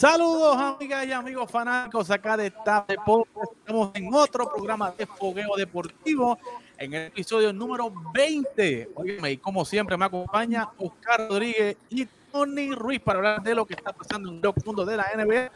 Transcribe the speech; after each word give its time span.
Saludos 0.00 0.56
amigas 0.56 1.06
y 1.06 1.12
amigos 1.12 1.50
fanáticos 1.50 2.10
acá 2.10 2.34
de 2.34 2.50
TAP 2.50 2.88
Deportes. 2.88 3.50
Estamos 3.58 3.90
en 3.92 4.08
otro 4.14 4.50
programa 4.50 4.90
de 4.92 5.04
fogueo 5.04 5.54
deportivo 5.58 6.38
en 6.78 6.94
el 6.94 7.06
episodio 7.08 7.52
número 7.52 7.92
20. 8.14 8.92
Oye, 8.94 9.32
y 9.32 9.36
como 9.36 9.62
siempre 9.62 9.98
me 9.98 10.06
acompaña 10.06 10.70
Oscar 10.78 11.28
Rodríguez 11.28 11.76
y 11.90 12.06
Tony 12.32 12.74
Ruiz 12.74 12.98
para 13.00 13.18
hablar 13.18 13.42
de 13.42 13.54
lo 13.54 13.66
que 13.66 13.74
está 13.74 13.92
pasando 13.92 14.30
en 14.30 14.40
el 14.42 14.64
mundo 14.64 14.86
de 14.86 14.96
la 14.96 15.06
NBA. 15.14 15.50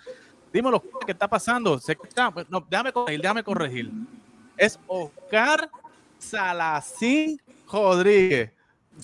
Dímelo, 0.53 0.83
¿qué 1.07 1.13
está 1.13 1.27
pasando? 1.27 1.79
¿Se 1.79 1.93
está? 1.93 2.31
Pues, 2.31 2.45
no, 2.51 2.63
déjame 2.69 2.93
corregir, 2.93 3.23
déjame 3.23 3.43
corregir. 3.43 3.91
Es 4.59 4.79
Oscar 4.87 5.71
Salacín 6.19 7.41
Rodríguez. 7.73 8.51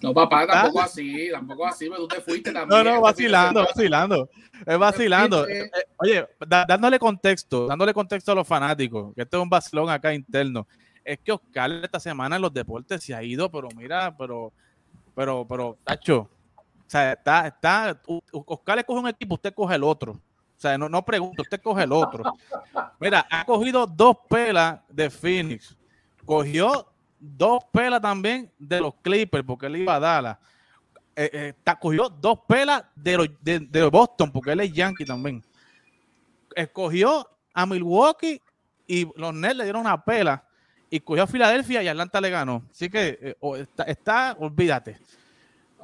No, 0.03 0.15
papá, 0.15 0.47
tampoco 0.47 0.81
así, 0.81 1.29
tampoco 1.31 1.67
así, 1.67 1.89
pero 1.89 2.03
tú 2.03 2.09
te 2.09 2.21
fuiste 2.21 2.53
también. 2.53 2.85
No, 2.85 2.91
no, 2.91 3.01
vacilando, 3.01 3.65
vacilando. 3.65 4.31
Es 4.67 4.79
vacilando. 4.79 5.49
Eh, 5.49 5.65
eh, 5.65 5.71
oye, 5.99 6.29
dándole 6.47 6.99
contexto, 6.99 7.67
dándole 7.67 7.93
contexto 7.93 8.33
a 8.33 8.35
los 8.35 8.47
fanáticos, 8.47 9.15
que 9.15 9.23
esto 9.23 9.39
es 9.39 9.43
un 9.43 9.51
vacilón 9.51 9.91
acá 9.91 10.15
interno. 10.15 10.67
Es 11.05 11.19
que 11.19 11.33
Oscar 11.33 11.71
esta 11.73 11.99
semana 11.99 12.37
en 12.37 12.43
los 12.43 12.53
deportes 12.53 13.03
se 13.03 13.15
ha 13.15 13.23
ido, 13.23 13.51
pero 13.51 13.69
mira, 13.77 14.17
pero, 14.17 14.53
pero, 15.15 15.47
pero, 15.49 15.77
Tacho, 15.85 16.19
o 16.19 16.29
sea, 16.87 17.13
está, 17.13 17.47
está, 17.47 18.01
Oscar 18.33 18.77
le 18.77 18.85
coge 18.85 19.01
un 19.01 19.09
equipo, 19.09 19.35
usted 19.35 19.55
coge 19.55 19.75
el 19.75 19.85
otro. 19.85 20.13
O 20.13 20.61
sea, 20.61 20.77
no, 20.77 20.89
no 20.89 21.03
pregunto, 21.05 21.43
usted 21.43 21.61
coge 21.63 21.85
el 21.85 21.93
otro. 21.93 22.35
Mira, 22.99 23.27
ha 23.31 23.45
cogido 23.47 23.87
dos 23.87 24.17
pelas 24.29 24.81
de 24.89 25.09
Phoenix. 25.09 25.75
Cogió 26.27 26.90
dos 27.21 27.63
pelas 27.71 28.01
también 28.01 28.51
de 28.59 28.81
los 28.81 28.95
Clippers, 29.03 29.45
porque 29.47 29.67
él 29.67 29.77
iba 29.77 29.95
a 29.95 30.01
darla. 30.01 30.41
Eh, 31.15 31.55
eh, 31.65 31.75
cogió 31.79 32.09
dos 32.09 32.41
pelas 32.49 32.85
de, 32.95 33.17
los, 33.17 33.29
de, 33.43 33.89
Boston, 33.93 34.33
porque 34.33 34.53
él 34.53 34.61
es 34.61 34.73
Yankee 34.73 35.05
también. 35.05 35.45
Escogió 36.55 37.29
a 37.53 37.67
Milwaukee 37.67 38.41
y 38.87 39.07
los 39.17 39.35
Nets 39.35 39.57
le 39.57 39.65
dieron 39.65 39.83
una 39.83 40.03
pela. 40.03 40.45
Y 40.89 40.99
cogió 41.01 41.23
a 41.23 41.27
Filadelfia 41.27 41.83
y 41.83 41.89
Atlanta 41.89 42.21
le 42.21 42.31
ganó. 42.31 42.65
Así 42.71 42.89
que 42.89 43.19
eh, 43.21 43.67
está, 43.87 44.35
olvídate. 44.41 44.99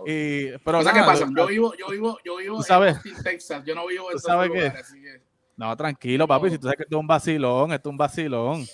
pero 0.05 0.81
¿qué 0.81 1.03
pasa? 1.05 1.29
Yo 1.37 1.47
vivo, 1.47 1.75
yo 1.77 1.89
vivo, 1.91 2.19
yo 2.25 2.37
vivo 2.39 2.62
sabes, 2.62 2.98
en 3.05 3.23
Texas. 3.23 3.62
Yo 3.64 3.75
no 3.75 3.87
vivo 3.87 4.11
en 4.11 4.19
sabes 4.19 4.51
No, 5.57 5.77
tranquilo, 5.77 6.27
papi. 6.27 6.51
Si 6.51 6.59
tú 6.59 6.64
sabes 6.64 6.79
que 6.79 6.83
esto 6.84 6.97
es 6.97 7.01
un 7.01 7.07
vacilón, 7.07 7.73
esto 7.73 7.89
es 7.89 7.91
un 7.91 7.98
vacilón. 7.98 8.67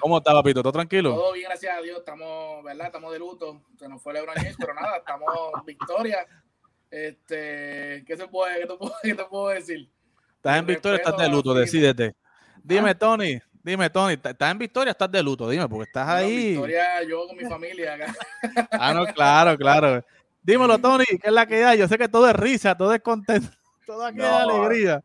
¿Cómo 0.00 0.18
está, 0.18 0.32
papito? 0.32 0.62
¿Todo 0.62 0.72
tranquilo? 0.72 1.14
Todo 1.14 1.32
bien, 1.32 1.46
gracias 1.48 1.76
a 1.76 1.80
Dios. 1.80 1.98
Estamos, 1.98 2.62
¿verdad? 2.62 2.86
Estamos 2.86 3.12
de 3.12 3.18
luto. 3.18 3.62
Se 3.76 3.88
nos 3.88 4.02
fue 4.02 4.12
LeBron 4.12 4.34
James, 4.36 4.56
pero 4.58 4.74
nada, 4.74 4.98
estamos 4.98 5.28
en 5.58 5.64
victoria. 5.64 6.26
Este, 6.90 8.04
¿qué, 8.06 8.16
se 8.16 8.28
puede, 8.28 8.60
qué, 8.60 8.66
te 8.66 8.76
puedo, 8.76 8.94
qué 9.02 9.14
te 9.14 9.24
puedo 9.24 9.48
decir? 9.48 9.90
¿Estás 10.36 10.58
en 10.58 10.66
victoria 10.66 11.00
o 11.04 11.08
estás 11.08 11.16
de 11.16 11.28
luto? 11.28 11.54
Decídete. 11.54 12.14
Dime, 12.62 12.90
ah. 12.90 12.98
Tony. 12.98 13.40
Dime, 13.62 13.90
Tony, 13.90 14.14
¿estás 14.14 14.50
en 14.50 14.58
victoria 14.58 14.90
o 14.90 14.92
estás 14.92 15.10
de 15.10 15.22
luto? 15.22 15.48
Dime, 15.48 15.68
porque 15.68 15.84
estás 15.84 16.08
ahí. 16.08 16.32
En 16.32 16.52
victoria 16.52 17.02
yo 17.02 17.26
con 17.26 17.36
mi 17.36 17.44
familia 17.44 17.94
acá. 17.94 18.14
ah, 18.72 18.94
no, 18.94 19.06
claro, 19.06 19.58
claro. 19.58 20.04
Dímelo, 20.40 20.78
Tony, 20.78 21.04
¿qué 21.04 21.28
es 21.28 21.32
la 21.32 21.44
que 21.44 21.64
hay? 21.64 21.78
Yo 21.78 21.88
sé 21.88 21.98
que 21.98 22.08
todo 22.08 22.28
es 22.28 22.36
risa, 22.36 22.76
todo 22.76 22.94
es 22.94 23.02
contento, 23.02 23.48
todo 23.86 24.06
aquí 24.06 24.20
es 24.20 24.24
alegría. 24.24 25.02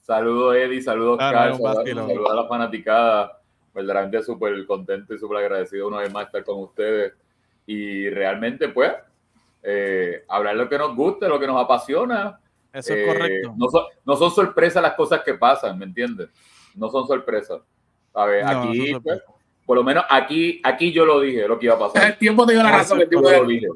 Saludos, 0.00 0.56
Eddie, 0.56 0.82
saludos, 0.82 1.18
Carlos, 1.18 1.58
saludos 1.58 2.30
a 2.30 2.34
la 2.34 2.48
fanaticada 2.48 3.43
verdaderamente 3.74 4.22
súper 4.22 4.64
contento 4.66 5.14
y 5.14 5.18
súper 5.18 5.38
agradecido 5.38 5.88
una 5.88 5.98
vez 5.98 6.12
más 6.12 6.26
estar 6.26 6.44
con 6.44 6.62
ustedes 6.62 7.12
y 7.66 8.08
realmente 8.08 8.68
pues 8.68 8.92
eh, 9.62 10.24
hablar 10.28 10.54
lo 10.56 10.68
que 10.68 10.78
nos 10.78 10.94
gusta, 10.94 11.26
lo 11.26 11.40
que 11.40 11.46
nos 11.46 11.62
apasiona. 11.62 12.38
Eso 12.72 12.92
es 12.92 13.00
eh, 13.00 13.06
correcto. 13.06 13.54
No 13.56 13.68
son, 13.68 13.84
no 14.04 14.16
son 14.16 14.30
sorpresas 14.30 14.82
las 14.82 14.94
cosas 14.94 15.22
que 15.22 15.34
pasan, 15.34 15.78
¿me 15.78 15.86
entiendes? 15.86 16.28
No 16.74 16.90
son 16.90 17.06
sorpresas. 17.06 17.60
A 18.12 18.26
ver, 18.26 18.44
aquí, 18.44 18.94
pues, 19.02 19.22
por 19.64 19.76
lo 19.76 19.84
menos 19.84 20.04
aquí, 20.08 20.60
aquí 20.62 20.92
yo 20.92 21.04
lo 21.04 21.20
dije, 21.20 21.48
lo 21.48 21.58
que 21.58 21.66
iba 21.66 21.74
a 21.74 21.78
pasar. 21.78 22.06
El 22.06 22.18
tiempo 22.18 22.46
te 22.46 22.52
dio 22.52 22.62
la 22.62 22.72
razón. 22.72 23.00
El 23.00 23.08
tiempo 23.08 23.30
lo 23.30 23.46
dije. 23.46 23.66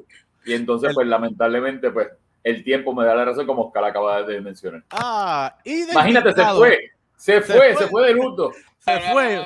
Y 0.44 0.52
entonces, 0.52 0.92
pues 0.94 1.06
lamentablemente, 1.06 1.90
pues 1.90 2.08
el 2.44 2.62
tiempo 2.64 2.94
me 2.94 3.04
da 3.04 3.14
la 3.14 3.24
razón 3.24 3.46
como 3.46 3.64
Oscar 3.64 3.84
acaba 3.84 4.22
de 4.22 4.40
mencionar. 4.40 4.82
Ah, 4.90 5.56
Imagínate, 5.64 6.32
se 6.32 6.44
fue, 6.44 6.90
se 7.16 7.40
fue, 7.40 7.76
se 7.76 7.86
fue 7.86 8.06
de 8.06 8.14
luto. 8.14 8.52
Se 8.78 9.00
fue. 9.00 9.44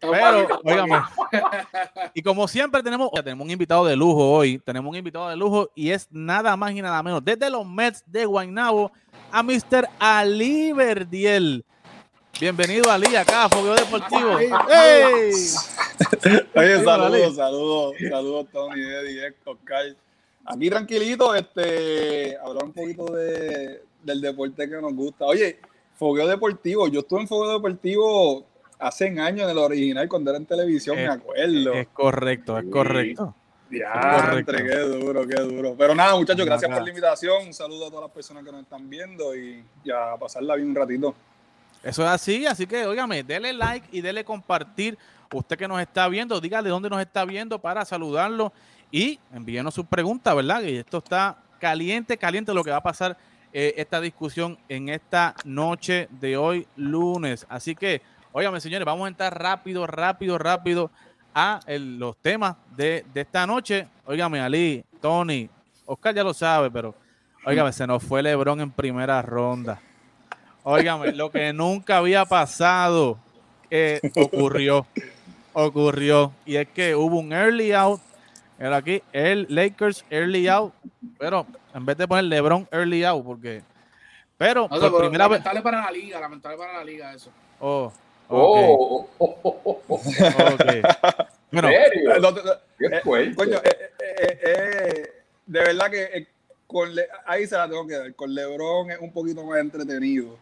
Pero, 0.00 0.46
y 2.14 2.22
como 2.22 2.46
siempre 2.46 2.82
tenemos, 2.84 3.10
tenemos 3.12 3.44
un 3.44 3.50
invitado 3.50 3.84
de 3.84 3.96
lujo 3.96 4.30
hoy, 4.30 4.58
tenemos 4.58 4.90
un 4.90 4.96
invitado 4.96 5.28
de 5.28 5.36
lujo 5.36 5.70
y 5.74 5.90
es 5.90 6.06
nada 6.10 6.56
más 6.56 6.72
y 6.72 6.80
nada 6.80 7.02
menos 7.02 7.24
desde 7.24 7.50
los 7.50 7.66
Mets 7.66 8.04
de 8.06 8.24
Guaynabo 8.24 8.92
a 9.32 9.42
Mr. 9.42 9.88
Ali 9.98 10.72
Verdiel. 10.72 11.64
Bienvenido 12.40 12.88
Ali 12.92 13.16
acá 13.16 13.44
a 13.44 13.48
Fogueo 13.48 13.74
Deportivo. 13.74 14.38
¡Hey! 14.38 15.32
Oye, 16.54 16.84
saludos, 16.84 17.34
saludos, 17.34 17.94
saludos 18.08 18.46
Tony, 18.52 18.80
Eddie, 18.80 19.34
Oscar. 19.44 19.96
Aquí 20.44 20.70
tranquilito, 20.70 21.34
este, 21.34 22.36
hablar 22.38 22.64
un 22.64 22.72
poquito 22.72 23.06
de, 23.06 23.82
del 24.04 24.20
deporte 24.20 24.68
que 24.68 24.80
nos 24.80 24.94
gusta. 24.94 25.24
Oye, 25.24 25.58
Fogueo 25.96 26.28
Deportivo, 26.28 26.86
yo 26.86 27.00
estuve 27.00 27.22
en 27.22 27.28
Fogueo 27.28 27.54
Deportivo 27.54 28.46
hace 28.78 29.06
años 29.20 29.44
en 29.44 29.50
el 29.50 29.58
original 29.58 30.08
cuando 30.08 30.30
era 30.30 30.38
en 30.38 30.46
televisión, 30.46 30.96
me 30.96 31.06
acuerdo. 31.06 31.74
Es 31.74 31.88
correcto, 31.88 32.58
es 32.58 32.64
correcto. 32.70 33.34
Ya, 33.70 34.42
qué 34.46 34.78
duro, 34.78 35.26
qué 35.26 35.40
duro. 35.42 35.74
Pero 35.76 35.94
nada, 35.94 36.16
muchachos, 36.16 36.46
gracias 36.46 36.70
por 36.70 36.82
la 36.82 36.88
invitación. 36.88 37.46
Un 37.48 37.52
saludo 37.52 37.86
a 37.86 37.90
todas 37.90 38.04
las 38.04 38.12
personas 38.12 38.44
que 38.44 38.50
nos 38.50 38.62
están 38.62 38.88
viendo 38.88 39.36
y 39.36 39.62
ya 39.84 40.16
pasarla 40.18 40.56
bien 40.56 40.70
un 40.70 40.74
ratito. 40.74 41.14
Eso 41.82 42.02
es 42.02 42.08
así, 42.08 42.46
así 42.46 42.66
que 42.66 42.86
óigame, 42.86 43.22
dele 43.22 43.52
like 43.52 43.86
y 43.92 44.00
dele 44.00 44.24
compartir. 44.24 44.98
Usted 45.32 45.58
que 45.58 45.68
nos 45.68 45.80
está 45.80 46.08
viendo, 46.08 46.40
dígale 46.40 46.70
dónde 46.70 46.88
nos 46.88 47.00
está 47.00 47.24
viendo 47.26 47.58
para 47.58 47.84
saludarlo 47.84 48.52
y 48.90 49.18
envíenos 49.32 49.74
sus 49.74 49.84
preguntas, 49.84 50.34
¿verdad? 50.34 50.62
Y 50.62 50.78
esto 50.78 50.98
está 50.98 51.36
caliente, 51.60 52.16
caliente 52.16 52.54
lo 52.54 52.64
que 52.64 52.70
va 52.70 52.78
a 52.78 52.82
pasar 52.82 53.16
eh, 53.52 53.74
esta 53.76 54.00
discusión 54.00 54.58
en 54.68 54.88
esta 54.88 55.34
noche 55.44 56.08
de 56.20 56.36
hoy, 56.36 56.66
lunes. 56.76 57.46
Así 57.48 57.74
que 57.74 58.00
Óigame, 58.38 58.60
señores, 58.60 58.86
vamos 58.86 59.04
a 59.04 59.08
entrar 59.08 59.36
rápido, 59.36 59.84
rápido, 59.84 60.38
rápido 60.38 60.92
a 61.34 61.58
los 61.66 62.16
temas 62.18 62.54
de, 62.76 63.04
esta 63.12 63.44
noche. 63.48 63.88
Óigame, 64.06 64.40
Ali, 64.40 64.84
Tony, 65.00 65.50
Oscar 65.84 66.14
ya 66.14 66.22
lo 66.22 66.32
sabe, 66.32 66.70
pero 66.70 66.94
óigame, 67.44 67.72
se 67.72 67.84
nos 67.84 68.00
fue 68.00 68.22
LeBron 68.22 68.60
en 68.60 68.70
primera 68.70 69.20
ronda. 69.22 69.80
Óigame, 70.62 71.10
lo 71.10 71.32
que 71.32 71.52
nunca 71.52 71.96
había 71.96 72.24
pasado 72.26 73.18
eh, 73.72 74.00
ocurrió. 74.14 74.86
Ocurrió. 75.52 76.32
Y 76.46 76.58
es 76.58 76.68
que 76.68 76.94
hubo 76.94 77.18
un 77.18 77.32
early 77.32 77.72
out. 77.72 78.00
Era 78.56 78.76
aquí, 78.76 79.02
el 79.12 79.48
Lakers 79.48 80.04
early 80.10 80.46
out. 80.46 80.72
Pero 81.18 81.44
en 81.74 81.84
vez 81.84 81.96
de 81.96 82.06
poner 82.06 82.26
LeBron 82.26 82.68
early 82.70 83.02
out, 83.02 83.24
porque. 83.24 83.64
Pero, 84.36 84.68
por 84.68 85.00
primera 85.00 85.26
vez. 85.26 85.44
Lamentable 85.44 85.60
para 85.60 85.86
la 85.86 85.90
liga, 85.90 86.20
lamentable 86.20 86.56
para 86.56 86.74
la 86.74 86.84
liga 86.84 87.12
eso. 87.12 87.32
Oh, 87.58 87.92
Oh. 88.28 89.08
Bueno, 91.50 91.68
¿Qué 92.78 93.00
coño, 93.34 93.56
eh, 93.56 93.90
eh, 93.98 94.38
eh, 94.42 95.12
de 95.46 95.60
verdad 95.60 95.90
que 95.90 96.26
con 96.66 96.90
ahí 97.24 97.46
se 97.46 97.56
la 97.56 97.66
tengo 97.66 97.86
que 97.86 97.94
dar. 97.94 98.14
Con 98.14 98.34
LeBron 98.34 98.90
es 98.90 98.98
un 99.00 99.10
poquito 99.14 99.42
más 99.44 99.58
entretenido 99.58 100.36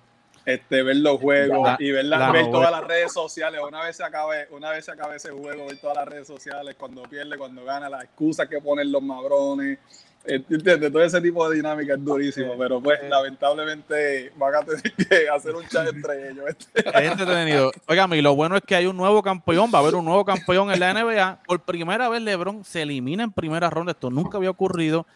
este, 0.46 0.82
ver 0.84 0.96
los 0.96 1.20
juegos 1.20 1.76
y 1.80 1.90
ver, 1.90 2.06
ver 2.06 2.50
todas 2.50 2.70
las 2.70 2.84
redes 2.84 3.12
sociales. 3.12 3.60
Una 3.66 3.84
vez 3.84 3.96
se 3.96 4.04
acabe, 4.04 4.46
una 4.50 4.70
vez 4.70 4.84
se 4.84 4.92
acabe 4.92 5.16
ese 5.16 5.30
juego, 5.30 5.66
ver 5.66 5.78
todas 5.80 5.96
las 5.96 6.08
redes 6.08 6.26
sociales, 6.28 6.76
cuando 6.78 7.02
pierde, 7.02 7.36
cuando 7.36 7.64
gana, 7.64 7.90
las 7.90 8.04
excusas 8.04 8.48
que 8.48 8.60
ponen 8.60 8.90
los 8.92 9.02
madrones. 9.02 9.78
¿Entiendes? 10.26 10.92
Todo 10.92 11.02
ese 11.02 11.20
tipo 11.20 11.48
de 11.48 11.56
dinámica 11.56 11.94
es 11.94 12.04
durísimo, 12.04 12.54
pero 12.58 12.80
pues 12.80 12.98
lamentablemente 13.08 14.32
van 14.36 14.54
a 14.56 14.62
tener 14.62 14.82
que 14.92 15.28
hacer 15.28 15.54
un 15.54 15.66
chat 15.68 15.88
entre 15.88 16.30
ellos. 16.30 16.44
Es 16.74 17.10
entretenido. 17.10 17.72
Oigan, 17.86 18.12
y 18.14 18.22
lo 18.22 18.34
bueno 18.34 18.56
es 18.56 18.62
que 18.62 18.74
hay 18.74 18.86
un 18.86 18.96
nuevo 18.96 19.22
campeón, 19.22 19.70
va 19.72 19.78
a 19.78 19.82
haber 19.82 19.94
un 19.94 20.04
nuevo 20.04 20.24
campeón 20.24 20.72
en 20.72 20.80
la 20.80 20.92
NBA. 20.92 21.42
Por 21.46 21.60
primera 21.60 22.08
vez 22.08 22.22
LeBron 22.22 22.64
se 22.64 22.82
elimina 22.82 23.24
en 23.24 23.30
primera 23.30 23.70
ronda, 23.70 23.92
esto 23.92 24.10
nunca 24.10 24.38
había 24.38 24.50
ocurrido. 24.50 25.06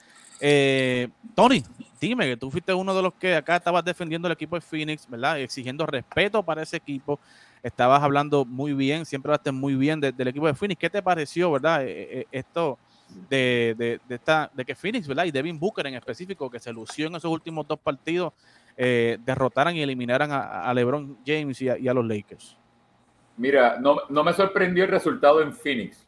Eh, 0.40 1.08
Tony, 1.34 1.62
dime 2.00 2.26
que 2.26 2.36
tú 2.36 2.50
fuiste 2.50 2.72
uno 2.72 2.94
de 2.94 3.02
los 3.02 3.14
que 3.14 3.36
acá 3.36 3.56
estabas 3.56 3.84
defendiendo 3.84 4.28
el 4.28 4.32
equipo 4.32 4.56
de 4.56 4.62
Phoenix, 4.62 5.08
¿verdad? 5.08 5.40
Exigiendo 5.40 5.86
respeto 5.86 6.42
para 6.42 6.62
ese 6.62 6.76
equipo. 6.76 7.18
Estabas 7.62 8.02
hablando 8.02 8.44
muy 8.44 8.72
bien, 8.72 9.04
siempre 9.04 9.30
hablaste 9.30 9.52
muy 9.52 9.74
bien 9.74 10.00
del 10.00 10.28
equipo 10.28 10.46
de 10.46 10.54
Phoenix. 10.54 10.78
¿Qué 10.78 10.88
te 10.88 11.02
pareció, 11.02 11.52
verdad? 11.52 11.84
Eh, 11.84 12.20
eh, 12.20 12.26
esto 12.32 12.78
de, 13.28 14.00
de, 14.08 14.14
esta, 14.14 14.50
de 14.54 14.64
que 14.64 14.74
Phoenix, 14.74 15.06
¿verdad? 15.06 15.24
Y 15.24 15.30
Devin 15.30 15.58
Booker 15.58 15.86
en 15.86 15.94
específico, 15.94 16.50
que 16.50 16.58
se 16.58 16.72
lució 16.72 17.06
en 17.06 17.16
esos 17.16 17.30
últimos 17.30 17.66
dos 17.66 17.78
partidos, 17.78 18.32
eh, 18.76 19.18
derrotaran 19.24 19.76
y 19.76 19.82
eliminaran 19.82 20.30
a, 20.32 20.72
LeBron 20.72 21.18
James 21.26 21.60
y 21.60 21.68
a, 21.68 21.94
los 21.94 22.06
Lakers. 22.06 22.56
Mira, 23.36 23.78
no, 23.80 23.96
no 24.08 24.24
me 24.24 24.32
sorprendió 24.32 24.84
el 24.84 24.90
resultado 24.90 25.42
en 25.42 25.52
Phoenix. 25.52 26.06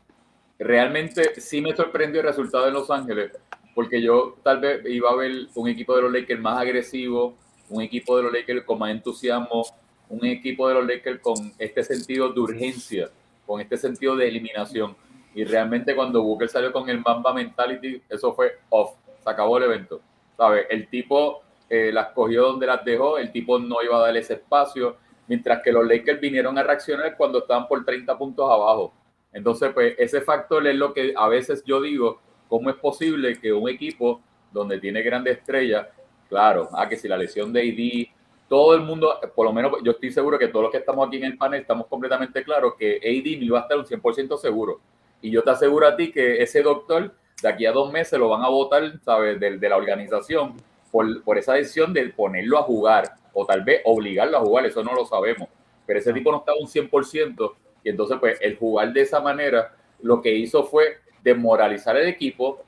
Realmente 0.59 1.41
sí 1.41 1.61
me 1.61 1.75
sorprendió 1.75 2.21
el 2.21 2.27
resultado 2.27 2.69
en 2.69 2.75
Los 2.75 2.91
Ángeles, 2.91 3.33
porque 3.75 4.01
yo 4.01 4.37
tal 4.43 4.61
vez 4.61 4.85
iba 4.87 5.11
a 5.11 5.17
ver 5.17 5.49
un 5.55 5.69
equipo 5.69 5.97
de 5.97 6.03
los 6.03 6.13
Lakers 6.13 6.41
más 6.41 6.59
agresivo, 6.59 7.37
un 7.69 7.83
equipo 7.83 8.17
de 8.17 8.25
los 8.25 8.33
Lakers 8.33 8.65
con 8.65 8.79
más 8.79 8.91
entusiasmo, 8.91 9.65
un 10.09 10.25
equipo 10.27 10.69
de 10.69 10.75
los 10.75 10.87
Lakers 10.87 11.21
con 11.21 11.53
este 11.59 11.83
sentido 11.83 12.33
de 12.33 12.41
urgencia, 12.41 13.11
con 13.47 13.61
este 13.61 13.77
sentido 13.77 14.15
de 14.15 14.29
eliminación. 14.29 14.95
Y 15.35 15.45
realmente 15.45 15.95
cuando 15.95 16.23
Booker 16.23 16.49
salió 16.49 16.73
con 16.73 16.89
el 16.89 17.01
Mamba 17.01 17.33
Mentality, 17.33 18.03
eso 18.09 18.35
fue 18.35 18.59
off, 18.69 18.97
se 19.23 19.31
acabó 19.31 19.59
el 19.59 19.65
evento. 19.65 20.01
¿Sabe? 20.37 20.67
El 20.71 20.89
tipo 20.89 21.43
eh, 21.69 21.91
las 21.93 22.09
cogió 22.09 22.43
donde 22.43 22.67
las 22.67 22.85
dejó, 22.85 23.19
el 23.19 23.33
tipo 23.33 23.59
no 23.59 23.83
iba 23.83 23.97
a 23.97 24.01
darle 24.01 24.21
ese 24.21 24.35
espacio, 24.35 24.97
mientras 25.27 25.63
que 25.63 25.73
los 25.73 25.87
Lakers 25.87 26.21
vinieron 26.21 26.59
a 26.59 26.63
reaccionar 26.63 27.17
cuando 27.17 27.39
estaban 27.41 27.67
por 27.69 27.85
30 27.85 28.19
puntos 28.19 28.51
abajo. 28.51 28.93
Entonces, 29.33 29.71
pues 29.73 29.95
ese 29.99 30.21
factor 30.21 30.67
es 30.67 30.77
lo 30.77 30.93
que 30.93 31.15
a 31.17 31.29
veces 31.29 31.65
yo 31.65 31.81
digo, 31.81 32.21
¿cómo 32.49 32.69
es 32.69 32.77
posible 32.77 33.41
que 33.41 33.53
un 33.53 33.69
equipo 33.69 34.21
donde 34.53 34.79
tiene 34.79 35.03
grandes 35.03 35.39
estrellas, 35.39 35.87
claro, 36.29 36.69
ah, 36.73 36.89
que 36.89 36.97
si 36.97 37.09
la 37.09 37.17
lesión 37.17 37.53
de 37.53 37.61
AD, 37.61 38.19
todo 38.49 38.75
el 38.75 38.83
mundo, 38.83 39.19
por 39.35 39.47
lo 39.47 39.53
menos 39.53 39.73
yo 39.83 39.93
estoy 39.93 40.11
seguro 40.11 40.39
que 40.39 40.49
todos 40.49 40.65
los 40.65 40.73
que 40.73 40.79
estamos 40.79 41.07
aquí 41.07 41.17
en 41.17 41.25
el 41.25 41.39
panel 41.39 41.63
estamos 41.63 41.87
completamente 41.87 42.45
claros 42.45 42.75
que 42.79 42.97
AD 42.97 43.39
no 43.39 43.47
iba 43.47 43.59
a 43.59 43.63
estar 43.63 43.79
un 43.79 43.87
100% 43.87 44.37
seguro. 44.37 44.81
Y 45.23 45.31
yo 45.31 45.43
te 45.43 45.51
aseguro 45.51 45.87
a 45.87 45.97
ti 45.97 46.11
que 46.11 46.43
ese 46.43 46.63
doctor 46.63 47.15
de 47.41 47.49
aquí 47.49 47.65
a 47.65 47.73
dos 47.73 47.91
meses 47.91 48.19
lo 48.19 48.29
van 48.29 48.43
a 48.43 48.49
votar, 48.49 49.01
¿sabes?, 49.05 49.41
de, 49.41 49.59
de 49.59 49.69
la 49.69 49.77
organización 49.77 50.57
por, 50.91 51.23
por, 51.25 51.39
esa 51.39 51.55
decisión 51.55 51.93
de 51.93 52.09
ponerlo 52.11 52.59
a 52.59 52.63
jugar 52.63 53.15
o 53.33 53.47
tal 53.47 53.63
vez 53.63 53.81
obligarlo 53.85 54.37
a 54.37 54.41
jugar, 54.41 54.67
eso 54.67 54.85
no 54.85 54.95
lo 54.95 55.07
sabemos. 55.07 55.49
Pero 55.87 55.99
ese 55.99 56.13
tipo 56.13 56.31
no 56.31 56.39
estaba 56.39 56.59
un 56.59 56.67
100% 56.67 57.53
y 57.85 57.89
entonces 57.89 58.19
pues 58.21 58.39
el 58.41 58.57
jugar 58.57 58.93
de 58.93 59.01
esa 59.01 59.21
manera 59.21 59.75
lo 60.03 60.21
que 60.21 60.35
hizo 60.35 60.65
fue 60.65 60.99
desmoralizar 61.23 61.97
el 61.97 62.09
equipo, 62.09 62.63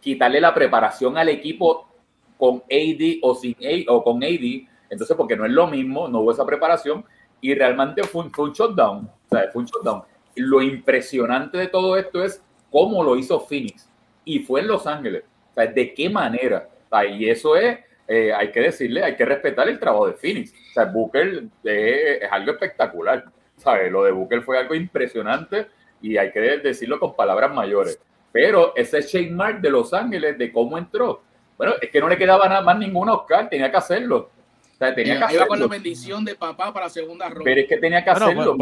quitarle 0.00 0.40
la 0.40 0.54
preparación 0.54 1.16
al 1.16 1.28
equipo 1.28 1.88
con 2.36 2.56
AD 2.70 3.18
o 3.22 3.34
sin 3.34 3.54
AD 3.54 3.84
o 3.88 4.02
con 4.02 4.22
AD, 4.22 4.68
entonces 4.90 5.16
porque 5.16 5.36
no 5.36 5.46
es 5.46 5.52
lo 5.52 5.66
mismo, 5.66 6.08
no 6.08 6.20
hubo 6.20 6.32
esa 6.32 6.44
preparación 6.44 7.04
y 7.40 7.54
realmente 7.54 8.02
fue 8.04 8.24
un, 8.24 8.32
fue 8.32 8.46
un 8.46 8.52
shutdown, 8.52 9.04
o 9.06 9.28
sea, 9.30 9.48
fue 9.52 9.62
un 9.62 9.66
shutdown. 9.66 10.02
Lo 10.36 10.62
impresionante 10.62 11.58
de 11.58 11.68
todo 11.68 11.96
esto 11.96 12.22
es 12.22 12.42
cómo 12.70 13.02
lo 13.02 13.16
hizo 13.16 13.40
Phoenix 13.40 13.88
y 14.24 14.40
fue 14.40 14.60
en 14.60 14.68
Los 14.68 14.86
Ángeles, 14.86 15.24
o 15.50 15.54
sea, 15.54 15.66
de 15.66 15.94
qué 15.94 16.08
manera, 16.10 16.68
y 17.08 17.28
eso 17.28 17.56
es, 17.56 17.78
eh, 18.08 18.32
hay 18.32 18.50
que 18.50 18.60
decirle, 18.60 19.02
hay 19.02 19.16
que 19.16 19.24
respetar 19.24 19.68
el 19.68 19.78
trabajo 19.78 20.06
de 20.06 20.14
Phoenix, 20.14 20.52
o 20.52 20.72
sea, 20.74 20.84
Booker 20.84 21.44
es, 21.64 22.22
es 22.22 22.32
algo 22.32 22.52
espectacular, 22.52 23.24
¿sabes? 23.56 23.90
Lo 23.90 24.04
de 24.04 24.12
Booker 24.12 24.42
fue 24.42 24.58
algo 24.58 24.74
impresionante 24.74 25.66
y 26.02 26.16
hay 26.16 26.30
que 26.30 26.40
decirlo 26.40 26.98
con 26.98 27.16
palabras 27.16 27.52
mayores. 27.54 27.98
Pero 28.32 28.76
ese 28.76 29.00
Shane 29.00 29.30
Mark 29.30 29.60
de 29.60 29.70
Los 29.70 29.94
Ángeles, 29.94 30.36
de 30.36 30.52
cómo 30.52 30.76
entró, 30.76 31.22
bueno, 31.56 31.74
es 31.80 31.90
que 31.90 32.00
no 32.00 32.08
le 32.08 32.18
quedaba 32.18 32.48
nada 32.48 32.60
más 32.60 32.78
ninguna 32.78 33.14
Oscar, 33.14 33.48
tenía 33.48 33.70
que 33.70 33.76
hacerlo. 33.78 34.30
O 34.76 34.78
sea, 34.78 34.94
tenía 34.94 35.16
que 35.16 35.24
hacerlo. 35.24 35.46
con 35.46 35.60
la 35.60 35.66
bendición 35.68 36.22
de 36.22 36.34
papá 36.34 36.70
para 36.70 36.90
segunda 36.90 37.30
ronda. 37.30 37.44
Pero 37.44 37.62
es 37.62 37.66
que 37.66 37.78
tenía 37.78 38.04
que 38.04 38.10
hacerlo, 38.10 38.54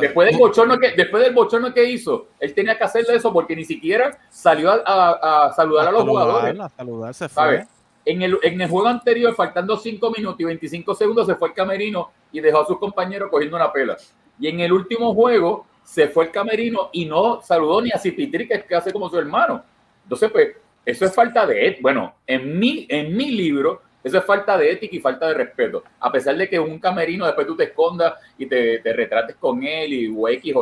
después, 0.00 0.30
del 0.30 0.38
bochorno 0.38 0.78
que, 0.78 0.92
después 0.92 1.24
del 1.24 1.34
bochorno 1.34 1.74
que 1.74 1.84
hizo, 1.84 2.28
él 2.38 2.54
tenía 2.54 2.78
que 2.78 2.84
hacerlo 2.84 3.12
eso 3.12 3.32
porque 3.32 3.56
ni 3.56 3.64
siquiera 3.64 4.16
salió 4.30 4.70
a, 4.70 5.52
saludar 5.56 5.88
a, 5.88 5.90
los 5.90 6.04
jugadores. 6.04 6.60
A 6.60 6.68
saludarse 6.68 7.28
fue. 7.28 7.66
En 8.04 8.22
el, 8.22 8.38
en 8.40 8.60
el 8.60 8.70
juego 8.70 8.86
anterior, 8.86 9.34
faltando 9.34 9.76
5 9.76 10.12
minutos 10.16 10.40
y 10.40 10.44
25 10.44 10.94
segundos, 10.94 11.26
se 11.26 11.34
fue 11.34 11.48
el 11.48 11.54
camerino 11.54 12.12
y 12.30 12.38
dejó 12.38 12.60
a 12.60 12.66
sus 12.66 12.78
compañeros 12.78 13.28
cogiendo 13.28 13.56
una 13.56 13.72
pela. 13.72 13.96
Y 14.38 14.46
en 14.46 14.60
el 14.60 14.72
último 14.72 15.12
juego, 15.12 15.66
se 15.82 16.06
fue 16.06 16.26
el 16.26 16.30
camerino 16.30 16.90
y 16.92 17.04
no 17.04 17.42
saludó 17.42 17.82
ni 17.82 17.90
a 17.90 17.98
Cipitri, 17.98 18.46
que, 18.46 18.62
que 18.62 18.74
hace 18.76 18.92
como 18.92 19.10
su 19.10 19.18
hermano. 19.18 19.64
Entonces, 20.04 20.30
pues, 20.30 20.56
eso 20.86 21.04
es 21.04 21.14
falta 21.14 21.44
de, 21.46 21.78
bueno, 21.82 22.14
en 22.26 22.58
mi, 22.58 22.86
en 22.88 23.14
mi 23.14 23.32
libro, 23.32 23.82
eso 24.02 24.18
es 24.18 24.24
falta 24.24 24.56
de 24.56 24.72
ética 24.72 24.96
y 24.96 25.00
falta 25.00 25.28
de 25.28 25.34
respeto. 25.34 25.82
A 26.00 26.10
pesar 26.10 26.36
de 26.36 26.48
que 26.48 26.58
un 26.58 26.78
camerino 26.78 27.26
después 27.26 27.46
tú 27.46 27.56
te 27.56 27.64
escondas 27.64 28.14
y 28.36 28.46
te, 28.46 28.78
te 28.78 28.92
retrates 28.92 29.36
con 29.36 29.62
él 29.62 29.92
y 29.92 30.14
o 30.16 30.28
X 30.28 30.54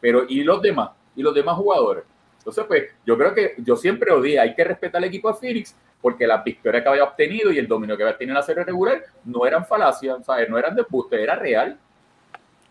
pero 0.00 0.24
¿y 0.28 0.42
los 0.44 0.62
demás? 0.62 0.90
¿Y 1.16 1.22
los 1.22 1.34
demás 1.34 1.56
jugadores? 1.56 2.04
Entonces, 2.38 2.64
pues, 2.66 2.84
yo 3.04 3.18
creo 3.18 3.34
que 3.34 3.54
yo 3.58 3.76
siempre 3.76 4.12
odié, 4.12 4.38
hay 4.38 4.54
que 4.54 4.64
respetar 4.64 4.98
al 4.98 5.08
equipo 5.08 5.28
de 5.28 5.38
Phoenix 5.38 5.74
porque 6.00 6.26
las 6.26 6.44
victorias 6.44 6.82
que 6.82 6.88
había 6.88 7.04
obtenido 7.04 7.50
y 7.50 7.58
el 7.58 7.66
dominio 7.66 7.96
que 7.96 8.04
había 8.04 8.16
tenido 8.16 8.32
en 8.32 8.40
la 8.40 8.46
serie 8.46 8.64
regular 8.64 9.02
no 9.24 9.44
eran 9.44 9.66
falacias, 9.66 10.18
no 10.48 10.56
eran 10.56 10.76
de 10.76 10.84
buste, 10.88 11.20
era 11.20 11.34
real. 11.34 11.76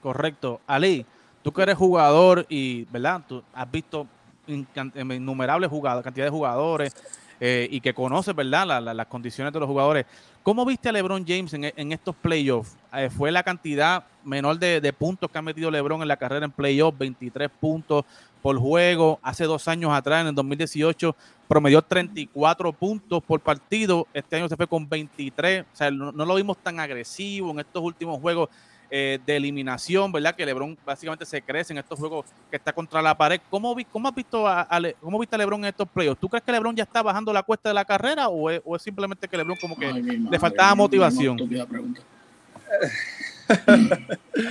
Correcto. 0.02 0.62
Ali, 0.66 1.06
tú 1.44 1.52
que 1.52 1.62
eres 1.62 1.76
jugador 1.76 2.46
y, 2.48 2.86
¿verdad? 2.86 3.22
Tú 3.28 3.44
has 3.54 3.70
visto 3.70 4.08
innumerables 4.48 5.70
jugadores, 5.70 6.06
cantidad 6.06 6.26
de 6.26 6.32
jugadores 6.32 6.96
eh, 7.40 7.68
y 7.70 7.82
que 7.82 7.94
conoces, 7.94 8.36
¿verdad? 8.36 8.82
las 8.82 9.08
condiciones 9.08 9.54
de 9.54 9.60
los 9.60 9.68
jugadores. 9.68 10.06
¿Cómo 10.44 10.66
viste 10.66 10.90
a 10.90 10.92
LeBron 10.92 11.26
James 11.28 11.54
en, 11.54 11.92
estos 11.92 12.16
playoffs? 12.16 12.78
Eh, 12.94 13.10
¿Fue 13.10 13.32
la 13.32 13.44
cantidad 13.44 14.06
menor 14.24 14.58
de, 14.58 14.94
puntos 14.94 15.30
que 15.30 15.38
ha 15.38 15.42
metido 15.42 15.70
LeBron 15.70 16.02
en 16.02 16.08
la 16.08 16.18
carrera 16.18 16.46
en 16.46 16.52
playoffs? 16.52 16.98
23 16.98 17.50
puntos 17.60 18.06
por 18.42 18.58
juego. 18.58 19.20
Hace 19.22 19.44
dos 19.44 19.68
años 19.68 19.92
atrás, 19.92 20.22
en 20.22 20.28
el 20.28 20.36
2018, 20.36 21.16
promedió 21.48 21.82
34 21.82 22.72
puntos 22.72 23.22
por 23.24 23.40
partido. 23.42 24.08
Este 24.14 24.38
año 24.38 24.48
se 24.48 24.56
fue 24.56 24.68
con 24.68 24.88
23. 24.88 25.64
O 25.64 25.76
sea, 25.76 25.92
no 25.92 26.12
lo 26.12 26.36
vimos 26.36 26.58
tan 26.58 26.80
agresivo 26.80 27.52
en 27.52 27.60
estos 27.60 27.84
últimos 27.84 28.20
juegos 28.22 28.50
eh, 28.90 29.20
de 29.26 29.36
eliminación, 29.36 30.14
¿verdad? 30.14 30.34
Que 30.34 30.46
LeBron 30.46 30.78
básicamente 30.86 31.26
se 31.26 31.42
crece 31.42 31.74
en 31.74 31.80
estos 31.80 32.00
juegos 32.00 32.26
que 32.50 32.56
está 32.56 32.72
contra 32.72 33.02
la 33.02 33.18
pared. 33.18 33.42
¿Cómo, 33.50 33.76
cómo 33.92 34.08
has 34.08 34.16
visto 34.16 34.48
a, 34.48 34.66
cómo 35.02 35.20
viste 35.20 35.36
a 35.36 35.40
LeBron 35.40 35.60
en 35.60 35.66
estos 35.66 35.90
playoffs? 35.90 36.22
¿Tú 36.22 36.30
crees 36.30 36.42
que 36.44 36.54
LeBron 36.54 36.74
ya 36.74 36.84
está 36.84 37.02
bajando 37.02 37.34
la 37.34 37.44
cuesta 37.44 37.68
de 37.70 37.76
la 37.76 37.84
carrera 37.84 38.30
o 38.30 38.50
es, 38.50 38.62
simplemente 38.82 39.28
que 39.28 39.36
LeBron 39.36 39.58
como 39.58 39.78
que 39.78 39.92
le 39.92 40.40
faltaba 40.40 40.74
motivación? 40.74 41.38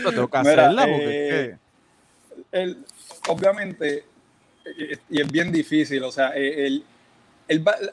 tengo 0.04 0.28
que 0.28 0.36
hacerla 0.38 0.86
porque 0.86 1.56
eh, 2.52 2.76
obviamente 3.28 4.04
y 5.08 5.20
es 5.20 5.30
bien 5.30 5.50
difícil, 5.50 6.02
o 6.02 6.10
sea, 6.12 6.30
el, 6.30 6.84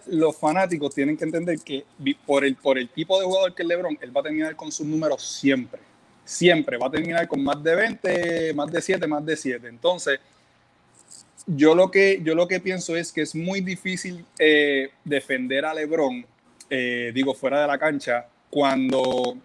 los 0.07 0.35
fanáticos 0.35 0.93
tienen 0.93 1.15
que 1.15 1.23
entender 1.23 1.59
que 1.59 1.85
por 2.25 2.43
el, 2.43 2.55
por 2.55 2.77
el 2.77 2.89
tipo 2.89 3.17
de 3.19 3.25
jugador 3.25 3.53
que 3.53 3.61
es 3.61 3.67
LeBron, 3.67 3.97
él 4.01 4.15
va 4.15 4.19
a 4.19 4.23
terminar 4.23 4.55
con 4.57 4.71
sus 4.71 4.85
números 4.85 5.21
siempre 5.21 5.92
siempre 6.25 6.77
va 6.77 6.87
a 6.87 6.91
terminar 6.91 7.27
con 7.27 7.43
más 7.43 7.61
de 7.63 7.75
20, 7.75 8.53
más 8.53 8.71
de 8.71 8.81
7, 8.81 9.07
más 9.07 9.25
de 9.25 9.35
7. 9.35 9.67
Entonces, 9.67 10.19
yo 11.45 11.75
lo 11.75 11.91
que, 11.91 12.21
yo 12.23 12.35
lo 12.35 12.47
que 12.47 12.59
pienso 12.59 12.95
es 12.95 13.11
que 13.11 13.21
es 13.21 13.35
muy 13.35 13.61
difícil 13.61 14.25
eh, 14.39 14.91
defender 15.03 15.65
a 15.65 15.73
Lebron, 15.73 16.25
eh, 16.69 17.11
digo, 17.13 17.33
fuera 17.33 17.61
de 17.61 17.67
la 17.67 17.77
cancha, 17.77 18.27
cuando, 18.49 19.37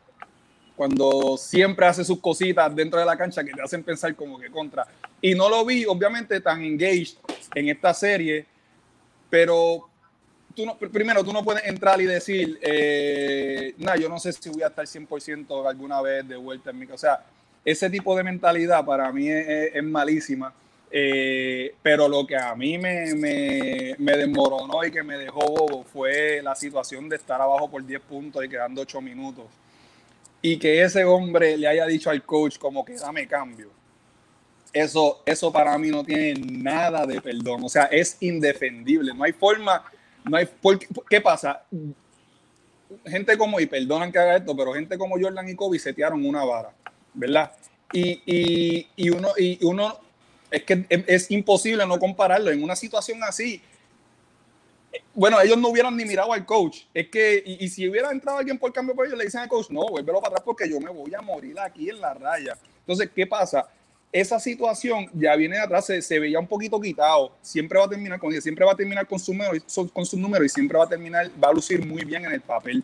cuando 0.77 1.37
siempre 1.37 1.87
hace 1.87 2.05
sus 2.05 2.21
cositas 2.21 2.75
dentro 2.75 3.01
de 3.01 3.07
la 3.07 3.17
cancha 3.17 3.43
que 3.43 3.53
te 3.53 3.63
hacen 3.63 3.83
pensar 3.83 4.15
como 4.15 4.39
que 4.39 4.51
contra. 4.51 4.87
Y 5.21 5.35
no 5.35 5.49
lo 5.49 5.65
vi, 5.65 5.85
obviamente, 5.85 6.41
tan 6.41 6.63
engaged 6.63 7.17
en 7.55 7.69
esta 7.69 7.93
serie, 7.93 8.47
pero 9.29 9.89
primero, 10.91 11.25
tú 11.25 11.33
no 11.33 11.45
puedes 11.45 11.65
entrar 11.65 12.01
y 12.01 12.07
decir, 12.07 12.59
eh, 12.63 13.75
nada, 13.79 13.97
yo 13.97 14.09
no 14.09 14.19
sé 14.19 14.33
si 14.33 14.49
voy 14.51 14.63
a 14.63 14.69
estar 14.69 14.85
100% 14.85 15.69
alguna 15.69 16.01
vez 16.01 16.27
de 16.27 16.37
vuelta 16.37 16.71
en 16.71 16.79
mi 16.79 16.87
casa. 16.87 16.95
O 16.95 16.99
sea, 16.99 17.25
ese 17.65 17.91
tipo 17.91 18.17
de 18.17 18.25
mentalidad 18.25 18.85
para 18.85 19.13
mí 19.13 19.29
es, 19.29 19.83
malísima. 19.83 20.53
Eh, 20.91 21.75
pero 21.83 22.09
lo 22.09 22.27
que 22.27 22.35
a 22.35 22.55
mí 22.55 22.79
me, 22.79 23.15
me, 23.15 23.95
me, 23.99 24.17
desmoronó 24.17 24.83
y 24.87 24.91
que 24.91 25.03
me 25.03 25.19
dejó 25.19 25.41
bobo 25.41 25.85
fue 25.85 26.41
la 26.43 26.55
situación 26.55 27.11
de 27.11 27.17
estar 27.17 27.39
abajo 27.43 27.71
por 27.71 27.85
10 27.85 28.01
puntos 28.01 28.43
y 28.43 28.49
quedando 28.49 28.81
8 28.81 29.01
minutos. 29.03 29.45
Y 30.41 30.59
que 30.59 30.83
ese 30.83 31.05
hombre 31.05 31.59
le 31.59 31.67
haya 31.67 31.85
dicho 31.85 32.09
al 32.09 32.23
coach 32.23 32.59
como 32.59 32.85
que 32.85 32.95
dame 32.95 33.27
cambio. 33.27 33.69
Eso, 34.73 35.23
eso 35.27 35.53
para 35.53 35.77
mí 35.77 35.89
no 35.89 36.05
tiene 36.05 36.35
nada 36.41 37.05
de 37.05 37.21
perdón. 37.21 37.65
O 37.65 37.69
sea, 37.69 37.85
es 37.85 38.17
indefendible. 38.21 39.13
No 39.15 39.25
hay 39.25 39.33
forma 39.33 39.85
no 40.29 40.37
hay, 40.37 40.49
¿Qué 41.09 41.21
pasa? 41.21 41.65
Gente 43.05 43.37
como, 43.37 43.61
y 43.61 43.67
perdonan 43.67 44.11
que 44.11 44.19
haga 44.19 44.37
esto, 44.37 44.57
pero 44.57 44.73
gente 44.73 44.97
como 44.97 45.21
Jordan 45.21 45.49
y 45.49 45.55
Kobe 45.55 45.79
setearon 45.79 46.25
una 46.25 46.45
vara, 46.45 46.73
¿verdad? 47.15 47.53
Y, 47.93 49.11
uno, 49.11 49.29
y 49.37 49.65
uno, 49.65 49.99
es 50.51 50.63
que 50.65 50.87
es, 50.89 51.31
imposible 51.31 51.87
no 51.87 51.99
compararlo 51.99 52.51
en 52.51 52.63
una 52.63 52.77
situación 52.77 53.23
así. 53.23 53.63
Bueno, 55.15 55.41
ellos 55.41 55.59
no 55.59 55.69
hubieran 55.69 55.97
ni 55.97 56.05
mirado 56.05 56.33
al 56.33 56.47
coach. 56.47 56.81
Es 56.95 57.09
que, 57.09 57.43
y, 57.45 57.69
si 57.69 57.89
hubiera 57.89 58.11
entrado 58.11 58.39
alguien 58.39 58.59
por 58.59 58.73
cambio 58.73 58.95
por 58.95 59.07
ellos, 59.07 59.19
le 59.19 59.25
dicen 59.25 59.41
al 59.41 59.49
coach, 59.49 59.71
no, 59.71 59.87
vuélvelo 59.89 60.21
para 60.21 60.33
atrás 60.33 60.43
porque 60.45 60.69
yo 60.69 60.81
me 60.81 60.91
voy 60.91 61.15
a 61.15 61.21
morir 61.21 61.59
aquí 61.61 61.91
en 61.91 62.01
la 62.01 62.15
raya. 62.15 62.57
Entonces, 62.81 63.11
¿qué 63.15 63.27
pasa? 63.27 63.69
Esa 64.11 64.41
situación 64.41 65.07
ya 65.13 65.37
viene 65.37 65.57
de 65.57 65.63
atrás, 65.63 65.87
se, 65.87 66.19
veía 66.19 66.39
un 66.39 66.47
poquito 66.47 66.81
quitado. 66.81 67.33
Siempre 67.43 67.79
va 67.79 67.85
a 67.85 67.89
terminar 67.89 68.19
con 68.19 68.33
siempre 68.41 68.65
va 68.65 68.73
a 68.73 68.77
terminar 68.77 69.07
con 69.07 69.19
su, 69.19 69.33
número, 69.33 69.53
con 69.93 70.07
su 70.07 70.19
número 70.19 70.45
y 70.45 70.49
siempre 70.49 70.79
va 70.79 70.85
a 70.85 70.89
terminar, 70.89 71.31
va 71.43 71.49
a 71.49 71.53
lucir 71.53 71.85
muy 71.85 72.05
bien 72.05 72.25
en 72.25 72.33
el 72.33 72.41
papel. 72.41 72.83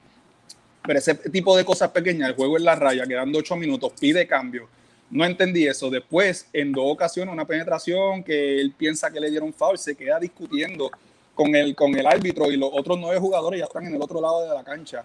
Pero 0.83 0.99
ese 0.99 1.15
tipo 1.15 1.57
de 1.57 1.65
cosas 1.65 1.91
pequeñas, 1.91 2.29
el 2.29 2.35
juego 2.35 2.59
en 2.59 2.65
la 2.65 2.75
raya, 2.75 3.07
quedando 3.07 3.39
ocho 3.39 3.57
minutos, 3.57 3.93
pide 3.99 4.27
cambio. 4.27 4.69
No 5.11 5.25
entendí 5.25 5.67
eso. 5.67 5.89
Después, 5.89 6.47
en 6.53 6.73
dos 6.73 6.85
ocasiones, 6.87 7.33
una 7.33 7.47
penetración 7.47 8.23
que 8.23 8.61
él 8.61 8.75
piensa 8.77 9.11
que 9.11 9.21
le 9.21 9.31
dieron 9.31 9.53
foul, 9.53 9.79
se 9.79 9.95
queda 9.95 10.19
discutiendo 10.19 10.91
con 11.35 11.55
el, 11.55 11.75
con 11.75 11.95
el 11.95 12.07
árbitro 12.07 12.51
y 12.51 12.57
los 12.57 12.71
otros 12.73 12.99
nueve 13.01 13.19
jugadores 13.19 13.61
ya 13.61 13.65
están 13.65 13.87
en 13.87 13.95
el 13.95 14.03
otro 14.03 14.21
lado 14.21 14.43
de 14.47 14.55
la 14.55 14.63
cancha. 14.63 15.05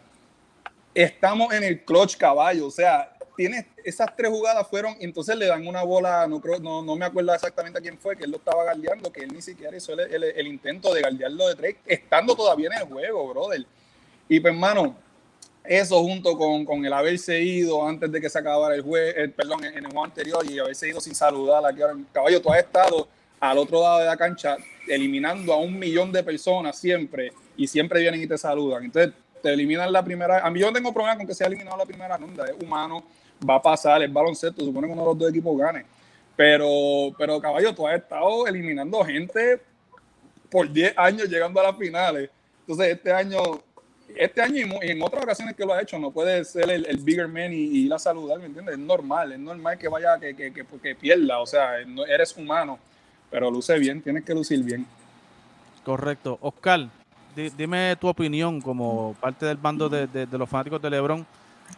estamos 0.93 1.53
en 1.53 1.63
el 1.63 1.85
clutch 1.85 2.17
caballo, 2.17 2.67
o 2.67 2.71
sea, 2.71 3.15
tienes 3.39 3.67
esas 3.85 4.13
tres 4.17 4.29
jugadas 4.29 4.67
fueron, 4.67 4.97
entonces 4.99 5.33
le 5.37 5.45
dan 5.45 5.65
una 5.65 5.81
bola, 5.81 6.27
no, 6.27 6.41
no, 6.61 6.81
no 6.81 6.95
me 6.97 7.05
acuerdo 7.05 7.33
exactamente 7.33 7.79
a 7.79 7.81
quién 7.81 7.97
fue, 7.97 8.17
que 8.17 8.25
él 8.25 8.31
lo 8.31 8.35
estaba 8.35 8.65
galdeando, 8.65 9.13
que 9.13 9.21
él 9.21 9.33
ni 9.33 9.41
siquiera 9.41 9.77
hizo 9.77 9.93
el, 9.93 10.25
el, 10.25 10.45
intento 10.45 10.93
de 10.93 10.99
galdearlo 10.99 11.47
de 11.47 11.55
tres, 11.55 11.75
estando 11.85 12.35
todavía 12.35 12.67
en 12.67 12.81
el 12.81 12.83
juego, 12.89 13.29
brother. 13.29 13.65
Y 14.27 14.41
pues, 14.41 14.53
hermano, 14.53 14.93
eso 15.63 16.03
junto 16.03 16.37
con, 16.37 16.65
con, 16.65 16.85
el 16.85 16.91
haberse 16.91 17.41
ido 17.41 17.87
antes 17.87 18.11
de 18.11 18.19
que 18.19 18.29
se 18.29 18.39
acabara 18.39 18.75
el 18.75 18.81
juego, 18.81 19.33
perdón, 19.33 19.63
en, 19.63 19.77
el 19.77 19.85
juego 19.85 20.03
anterior 20.03 20.45
y 20.45 20.59
haberse 20.59 20.89
ido 20.89 20.99
sin 20.99 21.15
saludar 21.15 21.63
ahora, 21.63 21.95
caballo, 22.11 22.41
tú 22.41 22.51
has 22.51 22.59
estado 22.59 23.07
al 23.39 23.57
otro 23.57 23.81
lado 23.81 23.99
de 23.99 24.05
la 24.05 24.17
cancha 24.17 24.57
eliminando 24.85 25.53
a 25.53 25.59
un 25.59 25.79
millón 25.79 26.11
de 26.11 26.23
personas 26.23 26.77
siempre 26.77 27.31
y 27.55 27.67
siempre 27.67 28.01
vienen 28.01 28.21
y 28.21 28.27
te 28.27 28.37
saludan. 28.37 28.83
Entonces, 28.83 29.13
te 29.41 29.53
eliminan 29.53 29.93
la 29.93 30.03
primera. 30.03 30.45
A 30.45 30.49
mí 30.49 30.59
yo 30.59 30.67
no 30.67 30.73
tengo 30.73 30.93
problema 30.93 31.15
con 31.15 31.25
que 31.25 31.33
sea 31.33 31.47
eliminado 31.47 31.77
la 31.77 31.85
primera 31.85 32.17
ronda, 32.17 32.43
es 32.45 32.61
humano 32.61 33.01
va 33.47 33.55
a 33.55 33.61
pasar, 33.61 34.01
el 34.01 34.11
baloncesto, 34.11 34.63
supone 34.63 34.87
que 34.87 34.93
uno 34.93 35.01
de 35.01 35.07
los 35.07 35.17
dos 35.17 35.29
equipos 35.29 35.57
gane. 35.57 35.85
Pero, 36.35 37.13
pero 37.17 37.39
caballo, 37.39 37.73
tú 37.73 37.87
has 37.87 37.97
estado 37.97 38.47
eliminando 38.47 39.03
gente 39.03 39.61
por 40.49 40.71
10 40.71 40.97
años 40.97 41.27
llegando 41.27 41.59
a 41.59 41.63
las 41.63 41.77
finales. 41.77 42.29
Entonces, 42.61 42.95
este 42.95 43.11
año, 43.11 43.39
este 44.15 44.41
año 44.41 44.79
y 44.81 44.91
en 44.91 45.01
otras 45.01 45.23
ocasiones 45.23 45.55
que 45.55 45.65
lo 45.65 45.73
ha 45.73 45.81
hecho, 45.81 45.99
no 45.99 46.11
puede 46.11 46.43
ser 46.45 46.69
el, 46.69 46.97
bigger 46.97 47.27
man 47.27 47.51
y, 47.51 47.85
ir 47.85 47.93
a 47.93 47.99
saludar, 47.99 48.39
¿me 48.39 48.45
entiendes? 48.45 48.75
Es 48.75 48.79
normal, 48.79 49.33
es 49.33 49.39
normal 49.39 49.77
que 49.77 49.87
vaya, 49.87 50.19
que, 50.19 50.35
que, 50.35 50.51
que, 50.53 50.95
pierda, 50.95 51.39
o 51.39 51.45
sea, 51.45 51.79
eres 52.07 52.35
humano, 52.37 52.79
pero 53.29 53.51
luce 53.51 53.77
bien, 53.77 54.01
tienes 54.01 54.23
que 54.23 54.33
lucir 54.33 54.63
bien. 54.63 54.85
Correcto. 55.83 56.37
Oscar, 56.41 56.87
dime 57.57 57.95
tu 57.99 58.07
opinión 58.07 58.61
como 58.61 59.15
parte 59.19 59.45
del 59.45 59.57
bando 59.57 59.89
de, 59.89 60.07
de 60.07 60.37
los 60.37 60.49
fanáticos 60.49 60.81
de 60.81 60.89
LeBron 60.89 61.25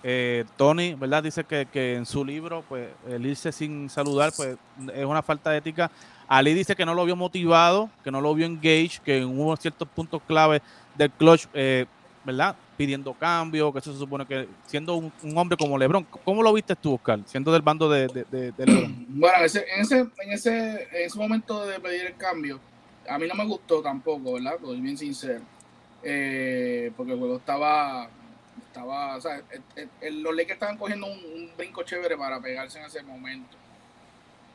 eh, 0.04 0.46
Tony, 0.58 0.96
¿verdad? 0.96 1.24
Dice 1.24 1.44
que, 1.44 1.96
en 1.96 2.06
su 2.06 2.26
libro, 2.26 2.64
pues, 2.68 2.90
el 3.08 3.26
irse 3.26 3.52
sin 3.52 3.90
saludar, 3.90 4.32
pues, 4.36 4.58
es 4.94 5.06
una 5.06 5.22
falta 5.22 5.52
de 5.52 5.58
ética. 5.58 5.92
Ali 6.28 6.54
dice 6.54 6.76
que 6.76 6.86
no 6.86 6.94
lo 6.94 7.06
vio 7.06 7.16
motivado, 7.16 7.90
que 8.04 8.12
no 8.12 8.22
lo 8.22 8.34
vio 8.34 8.46
engaged, 8.46 9.02
que 9.04 9.26
hubo 9.26 9.56
ciertos 9.58 9.88
puntos 9.90 10.22
clave 10.26 10.62
del 10.96 11.12
clutch, 11.12 11.46
eh, 11.54 11.86
¿verdad? 12.24 12.56
Pidiendo 12.78 13.14
cambio, 13.14 13.72
que 13.74 13.80
eso 13.80 13.92
se 13.92 14.00
supone 14.00 14.26
que 14.26 14.48
siendo 14.66 14.96
un, 14.96 15.12
hombre 15.36 15.58
como 15.58 15.78
LeBron. 15.78 16.06
¿Cómo 16.24 16.42
lo 16.42 16.54
viste 16.54 16.76
tú, 16.76 16.96
Oscar, 16.96 17.20
siendo 17.26 17.52
del 17.52 17.62
bando 17.62 17.90
de, 17.90 18.08
LeBron? 18.58 19.06
Bueno, 19.10 19.38
en 19.40 19.46
ese, 19.46 19.66
en, 19.70 20.32
ese, 20.32 20.60
en 20.60 21.06
ese 21.06 21.20
momento 21.20 21.66
de 21.66 21.80
pedir 21.80 22.06
el 22.06 22.16
cambio, 22.16 22.60
a 23.10 23.20
mí 23.20 23.28
no 23.28 23.36
me 23.36 23.46
gustó 23.46 23.82
tampoco, 23.82 24.34
¿verdad? 24.34 24.56
Soy 24.62 24.80
bien 24.80 24.98
sincero. 24.98 25.42
Eh, 26.04 26.92
porque 26.98 27.14
el 27.14 27.20
juego 27.20 27.38
estaba 27.38 28.10
estaba, 28.72 29.18
o 29.18 29.22
sea, 29.22 29.44
los 30.02 30.36
Lakers 30.36 30.54
estaban 30.54 30.78
cogiendo 30.78 31.08
un, 31.08 31.52
brinco 31.58 31.84
chévere 31.84 32.18
para 32.18 32.40
pegarse 32.40 32.80
en 32.80 32.86
ese 32.86 33.04
momento. 33.04 33.58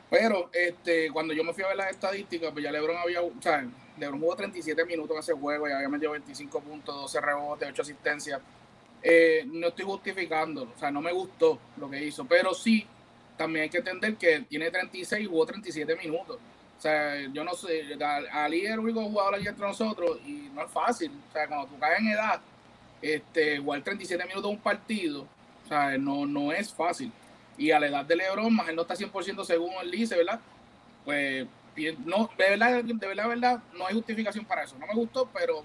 Pero 0.09 0.49
este, 0.53 1.11
cuando 1.11 1.33
yo 1.33 1.43
me 1.43 1.53
fui 1.53 1.63
a 1.63 1.67
ver 1.67 1.77
las 1.77 1.91
estadísticas, 1.91 2.51
pues 2.51 2.63
ya 2.63 2.71
LeBron 2.71 2.97
había, 2.97 3.21
o 3.21 3.31
sea, 3.39 3.65
LeBron 3.97 4.19
jugó 4.19 4.35
37 4.35 4.85
minutos 4.85 5.15
en 5.15 5.19
ese 5.19 5.33
juego 5.33 5.67
y 5.67 5.71
había 5.71 5.89
metido 5.89 6.11
25 6.11 6.61
puntos, 6.61 6.95
12 6.95 7.21
rebotes, 7.21 7.69
8 7.69 7.81
asistencias. 7.81 8.41
Eh, 9.03 9.43
no 9.45 9.67
estoy 9.67 9.85
justificando, 9.85 10.63
o 10.75 10.79
sea, 10.79 10.89
no 10.89 11.01
me 11.01 11.11
gustó 11.11 11.59
lo 11.77 11.89
que 11.89 12.03
hizo, 12.03 12.25
pero 12.25 12.53
sí, 12.53 12.87
también 13.37 13.63
hay 13.63 13.69
que 13.69 13.77
entender 13.77 14.15
que 14.15 14.41
tiene 14.41 14.71
36 14.71 15.23
y 15.23 15.27
jugó 15.27 15.45
37 15.45 15.95
minutos. 15.95 16.39
O 16.77 16.81
sea, 16.81 17.19
yo 17.31 17.43
no 17.43 17.53
sé, 17.53 17.97
Ali 18.31 18.65
es 18.65 18.71
el 18.71 18.79
único 18.79 19.03
jugador 19.03 19.35
aquí 19.35 19.47
entre 19.47 19.65
nosotros 19.65 20.19
y 20.25 20.49
no 20.53 20.63
es 20.63 20.71
fácil. 20.71 21.11
O 21.29 21.33
sea, 21.33 21.47
cuando 21.47 21.67
tú 21.67 21.79
caes 21.79 21.99
en 21.99 22.07
edad, 22.07 22.39
este, 23.01 23.59
jugar 23.59 23.83
37 23.83 24.23
minutos 24.25 24.43
de 24.43 24.49
un 24.49 24.61
partido, 24.61 25.27
o 25.65 25.67
sea, 25.67 25.97
no, 25.97 26.25
no 26.25 26.51
es 26.51 26.73
fácil. 26.73 27.11
Y 27.57 27.71
a 27.71 27.79
la 27.79 27.87
edad 27.87 28.05
de 28.05 28.15
LeBron, 28.15 28.55
más 28.55 28.69
él 28.69 28.75
no 28.75 28.83
está 28.83 28.95
100% 28.95 29.43
según 29.43 29.71
él 29.81 29.91
dice, 29.91 30.15
¿verdad? 30.15 30.39
Pues, 31.03 31.47
no, 32.05 32.29
de 32.37 32.49
verdad, 32.49 32.83
de 32.83 33.07
verdad, 33.07 33.27
verdad, 33.27 33.63
no 33.77 33.85
hay 33.85 33.93
justificación 33.93 34.45
para 34.45 34.63
eso. 34.63 34.75
No 34.79 34.87
me 34.87 34.93
gustó, 34.93 35.29
pero 35.33 35.63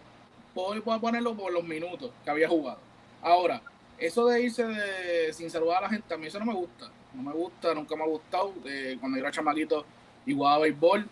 puedo, 0.54 1.00
ponerlo 1.00 1.34
por 1.34 1.52
los 1.52 1.64
minutos 1.64 2.10
que 2.24 2.30
había 2.30 2.48
jugado. 2.48 2.78
Ahora, 3.20 3.62
eso 3.98 4.26
de 4.26 4.42
irse 4.42 5.32
sin 5.32 5.50
saludar 5.50 5.78
a 5.78 5.80
la 5.82 5.88
gente, 5.90 6.12
a 6.12 6.16
mí 6.16 6.26
eso 6.26 6.38
no 6.38 6.46
me 6.46 6.54
gusta. 6.54 6.90
No 7.14 7.22
me 7.22 7.32
gusta, 7.32 7.74
nunca 7.74 7.94
me 7.96 8.02
ha 8.02 8.06
gustado. 8.06 8.52
Eh, 8.64 8.96
cuando 8.98 9.18
yo 9.18 9.24
era 9.24 9.30
chamaquito 9.30 9.84
y 10.26 10.34
jugaba 10.34 10.58
béisbol, 10.58 11.08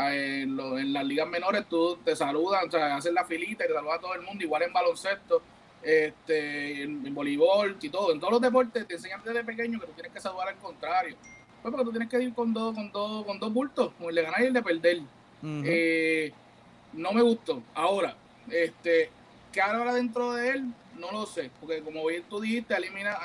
eh, 0.00 0.42
en, 0.42 0.92
las 0.92 1.04
ligas 1.04 1.28
menores 1.28 1.66
tú 1.68 1.98
te 2.04 2.16
saludan, 2.16 2.68
o 2.68 2.70
sea, 2.70 2.96
haces 2.96 3.12
la 3.12 3.24
filita 3.24 3.64
y 3.64 3.68
te 3.68 3.74
saludas 3.74 3.98
a 3.98 4.00
todo 4.00 4.14
el 4.14 4.22
mundo, 4.22 4.42
igual 4.42 4.62
en 4.62 4.72
baloncesto 4.72 5.42
este, 5.82 6.82
en, 6.82 7.14
voleibol 7.14 7.76
y 7.80 7.88
todo, 7.88 8.12
en 8.12 8.20
todos 8.20 8.34
los 8.34 8.40
deportes 8.40 8.86
te 8.86 8.94
enseñan 8.94 9.22
desde 9.24 9.44
pequeño 9.44 9.80
que 9.80 9.86
tú 9.86 9.92
tienes 9.92 10.12
que 10.12 10.20
saludar 10.20 10.48
al 10.48 10.56
contrario. 10.56 11.16
Pues 11.60 11.72
porque 11.72 11.84
tú 11.84 11.90
tienes 11.90 12.08
que 12.08 12.22
ir 12.22 12.34
con 12.34 12.52
dos, 12.52 12.74
con 12.74 12.90
dos, 12.92 13.24
con 13.24 13.38
dos 13.38 13.52
bultos, 13.52 13.92
con 13.98 14.08
el 14.08 14.14
de 14.14 14.22
ganar 14.22 14.42
y 14.42 14.46
el 14.46 14.52
de 14.52 14.62
perder. 14.62 15.00
Eh, 15.44 16.32
no 16.92 17.12
me 17.12 17.22
gustó. 17.22 17.62
Ahora, 17.74 18.16
este, 18.48 19.10
¿qué 19.52 19.60
ahora 19.60 19.94
dentro 19.94 20.32
de 20.34 20.50
él? 20.50 20.64
No 20.98 21.10
lo 21.10 21.24
sé, 21.26 21.50
porque 21.58 21.80
como 21.80 22.06
bien 22.06 22.24
tú 22.28 22.40
dijiste, 22.40 22.74
elimina, 22.74 23.16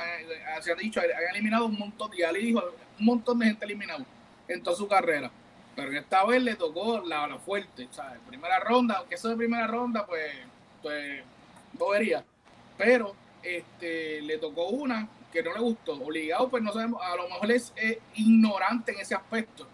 se 0.62 0.72
ha 0.72 0.76
dicho, 0.76 1.02
han 1.02 1.36
eliminado 1.36 1.66
un 1.66 1.78
montón, 1.78 2.10
y 2.18 2.24
Ali 2.24 2.46
dijo, 2.46 2.64
un 3.00 3.06
montón 3.06 3.40
de 3.40 3.48
gente 3.48 3.66
eliminado 3.66 4.06
en 4.48 4.64
toda 4.64 4.76
su 4.76 4.88
carrera. 4.88 5.30
Pero 5.76 5.92
esta 5.92 6.26
vez 6.26 6.42
le 6.42 6.56
tocó 6.56 7.02
la, 7.06 7.28
la 7.28 7.38
fuerte, 7.38 7.88
¿sabes? 7.92 8.20
Primera 8.28 8.60
ronda, 8.60 8.96
aunque 8.96 9.16
eso 9.16 9.30
de 9.30 9.36
primera 9.36 9.68
ronda, 9.68 10.06
pues, 10.06 10.32
pues, 10.82 11.24
bobería 11.74 12.24
pero 12.78 13.16
este, 13.44 14.22
le 14.22 14.38
tocó 14.38 14.68
una 14.68 15.08
que 15.32 15.44
no 15.44 15.54
le 15.54 15.60
gustó. 15.60 15.94
Obligado, 15.94 16.50
pues 16.50 16.64
no 16.64 16.72
sabemos, 16.72 17.02
a 17.02 17.16
lo 17.16 17.28
mejor 17.30 17.52
es 17.52 17.74
ignorante 18.16 18.92
en 18.94 19.00
ese 19.00 19.16
aspecto 19.16 19.68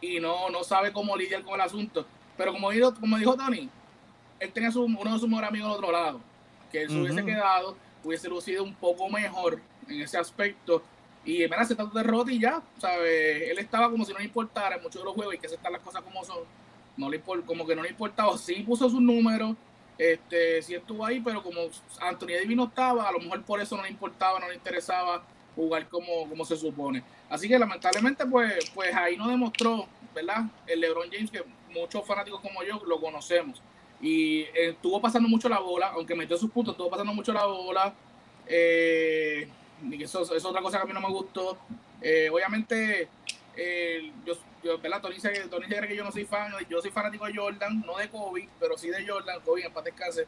y 0.00 0.20
no, 0.20 0.50
no 0.50 0.62
sabe 0.64 0.92
cómo 0.92 1.16
lidiar 1.16 1.42
con 1.42 1.54
el 1.54 1.60
asunto. 1.62 2.06
Pero 2.36 2.52
como 2.52 2.70
dijo, 2.70 2.94
como 2.94 3.16
dijo 3.16 3.36
Tony, 3.36 3.68
él 4.40 4.52
tenía 4.52 4.70
su, 4.70 4.82
uno 4.84 5.12
de 5.12 5.18
sus 5.18 5.28
mejores 5.28 5.50
amigos 5.50 5.70
al 5.70 5.76
otro 5.76 5.92
lado, 5.92 6.20
que 6.70 6.82
él 6.82 6.90
se 6.90 7.00
hubiese 7.00 7.24
quedado, 7.24 7.76
hubiese 8.02 8.28
lucido 8.28 8.62
un 8.62 8.74
poco 8.74 9.08
mejor 9.08 9.60
en 9.88 10.02
ese 10.02 10.18
aspecto. 10.18 10.82
Y 11.24 11.38
mira, 11.38 11.64
se 11.64 11.74
tanto 11.74 11.96
derrota 11.96 12.30
y 12.30 12.38
ya, 12.38 12.62
¿sabes? 12.78 13.50
Él 13.50 13.58
estaba 13.58 13.90
como 13.90 14.04
si 14.04 14.12
no 14.12 14.18
le 14.18 14.26
importara 14.26 14.76
en 14.76 14.82
muchos 14.82 15.00
de 15.00 15.06
los 15.06 15.14
juegos 15.14 15.34
y 15.34 15.38
que 15.38 15.48
se 15.48 15.54
están 15.54 15.72
las 15.72 15.80
cosas 15.80 16.02
como 16.02 16.24
son. 16.24 16.38
No 16.96 17.08
le, 17.08 17.20
como 17.20 17.66
que 17.66 17.74
no 17.74 17.82
le 17.82 17.88
importaba. 17.88 18.36
Sí 18.36 18.62
puso 18.62 18.88
sus 18.90 19.00
números, 19.00 19.56
este, 19.98 20.62
sí 20.62 20.74
estuvo 20.74 21.04
ahí, 21.04 21.20
pero 21.20 21.42
como 21.42 21.60
Anthony 22.00 22.34
Davis 22.40 22.56
no 22.56 22.64
estaba, 22.64 23.08
a 23.08 23.12
lo 23.12 23.20
mejor 23.20 23.42
por 23.42 23.60
eso 23.60 23.76
no 23.76 23.82
le 23.82 23.90
importaba, 23.90 24.40
no 24.40 24.48
le 24.48 24.54
interesaba 24.54 25.22
jugar 25.54 25.88
como, 25.88 26.28
como 26.28 26.44
se 26.44 26.56
supone. 26.56 27.02
Así 27.28 27.48
que 27.48 27.58
lamentablemente, 27.58 28.26
pues, 28.26 28.70
pues 28.74 28.94
ahí 28.94 29.16
no 29.16 29.28
demostró, 29.28 29.86
¿verdad? 30.14 30.44
El 30.66 30.80
LeBron 30.80 31.10
James, 31.10 31.30
que 31.30 31.44
muchos 31.72 32.06
fanáticos 32.06 32.40
como 32.40 32.62
yo 32.62 32.80
lo 32.86 33.00
conocemos. 33.00 33.62
Y 34.00 34.40
eh, 34.40 34.70
estuvo 34.70 35.00
pasando 35.00 35.28
mucho 35.28 35.48
la 35.48 35.60
bola, 35.60 35.88
aunque 35.88 36.14
metió 36.14 36.36
sus 36.36 36.50
puntos, 36.50 36.74
estuvo 36.74 36.90
pasando 36.90 37.12
mucho 37.12 37.32
la 37.32 37.46
bola. 37.46 37.94
Eh, 38.46 39.48
y 39.90 40.02
eso, 40.02 40.22
es 40.34 40.44
otra 40.44 40.60
cosa 40.60 40.78
que 40.78 40.82
a 40.84 40.86
mí 40.86 40.92
no 40.92 41.00
me 41.00 41.08
gustó. 41.08 41.56
Eh, 42.02 42.28
obviamente, 42.30 43.08
yo, 44.26 44.34
yo, 44.64 44.78
¿verdad? 44.78 45.00
Tony 45.00 45.14
dice, 45.14 45.30
Tony 45.50 45.66
dice 45.66 45.86
que 45.86 45.96
yo 45.96 46.04
no 46.04 46.10
soy 46.10 46.24
fan, 46.24 46.52
yo 46.68 46.80
soy 46.80 46.90
fanático 46.90 47.26
de 47.26 47.36
Jordan, 47.36 47.84
no 47.86 47.98
de 47.98 48.08
Kobe, 48.08 48.48
pero 48.58 48.78
sí 48.78 48.88
de 48.88 49.06
Jordan, 49.06 49.40
Kobe 49.44 49.66
en 49.66 49.72
paz 49.72 49.84
descanse. 49.84 50.26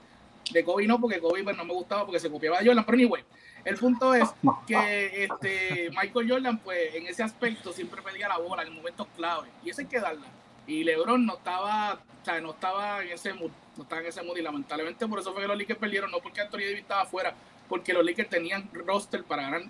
De 0.52 0.64
Kobe 0.64 0.86
no, 0.86 1.00
porque 1.00 1.18
Kobe 1.18 1.42
pues, 1.42 1.56
no 1.56 1.64
me 1.64 1.72
gustaba 1.72 2.04
porque 2.04 2.20
se 2.20 2.30
copiaba 2.30 2.60
de 2.60 2.66
Jordan, 2.66 2.84
pero 2.84 2.96
anyway, 2.96 3.24
el 3.64 3.76
punto 3.76 4.14
es 4.14 4.28
que 4.66 5.24
este, 5.24 5.90
Michael 5.90 6.30
Jordan, 6.30 6.58
pues 6.58 6.94
en 6.94 7.06
ese 7.06 7.22
aspecto 7.22 7.72
siempre 7.72 8.02
pedía 8.02 8.28
la 8.28 8.38
bola 8.38 8.62
en 8.62 8.72
momentos 8.72 9.08
clave, 9.16 9.48
y 9.64 9.70
eso 9.70 9.80
hay 9.80 9.86
que 9.86 9.98
darla. 9.98 10.26
Y 10.66 10.84
LeBron 10.84 11.24
no 11.24 11.36
estaba, 11.36 11.94
o 11.94 12.24
sea, 12.24 12.40
no 12.40 12.50
estaba 12.50 13.02
en 13.02 13.10
ese 13.10 13.32
mood, 13.32 13.50
no 13.76 13.82
estaba 13.82 14.02
en 14.02 14.08
ese 14.08 14.22
mood, 14.22 14.36
y 14.36 14.42
lamentablemente 14.42 15.06
por 15.08 15.18
eso 15.18 15.32
fue 15.32 15.42
que 15.42 15.48
los 15.48 15.58
Lakers 15.58 15.80
perdieron, 15.80 16.10
no 16.10 16.20
porque 16.20 16.42
Anthony 16.42 16.58
Davis 16.58 16.80
estaba 16.80 17.02
afuera, 17.02 17.34
porque 17.68 17.92
los 17.92 18.04
Lakers 18.04 18.28
tenían 18.28 18.68
roster 18.72 19.24
para 19.24 19.42
ganar, 19.42 19.62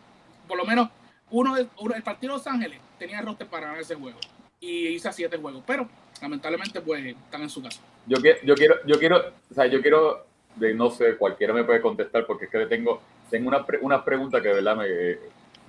por 0.47 0.59
lo 0.59 0.65
menos 0.65 0.91
uno, 1.31 1.57
uno 1.79 1.95
el 1.95 2.03
partido 2.03 2.35
de 2.35 2.39
Los 2.39 2.47
Ángeles 2.47 2.81
tenía 2.99 3.21
roster 3.23 3.47
para 3.47 3.67
ganar 3.67 3.81
ese 3.81 3.95
juego 3.95 4.19
y 4.61 4.89
hice 4.89 5.13
siete 5.13 5.37
juegos, 5.37 5.63
pero 5.67 5.89
lamentablemente 6.21 6.81
pues 6.81 7.05
están 7.05 7.43
en 7.43 7.51
su 7.51 7.63
casa. 7.63 7.81
Yo, 8.07 8.19
quiero, 8.19 8.39
yo 8.45 8.55
quiero, 8.55 8.75
yo 8.87 8.99
quiero, 8.99 9.33
o 9.51 9.55
sea, 9.55 9.67
yo 9.67 9.81
quiero, 9.81 10.25
de, 10.57 10.75
no 10.75 10.91
sé, 10.91 11.17
cualquiera 11.17 11.53
me 11.53 11.65
puede 11.65 11.81
contestar 11.81 12.27
porque 12.27 12.47
es 12.47 12.51
que 12.51 12.67
tengo, 12.67 13.01
tengo 13.31 13.49
una, 13.49 13.65
una 13.83 14.05
pregunta 14.05 14.41
que 14.41 14.49
de 14.49 14.55
verdad 14.55 14.77
me, 14.77 14.87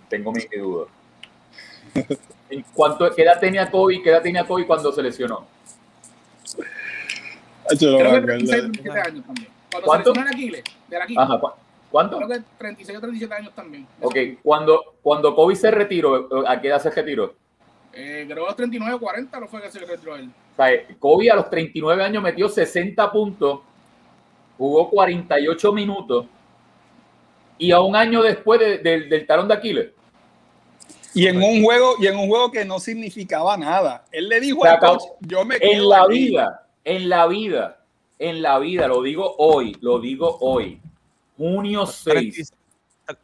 tengo 0.09 0.31
mi 0.31 0.41
duda. 0.57 0.87
¿En 2.49 2.63
cuánto, 2.73 3.13
¿Qué 3.13 3.23
edad 3.23 3.39
tenía 3.39 3.69
Kobe, 3.69 4.01
qué 4.01 4.09
edad 4.09 4.21
tenía 4.21 4.45
Kobe 4.45 4.65
cuando 4.65 4.91
se 4.91 5.01
lesionó? 5.01 5.45
Creo 7.67 7.97
que 7.97 8.21
36 8.21 8.71
37 8.71 8.99
años 8.99 9.25
también. 9.25 9.47
Cuando 9.69 9.85
¿Cuánto? 9.85 10.13
se 10.13 10.19
lesionó 10.19 10.29
en 10.29 10.35
Aquiles, 10.35 10.63
de 10.87 10.97
Aquiles. 10.97 11.23
Ajá, 11.23 11.41
¿Cuánto? 11.89 12.17
Creo 12.17 12.29
que 12.29 12.41
36 12.57 12.97
o 12.97 13.01
37 13.01 13.33
años 13.33 13.55
también. 13.55 13.87
Ok, 14.01 14.15
cuando, 14.43 14.95
cuando 15.01 15.35
Kobe 15.35 15.55
se 15.55 15.71
retiró, 15.71 16.47
¿a 16.47 16.61
qué 16.61 16.67
edad 16.67 16.81
se 16.81 16.91
retiró? 16.91 17.33
Eh, 17.99 18.25
creo 18.27 18.43
que 18.43 18.49
los 18.49 18.55
39 18.55 18.93
o 18.93 18.99
40 18.99 19.39
no 19.39 19.47
fue 19.47 19.59
que 19.59 19.71
se 19.71 19.79
retiró 19.79 20.15
él. 20.15 20.29
O 20.53 20.55
sea, 20.55 20.69
Kobe 20.99 21.31
a 21.31 21.35
los 21.35 21.49
39 21.49 22.03
años 22.03 22.21
metió 22.21 22.47
60 22.47 23.11
puntos, 23.11 23.61
jugó 24.55 24.87
48 24.91 25.73
minutos 25.73 26.27
y 27.57 27.71
a 27.71 27.79
un 27.79 27.95
año 27.95 28.21
después 28.21 28.59
del 28.59 29.25
talón 29.25 29.47
de 29.47 29.55
Aquiles. 29.55 29.89
Y 31.15 31.25
en 31.25 31.41
un 31.41 31.63
juego, 31.63 31.95
y 31.99 32.05
en 32.05 32.17
un 32.17 32.27
juego 32.27 32.51
que 32.51 32.63
no 32.63 32.79
significaba 32.79 33.57
nada. 33.57 34.05
Él 34.11 34.29
le 34.29 34.39
dijo 34.39 34.63
a 34.67 34.77
coach, 34.77 35.01
yo 35.21 35.43
me 35.43 35.57
En 35.59 35.89
la 35.89 36.05
vida, 36.05 36.67
en 36.83 37.09
la 37.09 37.25
vida, 37.25 37.83
en 38.19 38.43
la 38.43 38.59
vida, 38.59 38.87
lo 38.87 39.01
digo 39.01 39.35
hoy, 39.39 39.75
lo 39.81 39.99
digo 39.99 40.37
hoy. 40.41 40.79
Junio 41.35 41.87
6. 41.87 42.53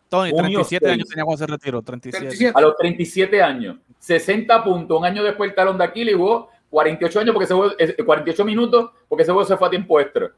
Tony, 0.09 0.31
37 0.33 0.89
años 0.89 1.07
tenía 1.09 1.25
cuando 1.25 1.45
se 1.45 1.51
retiró. 1.51 1.83
37. 1.83 2.51
A 2.55 2.61
los 2.61 2.75
37 2.77 3.39
años. 3.39 3.77
60 4.03 4.65
puntos. 4.65 5.00
Un 5.00 5.05
año 5.05 5.24
después 5.24 5.50
el 5.50 5.55
talón 5.55 5.77
de 5.77 5.86
Aquiles 5.86 6.15
jugó 6.15 6.50
48 6.69 7.19
años 7.22 7.33
porque 7.33 7.48
se 7.48 8.03
48 8.03 8.43
minutos 8.43 8.91
porque 9.07 9.24
ese 9.24 9.31
juego 9.31 9.48
se 9.48 9.55
fue 9.55 9.67
a 9.67 9.69
tiempo 9.69 9.98
extra. 9.98 10.29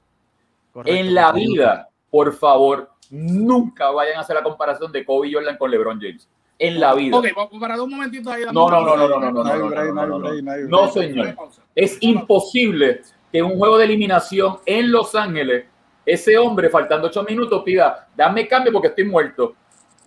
en 0.86 1.16
la 1.16 1.32
vida, 1.32 1.90
por 2.12 2.32
favor, 2.34 2.92
nunca 3.10 3.90
vayan 3.90 4.18
a 4.18 4.20
hacer 4.20 4.36
la 4.36 4.44
comparación 4.44 4.92
de 4.92 5.04
Kobe 5.04 5.34
Jordan 5.34 5.58
con 5.58 5.72
LeBron 5.72 6.00
James. 6.00 6.30
En 6.60 6.80
la 6.80 6.94
vida. 6.94 7.18
Ok, 7.18 7.26
vamos 7.36 7.56
a 7.56 7.60
parar 7.60 7.82
un 7.82 7.90
momentito 7.90 8.30
ahí. 8.30 8.44
No, 8.46 8.70
no, 8.70 8.70
no, 8.70 8.96
no, 8.96 9.08
no, 9.08 9.20
no, 9.20 9.32
no, 9.32 9.44
no, 9.44 10.06
no, 10.06 10.20
no, 10.20 10.58
no, 10.68 10.92
señor. 10.92 11.36
Es 11.74 11.98
imposible 12.02 13.02
que 13.32 13.42
un 13.42 13.58
juego 13.58 13.80
de 13.80 13.86
eliminación 13.86 14.60
en 14.66 14.92
Los 14.92 15.16
Ángeles 15.16 15.66
ese 16.06 16.38
hombre, 16.38 16.70
faltando 16.70 17.08
ocho 17.08 17.24
minutos, 17.24 17.64
pida, 17.64 18.08
dame 18.16 18.48
cambio 18.48 18.72
porque 18.72 18.90
estoy 18.90 19.06
muerto. 19.06 19.56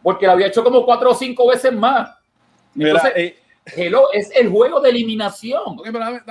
Porque 0.00 0.26
lo 0.26 0.32
había 0.32 0.46
hecho 0.46 0.62
como 0.62 0.84
cuatro 0.84 1.10
o 1.10 1.14
cinco 1.14 1.48
veces 1.48 1.72
más. 1.72 2.16
Entonces, 2.76 3.12
eh, 3.16 3.38
hello, 3.76 4.12
es 4.12 4.30
el 4.34 4.48
juego 4.48 4.80
de 4.80 4.90
eliminación. 4.90 5.78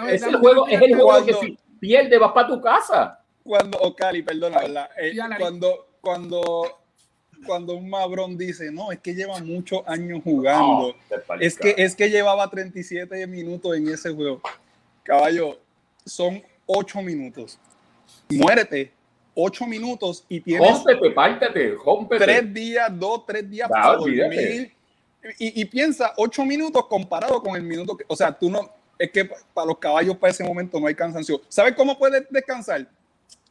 es, 0.10 0.24
el 0.24 0.38
juego, 0.38 0.68
es 0.68 0.82
el 0.82 0.96
juego 0.96 1.26
que 1.26 1.34
si 1.34 1.58
pierde 1.80 2.18
vas 2.18 2.32
para 2.32 2.48
tu 2.48 2.62
casa. 2.62 3.20
Cuando, 3.44 3.78
Ocali, 3.80 4.24
perdona, 4.24 4.90
eh, 4.98 5.16
cuando, 5.40 5.88
cuando, 6.02 6.80
cuando 7.46 7.76
un 7.76 7.90
Mabrón 7.90 8.38
dice, 8.38 8.72
no, 8.72 8.92
es 8.92 9.00
que 9.00 9.16
lleva 9.16 9.40
muchos 9.40 9.82
años 9.88 10.22
jugando. 10.24 10.96
es, 11.40 11.58
que, 11.58 11.76
es 11.78 11.96
que 11.96 12.10
llevaba 12.10 12.50
37 12.50 13.26
minutos 13.28 13.76
en 13.78 13.88
ese 13.88 14.14
juego. 14.14 14.42
Caballo, 15.04 15.58
son 16.06 16.44
ocho 16.66 17.02
minutos. 17.02 17.58
Muérete 18.30 18.92
ocho 19.40 19.68
minutos 19.68 20.26
y 20.28 20.42
tienes. 20.42 20.68
Jómpete, 20.68 21.12
pártate, 21.12 21.76
Tres 22.10 22.54
días, 22.54 23.00
dos, 23.00 23.26
tres 23.26 23.50
días 23.50 23.70
para 23.70 23.96
dormir. 23.96 24.74
Y, 25.40 25.62
y, 25.62 25.66
piensa, 25.66 26.14
ocho 26.18 26.46
minutos 26.46 26.86
comparado 26.88 27.42
con 27.42 27.56
el 27.56 27.64
minuto 27.64 27.96
que. 27.96 28.06
O 28.08 28.16
sea, 28.16 28.32
tú 28.32 28.50
no. 28.50 28.70
Es 28.98 29.12
que 29.12 29.30
para 29.54 29.68
los 29.68 29.78
caballos 29.78 30.18
para 30.18 30.32
ese 30.32 30.44
momento 30.44 30.80
no 30.80 30.88
hay 30.88 30.96
cansancio. 30.96 31.42
¿Sabes 31.48 31.74
cómo 31.76 31.98
puedes 31.98 32.26
descansar? 32.30 32.88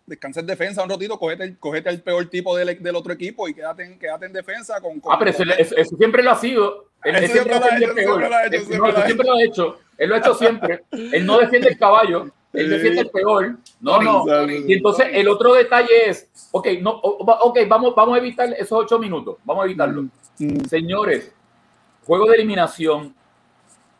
Descansar 0.04 0.42
en 0.42 0.48
defensa 0.48 0.82
un 0.82 0.90
ratito, 0.90 1.18
cogete, 1.18 1.56
cogete 1.58 1.88
el 1.90 2.02
peor 2.02 2.26
tipo 2.26 2.56
del, 2.56 2.80
del, 2.82 2.96
otro 2.96 3.12
equipo 3.12 3.48
y 3.48 3.54
quédate 3.54 3.84
en, 3.84 3.98
quédate 3.98 4.26
en 4.26 4.32
defensa 4.32 4.80
con. 4.80 5.00
ah, 5.08 5.18
pero 5.18 5.30
eso, 5.30 5.96
siempre 5.96 6.22
lo 6.22 6.30
ha 6.32 6.36
sido. 6.36 6.86
Él, 7.04 7.28
siempre, 7.28 7.58
lo 7.58 7.64
ha 7.64 7.76
hecho, 8.46 8.64
siempre 9.04 9.26
lo 9.26 9.34
ha 9.34 9.42
hecho. 9.42 9.78
Él 9.98 10.08
lo 10.08 10.14
ha 10.14 10.18
hecho 10.18 10.34
siempre. 10.38 10.84
Él 10.90 11.24
no 11.24 11.38
defiende 11.38 11.68
el 11.68 11.78
caballo 11.78 12.32
él 12.56 12.70
se 12.70 12.80
siente 12.80 13.00
el 13.00 13.10
peor. 13.10 13.56
No, 13.80 14.00
no. 14.00 14.50
Y 14.50 14.72
entonces 14.74 15.06
el 15.12 15.28
otro 15.28 15.54
detalle 15.54 16.08
es, 16.08 16.28
ok, 16.52 16.68
no, 16.80 16.92
ok, 17.00 17.58
vamos, 17.68 17.94
vamos 17.94 18.16
a 18.16 18.18
evitar 18.18 18.52
esos 18.54 18.72
ocho 18.72 18.98
minutos, 18.98 19.36
vamos 19.44 19.62
a 19.62 19.66
evitarlo. 19.66 20.02
Mm, 20.02 20.08
mm. 20.38 20.64
Señores, 20.68 21.32
juego 22.06 22.26
de 22.26 22.36
eliminación. 22.36 23.14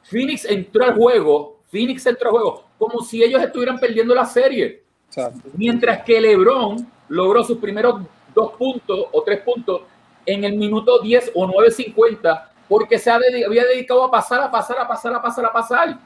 Phoenix 0.04 0.44
entró 0.44 0.84
al 0.84 0.94
juego, 0.94 1.58
Phoenix 1.70 2.06
entró 2.06 2.28
al 2.28 2.32
juego 2.32 2.66
como 2.78 3.00
si 3.00 3.22
ellos 3.22 3.42
estuvieran 3.42 3.78
perdiendo 3.78 4.14
la 4.14 4.24
serie. 4.24 4.82
Mientras 5.54 6.02
que 6.04 6.20
LeBron 6.20 6.86
logró 7.08 7.42
sus 7.42 7.58
primeros 7.58 8.02
dos 8.34 8.52
puntos 8.52 9.06
o 9.12 9.22
tres 9.22 9.40
puntos 9.40 9.82
en 10.26 10.44
el 10.44 10.56
minuto 10.56 10.98
10 11.00 11.32
o 11.34 11.46
9.50 11.46 12.48
porque 12.68 12.98
se 12.98 13.10
había 13.10 13.64
dedicado 13.64 14.04
a 14.04 14.10
pasar, 14.10 14.42
a 14.42 14.50
pasar, 14.50 14.78
a 14.78 14.88
pasar, 14.88 15.14
a 15.14 15.22
pasar, 15.22 15.44
a 15.46 15.52
pasar. 15.52 15.98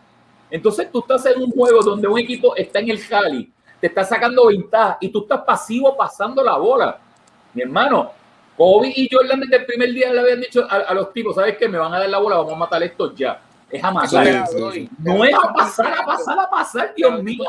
Entonces 0.50 0.90
tú 0.92 1.00
estás 1.00 1.24
en 1.26 1.42
un 1.42 1.50
juego 1.50 1.82
donde 1.82 2.06
un 2.06 2.18
equipo 2.18 2.54
está 2.54 2.80
en 2.80 2.90
el 2.90 2.98
jali, 2.98 3.50
te 3.80 3.86
está 3.86 4.04
sacando 4.04 4.46
ventaja 4.46 4.98
y 5.00 5.08
tú 5.08 5.22
estás 5.22 5.40
pasivo 5.40 5.96
pasando 5.96 6.42
la 6.42 6.56
bola. 6.56 7.00
Mi 7.54 7.62
hermano, 7.62 8.10
Kobe 8.60 8.92
y 8.94 9.08
Jordan 9.10 9.40
desde 9.40 9.56
el 9.56 9.64
primer 9.64 9.90
día 9.90 10.12
le 10.12 10.20
habían 10.20 10.40
dicho 10.42 10.66
a, 10.68 10.92
los 10.92 11.14
tipos, 11.14 11.34
¿sabes 11.34 11.56
qué? 11.56 11.66
Me 11.66 11.78
van 11.78 11.94
a 11.94 11.98
dar 11.98 12.10
la 12.10 12.18
bola, 12.18 12.36
vamos 12.36 12.52
a 12.52 12.56
matar 12.56 12.82
esto 12.82 13.14
ya. 13.14 13.40
Es 13.70 13.82
a 13.82 13.90
matar. 13.90 14.44
no 14.98 15.24
es 15.24 15.34
a 15.34 15.50
pasar, 15.54 15.94
a 15.98 16.04
pasar, 16.04 16.38
a 16.38 16.50
pasar, 16.50 16.92
Dios 16.94 17.22
mío. 17.22 17.42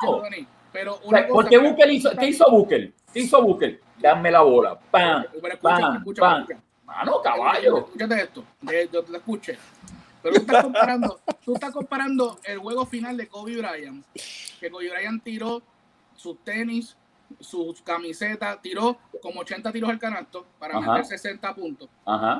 Pero 0.72 1.02
¿Por 1.02 1.50
Booker 1.50 1.92
hizo, 1.92 2.12
¿qué 2.18 2.28
hizo 2.28 2.50
Booker? 2.50 2.94
¿Qué 3.12 3.20
hizo 3.20 3.42
Booker? 3.42 3.82
Dame 3.98 4.32
la 4.32 4.40
bola. 4.40 4.80
Pam, 4.90 5.26
pam, 5.62 6.06
pam. 6.18 6.48
Mano, 6.86 7.22
caballo. 7.22 7.80
Escúchate 7.80 8.16
esto. 8.16 8.46
Yo 8.94 9.04
te 9.04 9.18
escuché. 9.18 9.58
Pero 10.24 10.36
tú 10.36 10.42
estás 10.42 10.64
comparando, 10.64 11.20
tú 11.44 11.54
estás 11.56 11.72
comparando 11.74 12.40
el 12.46 12.60
juego 12.60 12.86
final 12.86 13.18
de 13.18 13.28
Kobe 13.28 13.58
Bryant, 13.58 14.06
que 14.62 14.72
Kobe 14.72 14.90
Bryant 14.90 15.22
tiró 15.22 15.62
sus 16.16 16.42
tenis, 16.46 16.96
sus 17.42 17.82
camisetas, 17.82 18.62
tiró 18.62 18.98
como 19.22 19.42
80 19.42 19.72
tiros 19.72 19.90
al 19.90 20.00
canasto 20.00 20.46
para 20.60 20.80
meter 20.80 21.06
60 21.06 21.54
puntos. 21.56 21.90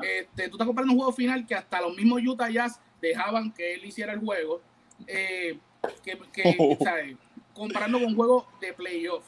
Este, 0.02 0.48
tú 0.48 0.56
estás 0.56 0.66
comparando 0.66 0.92
un 0.92 0.98
juego 0.98 1.12
final 1.12 1.46
que 1.46 1.54
hasta 1.54 1.80
los 1.80 1.94
mismos 1.94 2.20
Utah 2.24 2.50
Jazz 2.50 2.80
dejaban 3.00 3.52
que 3.52 3.74
él 3.74 3.84
hiciera 3.84 4.12
el 4.12 4.20
juego. 4.20 4.60
Eh, 5.06 5.58
que, 6.02 6.76
¿sabes? 6.82 7.16
comparando 7.54 7.98
con 7.98 8.08
un 8.08 8.16
juego 8.16 8.46
de 8.60 8.72
playoff. 8.72 9.24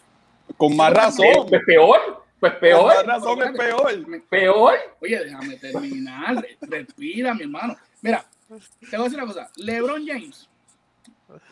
Con 0.56 0.76
más 0.76 0.92
razón. 0.92 1.46
Pues 1.48 1.62
peor. 1.66 2.24
Pues 2.40 2.52
peor. 2.54 2.94
Con 2.94 3.06
más 3.06 3.06
razón 3.06 3.42
es 3.42 3.58
peor. 3.58 4.22
Peor. 4.28 4.74
Oye, 5.00 5.24
déjame 5.24 5.56
terminar. 5.56 6.46
Respira, 6.60 7.34
mi 7.34 7.42
hermano. 7.42 7.76
Mira, 8.02 8.24
te 8.48 8.96
voy 8.96 9.00
a 9.00 9.04
decir 9.04 9.18
una 9.18 9.26
cosa. 9.26 9.50
LeBron 9.56 10.06
James, 10.06 10.48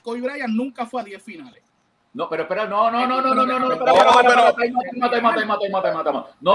Kobe 0.03 0.21
Bryant 0.21 0.53
nunca 0.53 0.87
fue 0.87 1.01
a 1.01 1.05
10 1.05 1.23
finales. 1.23 1.63
No, 2.15 2.29
pero 2.29 2.43
espera, 2.43 2.67
no, 2.67 2.91
no, 2.91 3.07
no, 3.07 3.23
no, 3.23 3.35
no, 3.35 3.47
no, 3.47 3.59
no, 3.59 3.59
no, 3.59 3.77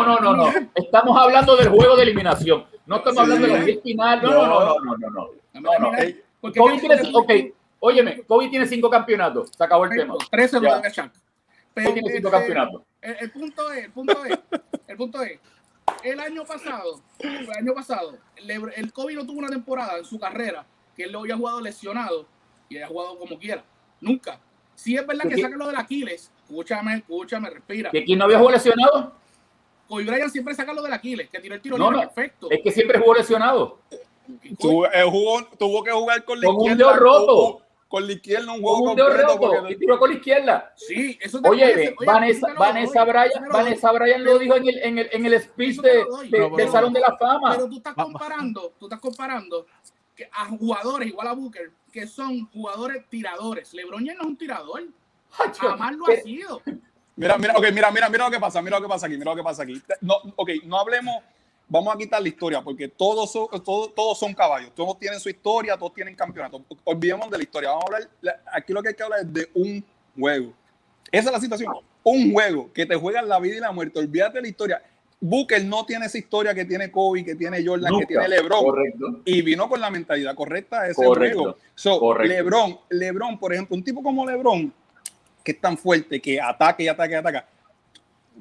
no, 0.06 0.20
no, 0.20 0.34
no, 0.36 0.54
estamos 0.76 1.18
hablando 1.18 1.56
del 1.56 1.70
juego 1.70 1.96
de 1.96 2.04
eliminación, 2.04 2.66
no 2.86 2.98
estamos 2.98 3.18
hablando 3.18 3.48
de 3.48 3.54
los 3.54 3.66
10 3.66 3.82
finales, 3.82 4.24
no, 4.24 4.46
no, 4.46 4.46
no, 4.46 4.80
no, 4.80 4.98
no, 4.98 5.10
no, 5.10 5.30
no, 5.62 5.80
no, 5.80 6.52
Kobe 6.54 6.80
tiene, 6.80 7.02
ok, 7.12 7.32
óyeme, 7.80 8.22
Kobe 8.22 8.50
tiene 8.50 8.68
5 8.68 8.88
campeonatos, 8.88 9.50
se 9.50 9.64
acabó 9.64 9.86
el 9.86 9.98
tema. 9.98 10.14
13 10.30 10.60
lo 10.60 10.70
dan 10.70 10.86
a 10.86 10.90
Shaq. 10.90 11.12
Kobe 11.74 11.92
tiene 11.94 12.12
5 12.12 12.30
campeonatos. 12.30 12.82
El 13.02 13.32
punto 13.32 13.72
es, 13.72 13.86
el 13.86 13.92
punto 13.92 14.26
es, 14.26 14.40
el 14.88 14.98
punto 14.98 15.24
es, 15.24 15.40
el 16.04 16.20
año 16.20 16.46
pasado, 16.46 17.02
el 17.20 17.50
año 17.50 17.74
pasado, 17.74 18.16
el 18.36 18.94
Kobe 18.94 19.16
no 19.16 19.26
tuvo 19.26 19.40
una 19.40 19.50
temporada 19.50 19.98
en 19.98 20.06
su 20.06 20.20
carrera 20.20 20.68
que 20.96 21.06
él 21.06 21.12
lo 21.12 21.22
había 21.22 21.36
jugado 21.36 21.62
lesionado 21.62 22.28
y 22.70 22.78
haya 22.78 22.88
jugado 22.88 23.18
como 23.18 23.40
quiera. 23.40 23.64
Nunca. 24.00 24.40
Si 24.78 24.96
es 24.96 25.08
verdad 25.08 25.28
que 25.28 25.42
saca 25.42 25.58
lo 25.58 25.66
del 25.66 25.76
Aquiles, 25.76 26.32
escúchame, 26.44 26.98
escúchame, 26.98 27.50
respira. 27.50 27.90
¿Que 27.90 28.06
quién 28.06 28.20
no 28.20 28.26
había 28.26 28.38
jugado 28.38 28.58
lesionado? 28.58 29.16
Kobe 29.88 30.04
Bryant 30.04 30.32
siempre 30.32 30.54
saca 30.54 30.72
lo 30.72 30.84
del 30.84 30.94
Aquiles, 30.94 31.28
que 31.30 31.40
tiró 31.40 31.56
el 31.56 31.62
tiro 31.62 31.78
no, 31.80 31.92
perfecto. 31.92 32.48
Es 32.52 32.62
que 32.64 32.72
siempre 32.72 33.00
jugó 33.00 33.16
lesionado. 33.16 33.80
Tuvo, 34.60 34.88
tuvo 35.58 35.84
que 35.84 35.92
jugar 35.92 36.24
con 36.26 36.40
la 36.40 36.46
con 36.46 36.58
un 36.58 36.78
dedo 36.78 36.94
roto 36.96 37.62
con 37.88 38.06
la 38.06 38.14
izquierda 38.14 38.54
un 38.54 38.62
juego 38.62 38.82
un 38.82 38.98
completo. 38.98 39.70
y 39.70 39.78
tiró 39.78 39.98
con 39.98 40.10
la 40.10 40.16
izquierda. 40.16 40.74
Sí, 40.76 41.18
eso 41.22 41.40
Oye, 41.44 41.96
Vanessa, 42.06 42.54
Vanessa 42.54 43.04
Bryan, 43.04 43.50
Vanessa 43.52 43.92
Bryan 43.92 44.24
lo 44.24 44.38
dijo 44.38 44.56
en 44.56 44.68
el, 44.68 44.78
en 44.84 44.98
el, 45.00 45.10
en 45.12 45.26
el 45.26 45.42
speech 45.42 45.78
de, 45.78 46.06
del 46.56 46.70
Salón 46.70 46.94
de 46.94 47.00
la 47.00 47.18
Fama. 47.18 47.54
Pero 47.56 47.70
tú 47.70 47.78
estás 47.78 47.96
comparando, 47.96 48.74
tú 48.78 48.88
estás 48.88 49.00
comparando 49.00 49.66
que 50.16 50.30
a 50.32 50.46
jugadores 50.46 51.08
igual 51.08 51.28
a 51.28 51.34
Booker, 51.34 51.72
que 52.00 52.08
son 52.08 52.46
jugadores 52.52 53.04
tiradores. 53.10 53.74
LeBron 53.74 54.06
ya 54.06 54.14
no 54.14 54.22
es 54.22 54.28
un 54.28 54.38
tirador. 54.38 54.84
Jamás 55.60 55.96
lo 55.96 56.08
ha 56.08 56.16
sido. 56.18 56.62
Mira, 57.16 57.38
mira, 57.38 57.54
okay, 57.58 57.72
mira, 57.72 57.90
mira, 57.90 58.10
mira 58.10 58.26
lo 58.26 58.32
que 58.32 58.40
pasa, 58.40 58.62
mira 58.62 58.78
lo 58.78 58.84
que 58.84 58.90
pasa 58.90 59.08
aquí, 59.08 59.18
mira 59.18 59.32
lo 59.32 59.38
que 59.38 59.44
pasa 59.44 59.64
aquí. 59.64 59.82
No, 60.02 60.16
ok, 60.36 60.50
no 60.66 60.80
hablemos 60.80 61.24
vamos 61.68 61.94
a 61.94 61.98
quitar 61.98 62.22
la 62.22 62.28
historia, 62.28 62.62
porque 62.62 62.88
todos 62.88 63.32
son, 63.32 63.48
todos, 63.64 63.94
todos 63.94 64.18
son 64.18 64.34
caballos, 64.34 64.74
todos 64.74 64.98
tienen 64.98 65.20
su 65.20 65.30
historia, 65.30 65.78
todos 65.78 65.94
tienen 65.94 66.16
campeonato. 66.16 66.64
Olvidemos 66.84 67.30
de 67.30 67.38
la 67.38 67.44
historia, 67.44 67.70
vamos 67.70 67.86
a 67.86 67.96
hablar, 67.96 68.44
aquí 68.54 68.74
lo 68.74 68.82
que 68.82 68.90
hay 68.90 68.96
que 68.96 69.04
hablar 69.04 69.20
es 69.22 69.34
de 69.34 69.50
un 69.54 69.86
juego. 70.18 70.54
Esa 71.12 71.30
es 71.30 71.34
la 71.34 71.42
situación, 71.42 71.74
un 72.04 72.32
juego 72.32 72.72
que 72.72 72.86
te 72.86 72.96
juega 72.96 73.22
la 73.22 73.40
vida 73.40 73.58
y 73.58 73.60
la 73.60 73.72
muerte, 73.72 74.00
olvídate 74.00 74.38
de 74.38 74.42
la 74.44 74.48
historia. 74.48 74.82
Booker 75.20 75.64
no 75.66 75.86
tiene 75.86 76.06
esa 76.06 76.18
historia 76.18 76.54
que 76.54 76.66
tiene 76.66 76.92
Kobe, 76.92 77.26
que 77.26 77.36
tiene 77.36 77.66
Jordan, 77.66 78.00
que 78.00 78.06
tiene 78.06 78.28
LeBron. 78.28 78.64
Correcto. 78.64 79.22
Y 79.26 79.42
vino 79.42 79.68
con 79.68 79.82
la 79.82 79.90
mentalidad 79.90 80.36
correcta 80.36 80.84
de 80.84 80.92
ese 80.92 81.06
juego. 81.06 81.58
LeBron, 82.24 82.80
LeBron, 82.90 83.40
por 83.40 83.54
ejemplo, 83.54 83.76
un 83.76 83.84
tipo 83.84 84.04
como 84.04 84.26
LeBron, 84.26 84.72
que 85.44 85.52
es 85.52 85.62
tan 85.62 85.78
fuerte, 85.78 86.22
que 86.22 86.40
ataca 86.40 86.84
y 86.84 86.88
ataca 86.88 87.12
y 87.12 87.16
ataca, 87.16 87.46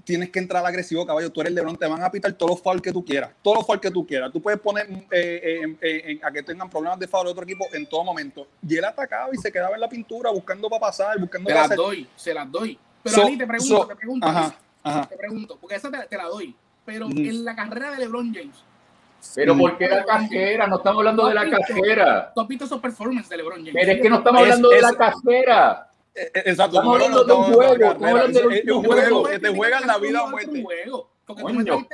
tienes 0.04 0.30
que 0.30 0.38
entrar 0.38 0.64
agresivo, 0.64 1.06
caballo. 1.06 1.30
Tú 1.30 1.40
eres 1.40 1.52
Lebron, 1.52 1.76
te 1.76 1.86
van 1.86 2.02
a 2.02 2.10
pitar 2.10 2.32
todos 2.32 2.52
los 2.52 2.62
fouls 2.62 2.82
que 2.82 2.92
tú 2.92 3.04
quieras. 3.04 3.30
Todos 3.42 3.58
los 3.58 3.66
fouls 3.66 3.80
que 3.80 3.90
tú 3.90 4.06
quieras. 4.06 4.32
Tú 4.32 4.40
puedes 4.40 4.60
poner 4.60 4.86
eh, 5.10 5.76
eh, 5.80 6.20
a 6.22 6.30
que 6.30 6.42
tengan 6.42 6.68
problemas 6.68 6.98
de 6.98 7.08
foul 7.08 7.24
de 7.24 7.30
otro 7.30 7.44
equipo 7.44 7.66
en 7.72 7.86
todo 7.86 8.04
momento. 8.04 8.46
Y 8.66 8.76
él 8.76 8.84
atacaba 8.84 9.30
y 9.32 9.38
se 9.38 9.50
quedaba 9.50 9.74
en 9.74 9.80
la 9.80 9.88
pintura 9.88 10.30
buscando 10.30 10.68
para 10.68 10.80
pasar, 10.80 11.18
buscando 11.18 11.48
Se 11.48 11.54
las 11.54 11.76
doy, 11.76 12.08
se 12.16 12.34
las 12.34 12.50
doy. 12.50 12.78
Pero 13.02 13.22
a 13.22 13.26
mí 13.26 13.38
te 13.38 13.46
pregunto, 13.46 13.86
te 13.86 13.96
pregunto. 13.96 14.26
Te 15.08 15.16
pregunto, 15.16 15.58
porque 15.60 15.76
esa 15.76 15.90
te, 15.90 16.16
la 16.16 16.24
doy. 16.24 16.54
Pero 16.87 17.09
en 17.11 17.44
la 17.44 17.55
carrera 17.55 17.90
de 17.90 17.99
LeBron 17.99 18.33
James. 18.33 18.64
Pero 19.35 19.59
¿por 19.59 19.77
qué 19.77 19.88
la 19.88 20.05
cajera? 20.05 20.66
No 20.68 20.77
estamos 20.77 20.99
hablando 20.99 21.27
de 21.27 21.35
la 21.35 21.51
cajera. 21.51 22.33
Tú 22.35 22.40
has 22.40 22.49
visto 22.49 22.64
esos 22.64 22.81
performances 22.81 23.29
de 23.29 23.37
LeBron 23.37 23.59
James. 23.59 23.75
Pero 23.75 23.92
es 23.92 24.01
que 24.01 24.09
no 24.09 24.16
estamos 24.18 24.40
hablando 24.40 24.70
de 24.70 24.81
la 24.81 24.92
cajera. 24.94 25.90
Eh, 26.14 26.31
eh, 26.33 26.42
exacto, 26.46 26.77
estamos 26.77 26.94
hablando 26.94 27.25
de 27.25 27.33
un 27.33 27.53
juego. 27.53 27.72
Estamos 27.75 28.09
hablando 28.09 28.40
de 28.49 28.72
un 28.72 28.85
juego 28.85 29.25
que 29.25 29.38
te 29.38 29.49
juegan 29.49 29.87
la 29.87 29.99
vida 29.99 30.22
o 30.22 30.31
muerte. 30.31 30.64
Coño, 31.27 31.87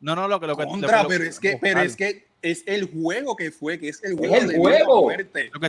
no, 0.00 0.14
no, 0.14 0.28
lo 0.28 0.38
que 0.38 0.46
lo 0.46 0.56
que 0.56 0.66
Contra, 0.66 1.06
pero 1.08 1.24
es 1.24 1.40
que, 1.40 1.58
pero 1.58 1.80
es 1.80 1.96
que 1.96 2.26
es 2.42 2.62
el 2.66 2.90
juego 2.92 3.34
que 3.34 3.50
fue, 3.50 3.78
que 3.78 3.88
es 3.88 4.04
el 4.04 4.16
juego. 4.16 4.34
Es 4.34 4.44
el 4.44 4.56
juego. 4.56 5.10
Lo 5.10 5.16
que 5.16 5.22
están, 5.22 5.44
lo 5.52 5.60
que 5.60 5.66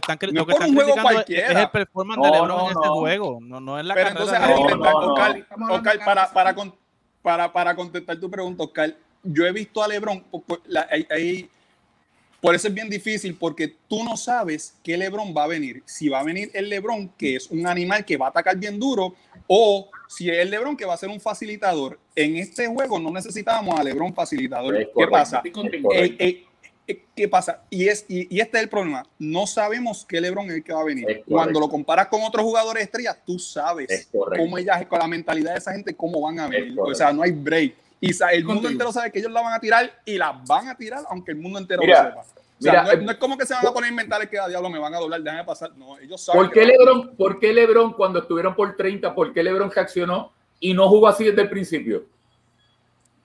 están 0.52 0.76
criticando 0.76 1.22
es, 1.22 1.30
es, 1.30 1.50
el 1.50 1.70
performance 1.70 2.18
no, 2.18 2.26
de 2.26 2.32
LeBron 2.32 2.48
no, 2.50 2.66
en 2.66 2.76
este 2.76 2.88
juego, 2.90 3.40
no, 3.42 3.60
no 3.62 3.80
es 3.80 3.86
la 3.86 3.94
Pero 3.94 4.10
entonces, 4.10 4.38
Oscar, 4.38 5.48
Oscar, 5.70 6.00
para, 6.06 6.34
para, 6.34 6.56
para, 7.28 7.52
para 7.52 7.76
contestar 7.76 8.18
tu 8.18 8.32
pregunta, 8.32 8.64
Oscar, 8.64 8.96
yo 9.22 9.46
he 9.46 9.52
visto 9.52 9.84
a 9.84 9.88
LeBron, 9.90 10.24
ahí, 11.10 11.50
por 12.40 12.56
eso 12.56 12.70
es 12.70 12.74
bien 12.74 12.90
difícil, 12.90 13.36
porque 13.36 13.76
tú 13.90 14.02
no 14.02 14.16
sabes 14.16 14.78
qué 14.82 14.96
LeBron 14.96 15.34
va 15.36 15.44
a 15.44 15.48
venir. 15.48 15.84
Si 15.86 16.08
va 16.08 16.22
a 16.22 16.24
venir 16.24 16.50
el 16.54 16.70
LeBron, 16.70 17.10
que 17.18 17.36
es 17.36 17.52
un 17.52 17.68
animal 17.68 18.06
que 18.06 18.16
va 18.16 18.28
a 18.28 18.30
atacar 18.30 18.56
bien 18.56 18.80
duro, 18.80 19.14
o 19.46 19.90
si 20.08 20.30
es 20.30 20.38
el 20.38 20.52
LeBron 20.52 20.78
que 20.78 20.86
va 20.86 20.94
a 20.94 20.98
ser 20.98 21.10
un 21.10 21.20
facilitador. 21.20 22.00
En 22.16 22.38
este 22.38 22.66
juego 22.66 22.98
no 22.98 23.12
necesitábamos 23.12 23.78
a 23.78 23.84
LeBron 23.84 24.14
facilitador. 24.14 24.78
¿Qué 24.78 25.08
pasa? 25.08 25.42
Eh, 25.44 25.82
eh, 25.96 26.16
eh, 26.20 26.46
¿Qué 27.16 27.28
pasa? 27.28 27.64
Y, 27.70 27.90
es, 27.90 28.06
y, 28.08 28.40
este 28.40 28.58
es 28.58 28.64
el 28.64 28.70
problema. 28.70 29.06
No 29.20 29.46
sabemos 29.46 30.06
qué 30.08 30.22
LeBron 30.22 30.46
es 30.46 30.56
el 30.56 30.64
que 30.64 30.72
va 30.72 30.82
a 30.82 30.86
venir. 30.86 31.24
Cuando 31.28 31.60
lo 31.60 31.68
comparas 31.68 32.08
con 32.08 32.22
otros 32.24 32.44
jugadores 32.44 32.84
estrellas, 32.84 33.18
tú 33.26 33.38
sabes 33.38 34.10
cómo 34.12 34.58
ellas, 34.58 34.86
con 34.88 35.00
la 35.00 35.08
mentalidad 35.08 35.52
de 35.52 35.58
esa 35.58 35.74
gente, 35.74 35.94
cómo 35.96 36.22
van 36.22 36.40
a 36.40 36.48
venir. 36.48 36.78
O 36.80 36.96
sea, 36.96 37.12
no 37.12 37.24
hay 37.24 37.32
break. 37.32 37.76
Y 38.00 38.12
el 38.32 38.46
mundo 38.46 38.70
entero 38.70 38.92
sabe 38.92 39.12
que 39.12 39.20
ellos 39.20 39.32
la 39.32 39.42
van 39.42 39.54
a 39.54 39.60
tirar 39.60 39.92
y 40.06 40.18
la 40.18 40.32
van 40.48 40.70
a 40.70 40.78
tirar, 40.78 41.04
aunque 41.10 41.32
el 41.32 41.38
mundo 41.38 41.60
entero 41.60 41.82
lo 41.86 41.96
sepa. 41.96 42.26
O 42.60 42.64
sea, 42.64 42.84
no, 42.96 43.12
es, 43.12 43.18
como 43.18 43.38
que 43.38 43.46
se 43.46 43.54
van 43.54 43.68
a 43.68 43.72
poner 43.72 43.90
a 43.90 43.92
inventar 43.92 44.30
que 44.30 44.40
a 44.40 44.48
diablo 44.48 44.70
me 44.70 44.80
van 44.80 44.94
a 44.94 44.98
doblar, 44.98 45.22
déjame 45.22 45.44
pasar. 45.44 45.76
No, 45.78 45.98
ellos 46.00 46.22
saben. 46.22 46.42
¿Por 46.42 46.52
qué, 46.52 46.66
Lebron, 46.66 47.16
¿Por 47.16 47.40
qué 47.40 47.54
Lebron, 47.54 47.94
cuando 47.94 48.20
estuvieron 48.20 48.56
por 48.56 48.76
30, 48.76 49.14
por 49.14 49.34
qué 49.34 49.44
Lebron 49.44 49.70
reaccionó 49.70 50.32
y 50.60 50.74
no 50.74 50.90
jugó 50.90 51.08
así 51.08 51.26
desde 51.26 51.42
el 51.42 51.50
principio? 51.50 52.06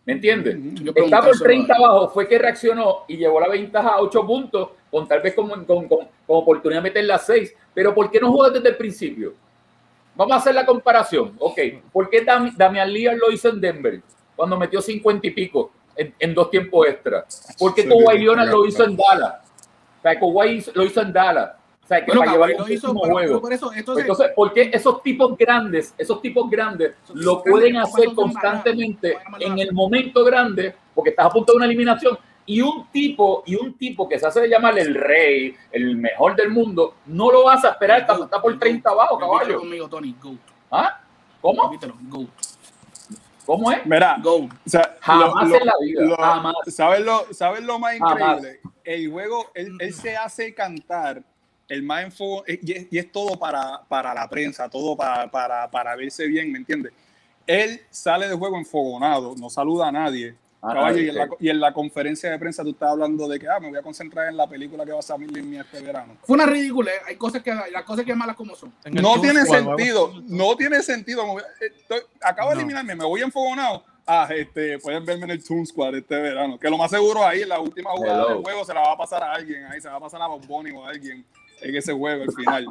¿Me 0.05 0.15
entiendes? 0.15 0.57
Está 0.97 1.23
por 1.23 1.39
30 1.39 1.75
abajo, 1.75 2.09
fue 2.09 2.27
que 2.27 2.39
reaccionó 2.39 3.05
y 3.07 3.17
llevó 3.17 3.39
la 3.41 3.49
ventaja 3.49 3.91
a 3.91 4.01
8 4.01 4.27
puntos, 4.27 4.71
con 4.91 5.07
tal 5.07 5.21
vez 5.21 5.35
con, 5.35 5.65
con, 5.65 5.89
con, 5.89 6.09
oportunidad 6.27 6.81
de 6.81 6.89
meter 6.89 7.05
las 7.05 7.25
6. 7.27 7.55
Pero 7.73 7.95
¿por 7.95 8.11
qué 8.11 8.21
no 8.21 8.31
jugó 8.33 8.51
desde 8.51 8.69
el 8.69 8.77
principio? 8.77 9.35
Vamos 10.17 10.35
a 10.35 10.37
hacer 10.39 10.55
la 10.55 10.67
comparación. 10.67 11.35
Ok, 11.39 11.59
¿por 11.93 12.11
qué 12.11 12.25
Damian 12.57 12.93
Lillard 12.93 13.17
lo 13.17 13.31
hizo 13.31 13.49
en 13.49 13.61
Denver? 13.61 14.03
cuando 14.37 14.59
metió 14.59 14.81
50 14.81 15.27
y 15.27 15.31
pico 15.31 15.71
en, 15.97 16.35
dos 16.35 16.51
tiempos 16.51 16.89
extra. 16.89 17.25
¿Por 17.59 17.75
qué 17.75 17.87
Kawhi 17.87 18.19
Leonard 18.19 18.49
lo 18.49 18.67
hizo 18.67 18.85
en 18.85 18.97
Dallas? 18.97 19.35
O 19.99 20.03
sea, 20.03 20.19
Kawhi 20.19 20.65
lo 20.75 20.85
hizo 20.85 21.01
en 21.01 21.13
Dallas. 21.13 21.53
O 21.83 21.87
sea, 21.87 22.05
que 22.05 22.13
para 22.13 22.33
llevar 22.33 22.51
el 22.51 22.81
juego. 22.81 23.41
Por 23.41 23.53
eso, 23.53 23.73
entonces, 23.73 24.07
¿por 24.37 24.53
qué 24.53 24.71
esos 24.73 25.03
tipos 25.03 25.37
grandes, 25.37 25.95
esos 25.99 26.23
tipos 26.23 26.49
grandes 26.49 26.95
lo 27.13 27.43
pueden 27.43 27.77
hacer 27.77 28.15
constantemente 28.15 29.19
en 29.41 29.59
el 29.59 29.73
momento 29.73 30.25
grande, 30.25 30.75
porque 30.95 31.11
estás 31.11 31.27
a 31.27 31.31
punto 31.31 31.53
de 31.53 31.57
una 31.57 31.67
eliminación, 31.67 32.17
y 32.47 32.61
un 32.61 32.87
tipo, 32.91 33.43
y 33.47 33.55
un 33.55 33.75
tipo 33.75 34.09
que 34.09 34.19
se 34.19 34.27
hace 34.27 34.49
llamar 34.49 34.79
el 34.79 34.95
rey, 34.95 35.55
el 35.71 35.97
mejor 35.97 36.35
del 36.37 36.51
mundo, 36.51 36.97
no 37.07 37.31
lo 37.31 37.45
vas 37.45 37.65
a 37.65 37.71
esperar 37.71 38.05
cuando 38.07 38.25
está 38.25 38.41
por 38.41 38.59
30 38.59 38.89
abajo, 38.89 39.19
caballo. 39.19 39.59
conmigo, 39.59 39.89
Tony, 39.89 40.15
¿Ah? 40.71 41.01
¿Cómo? 41.41 41.71
¿Cómo 43.45 43.73
es? 43.73 43.85
Mira, 43.85 44.19
Go. 44.23 44.49
jamás 45.01 45.53
en 45.53 45.67
la 45.67 45.73
vida. 45.81 46.17
jamás. 46.17 46.55
¿sabes, 46.69 47.01
lo, 47.05 47.27
¿Sabes 47.33 47.63
lo 47.65 47.79
más 47.79 47.97
increíble? 47.97 48.61
El 48.85 49.11
juego, 49.11 49.51
él, 49.55 49.77
él, 49.81 49.93
se 49.93 50.17
hace 50.17 50.55
cantar 50.55 51.23
el 51.69 51.83
más 51.83 52.05
enfo, 52.05 52.45
y, 52.47 52.97
es, 52.99 53.13
todo 53.13 53.39
para, 53.39 53.83
para 53.89 54.15
la 54.15 54.29
prensa, 54.29 54.69
todo 54.69 54.97
para, 54.97 55.31
para, 55.31 55.71
para 55.71 55.97
verse 55.97 56.27
bien, 56.27 56.53
¿me 56.53 56.59
entiendes? 56.59 56.93
Él 57.47 57.81
sale 57.91 58.29
de 58.29 58.35
juego 58.35 58.57
enfogonado, 58.57 59.35
no 59.37 59.51
saluda 59.51 59.89
a 59.89 59.93
nadie 59.93 60.37
Ah, 60.65 60.93
y, 61.41 61.49
en 61.49 61.61
la, 61.61 61.73
conferencia 61.73 62.31
de 62.31 62.39
prensa 62.39 62.63
tú 62.63 62.71
estabas 62.71 62.93
hablando 62.93 63.27
de 63.27 63.41
que 63.41 63.49
ah, 63.49 63.59
me 63.59 63.69
voy 63.69 63.79
a 63.79 63.83
concentrar 63.83 64.29
en 64.29 64.37
la 64.37 64.47
película 64.47 64.85
que 64.85 64.93
va 64.93 65.01
a 65.01 65.03
salir 65.03 65.37
en 65.37 65.55
este 65.55 65.81
verano. 65.81 66.17
Fue 66.23 66.35
una 66.35 66.47
ridícula, 66.47 66.93
¿eh? 66.93 67.01
hay 67.09 67.17
cosas 67.17 67.43
que 67.43 67.53
las 67.53 67.83
cosas 67.83 68.05
que 68.05 68.15
malas 68.15 68.37
como 68.37 68.55
son. 68.55 68.73
No 68.93 69.21
tiene 69.21 69.45
sentido, 69.45 70.13
no 70.29 70.57
tiene 70.57 70.81
sentido. 70.83 71.25
acabo 72.21 72.51
de 72.51 72.57
eliminarme, 72.57 72.95
me 72.95 73.05
voy 73.05 73.23
enfogonado. 73.23 73.83
Ah, 74.07 74.29
este, 74.33 74.79
pueden 74.79 75.05
verme 75.05 75.25
en 75.25 75.31
el 75.31 75.45
Toon 75.45 75.67
Squad 75.67 75.97
este 75.97 76.15
verano. 76.15 76.57
Que 76.61 76.71
lo 76.71 76.79
más 76.79 76.93
seguro 76.93 77.27
ahí 77.27 77.43
en 77.43 77.49
la 77.49 77.59
última 77.59 77.91
jugada 77.91 78.29
del 78.29 78.43
juego 78.43 78.65
se 78.65 78.73
la 78.73 78.83
va 78.83 78.93
a 78.93 78.97
pasar 78.97 79.21
a 79.25 79.33
alguien, 79.33 79.65
ahí 79.65 79.81
se 79.81 79.89
va 79.89 79.97
a 79.97 80.01
pasar 80.01 80.23
a 80.23 80.29
Bob 80.29 80.49
o 80.49 80.87
a 80.87 80.91
alguien 80.91 81.25
en 81.63 81.77
ese 81.77 81.93
juego 81.93 82.25
al 82.25 82.33
final. 82.33 82.67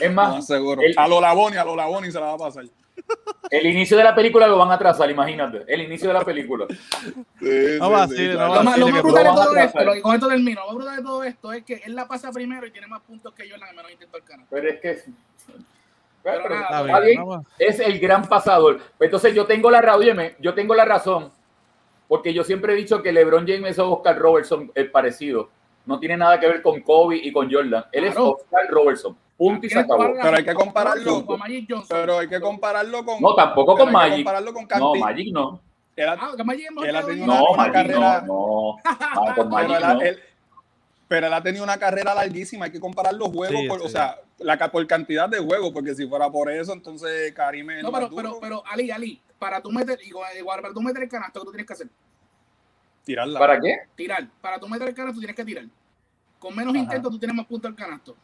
Es 0.00 0.12
más, 0.12 0.46
seguro. 0.46 0.82
a 0.96 1.08
lo 1.08 1.20
Laboni, 1.20 1.56
a 1.56 1.64
lo 1.64 1.76
Laboni 1.76 2.10
se 2.10 2.20
la 2.20 2.26
va 2.26 2.32
a 2.34 2.38
pasar. 2.38 2.64
El 3.50 3.66
inicio 3.66 3.96
de 3.96 4.04
la 4.04 4.14
película 4.14 4.48
lo 4.48 4.58
van 4.58 4.70
a 4.70 4.74
atrasar, 4.74 5.08
imagínate. 5.10 5.64
El 5.68 5.82
inicio 5.82 6.08
de 6.08 6.14
la 6.14 6.24
película. 6.24 6.66
no 7.40 7.90
va 7.90 8.02
a 8.02 8.08
ser, 8.08 8.34
lo, 8.34 8.62
más, 8.62 8.78
brutal 9.02 9.24
de 9.24 9.30
todo 9.30 9.56
esto, 9.56 9.84
lo 9.84 9.92
que 9.92 10.02
con 10.02 10.14
esto 10.14 10.28
termino, 10.28 10.60
lo 10.62 10.66
más 10.66 10.76
brutal 10.76 10.96
de 10.96 11.02
todo 11.02 11.24
esto 11.24 11.52
es 11.52 11.64
que 11.64 11.82
él 11.84 11.94
la 11.94 12.08
pasa 12.08 12.32
primero 12.32 12.66
y 12.66 12.70
tiene 12.72 12.86
más 12.88 13.02
puntos 13.02 13.32
que 13.34 13.48
yo 13.48 13.54
en 13.54 13.60
la 13.60 13.72
menos 13.72 13.92
intento 13.92 14.16
al 14.16 14.24
canal. 14.24 14.46
Pero 14.50 14.68
es 14.68 14.80
que 14.80 14.90
es 17.58 17.80
el 17.80 17.98
gran 18.00 18.26
pasador. 18.26 18.80
Pues 18.98 19.08
entonces 19.08 19.34
yo 19.34 19.46
tengo 19.46 19.70
la 19.70 19.80
razón, 19.80 20.18
yo 20.40 20.54
tengo 20.54 20.74
la 20.74 20.84
razón, 20.84 21.30
porque 22.08 22.34
yo 22.34 22.42
siempre 22.42 22.72
he 22.72 22.76
dicho 22.76 23.02
que 23.02 23.12
LeBron 23.12 23.46
James 23.46 23.70
es 23.70 23.78
Oscar 23.78 24.18
Robertson, 24.18 24.72
el 24.74 24.90
parecido. 24.90 25.50
No 25.86 25.98
tiene 25.98 26.16
nada 26.16 26.38
que 26.38 26.46
ver 26.48 26.62
con 26.62 26.80
Kobe 26.82 27.16
y 27.16 27.32
con 27.32 27.50
Jordan. 27.50 27.84
Él 27.92 28.04
es 28.04 28.16
Oscar 28.16 28.68
Robertson. 28.68 29.16
Punto 29.36 29.66
y 29.66 29.70
se 29.70 29.78
acabó. 29.78 30.12
Pero 30.20 30.36
hay 30.36 30.44
que 30.44 30.54
compararlo. 30.54 31.24
Con, 31.24 31.40
pero 31.88 32.18
hay 32.18 32.28
que 32.28 32.40
compararlo 32.40 33.04
con. 33.04 33.20
No, 33.20 33.34
tampoco 33.34 33.76
con 33.76 33.92
Magic. 33.92 34.16
Compararlo 34.16 34.52
con 34.52 34.66
no, 34.78 34.94
Magic 34.94 35.32
no. 35.32 35.60
Él 35.94 36.08
ha, 36.08 36.12
ah, 36.12 36.44
Magic 36.44 36.68
él 36.84 36.96
ha 36.96 37.06
tenido 37.06 37.24
una, 37.24 37.56
Magic 37.56 37.72
carrera. 37.72 38.24
No, 38.26 38.76
no. 38.76 39.34
con 39.34 39.48
Magic 39.48 39.76
pero, 39.78 39.94
no. 39.94 40.00
Él, 40.00 40.20
pero 41.08 41.26
él 41.26 41.32
ha 41.32 41.42
tenido 41.42 41.64
una 41.64 41.78
carrera 41.78 42.14
larguísima. 42.14 42.66
Hay 42.66 42.72
que 42.72 42.80
comparar 42.80 43.14
los 43.14 43.28
juegos, 43.28 43.60
por, 43.68 43.82
o 43.82 43.88
sea, 43.88 44.18
la, 44.38 44.58
por 44.70 44.86
cantidad 44.86 45.28
de 45.28 45.38
juegos, 45.38 45.70
porque 45.72 45.94
si 45.94 46.06
fuera 46.06 46.30
por 46.30 46.50
eso, 46.50 46.72
entonces 46.72 47.32
Karim 47.32 47.68
No, 47.82 47.92
pero, 47.92 48.10
pero, 48.14 48.38
pero, 48.40 48.62
Ali, 48.66 48.90
Ali, 48.90 49.20
para 49.38 49.60
tú 49.60 49.70
meter, 49.70 49.98
igual, 50.04 50.62
para 50.62 50.74
tú 50.74 50.82
meter 50.82 51.04
el 51.04 51.08
canasto, 51.08 51.40
¿qué 51.40 51.44
tú 51.44 51.52
tienes 51.52 51.66
que 51.66 51.72
hacer? 51.72 51.88
Tirarla. 53.06 53.38
¿Para 53.38 53.60
qué? 53.60 53.76
Tirar. 53.94 54.26
Para 54.40 54.58
tú 54.58 54.68
meter 54.68 54.88
el 54.88 54.94
canasto, 54.94 55.20
tienes 55.20 55.36
que 55.36 55.44
tirar. 55.44 55.64
Con 56.40 56.56
menos 56.56 56.74
intentos, 56.74 57.12
tú 57.12 57.18
tienes 57.20 57.36
más 57.36 57.46
puntos 57.46 57.70
al 57.70 57.76
canasto. 57.76 58.16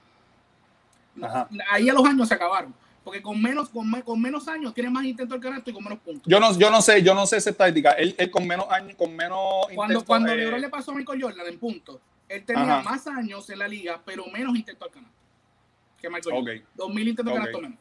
Ahí 1.71 1.89
a 1.89 1.93
los 1.93 2.05
años 2.05 2.27
se 2.27 2.35
acabaron. 2.35 2.75
Porque 3.05 3.23
con 3.23 3.41
menos, 3.41 3.69
con, 3.69 3.89
con 4.03 4.21
menos 4.21 4.49
años 4.49 4.75
tiene 4.75 4.91
más 4.91 5.05
intento 5.05 5.37
el 5.37 5.41
canasto 5.41 5.71
y 5.71 5.73
con 5.73 5.85
menos 5.85 6.01
puntos. 6.01 6.25
Yo 6.27 6.41
no, 6.41 6.59
yo 6.59 6.69
no 6.69 6.83
sé, 6.83 7.01
yo 7.01 7.15
no 7.15 7.27
sé 7.27 7.37
esa 7.37 7.51
estadística. 7.51 7.93
Él, 7.93 8.13
él 8.19 8.29
con 8.29 8.45
menos 8.45 8.67
años, 8.71 8.97
con 8.97 9.15
menos 9.15 9.69
Cuando, 9.73 10.05
cuando 10.05 10.33
eh... 10.33 10.59
le 10.59 10.69
pasó 10.69 10.91
a 10.91 10.95
Michael 10.97 11.23
Jordan 11.23 11.47
en 11.47 11.59
puntos, 11.61 12.01
él 12.29 12.45
tenía 12.45 12.83
más 12.83 13.07
años 13.07 13.49
en 13.51 13.61
la 13.61 13.69
liga, 13.69 14.01
pero 14.05 14.27
menos 14.27 14.57
intento 14.57 14.85
al 14.85 14.91
canasto. 14.91 15.17
Que 16.01 16.11
Michael 16.11 16.35
okay. 16.43 16.65
Jordan. 16.77 16.97
2.000 16.97 17.09
intentos 17.09 17.27
okay. 17.27 17.35
canasto 17.37 17.61
menos. 17.61 17.79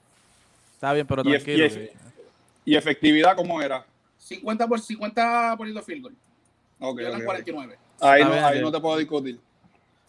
Está 0.73 0.93
bien, 0.93 1.07
pero 1.07 1.23
tranquilo. 1.23 1.65
Y, 1.65 2.73
y, 2.73 2.75
efectividad 2.75 3.35
cómo 3.35 3.59
era? 3.59 3.83
50 4.19 4.67
por 4.67 4.79
50 4.79 5.55
por 5.57 5.67
el 5.67 5.81
field 5.81 6.03
goal. 6.03 6.15
Okay, 6.83 7.05
okay 7.05 7.23
49. 7.23 7.77
Ahí, 7.99 8.23
no, 8.23 8.31
ahí 8.33 8.59
no 8.59 8.71
te 8.71 8.79
puedo 8.79 8.97
discutir. 8.97 9.39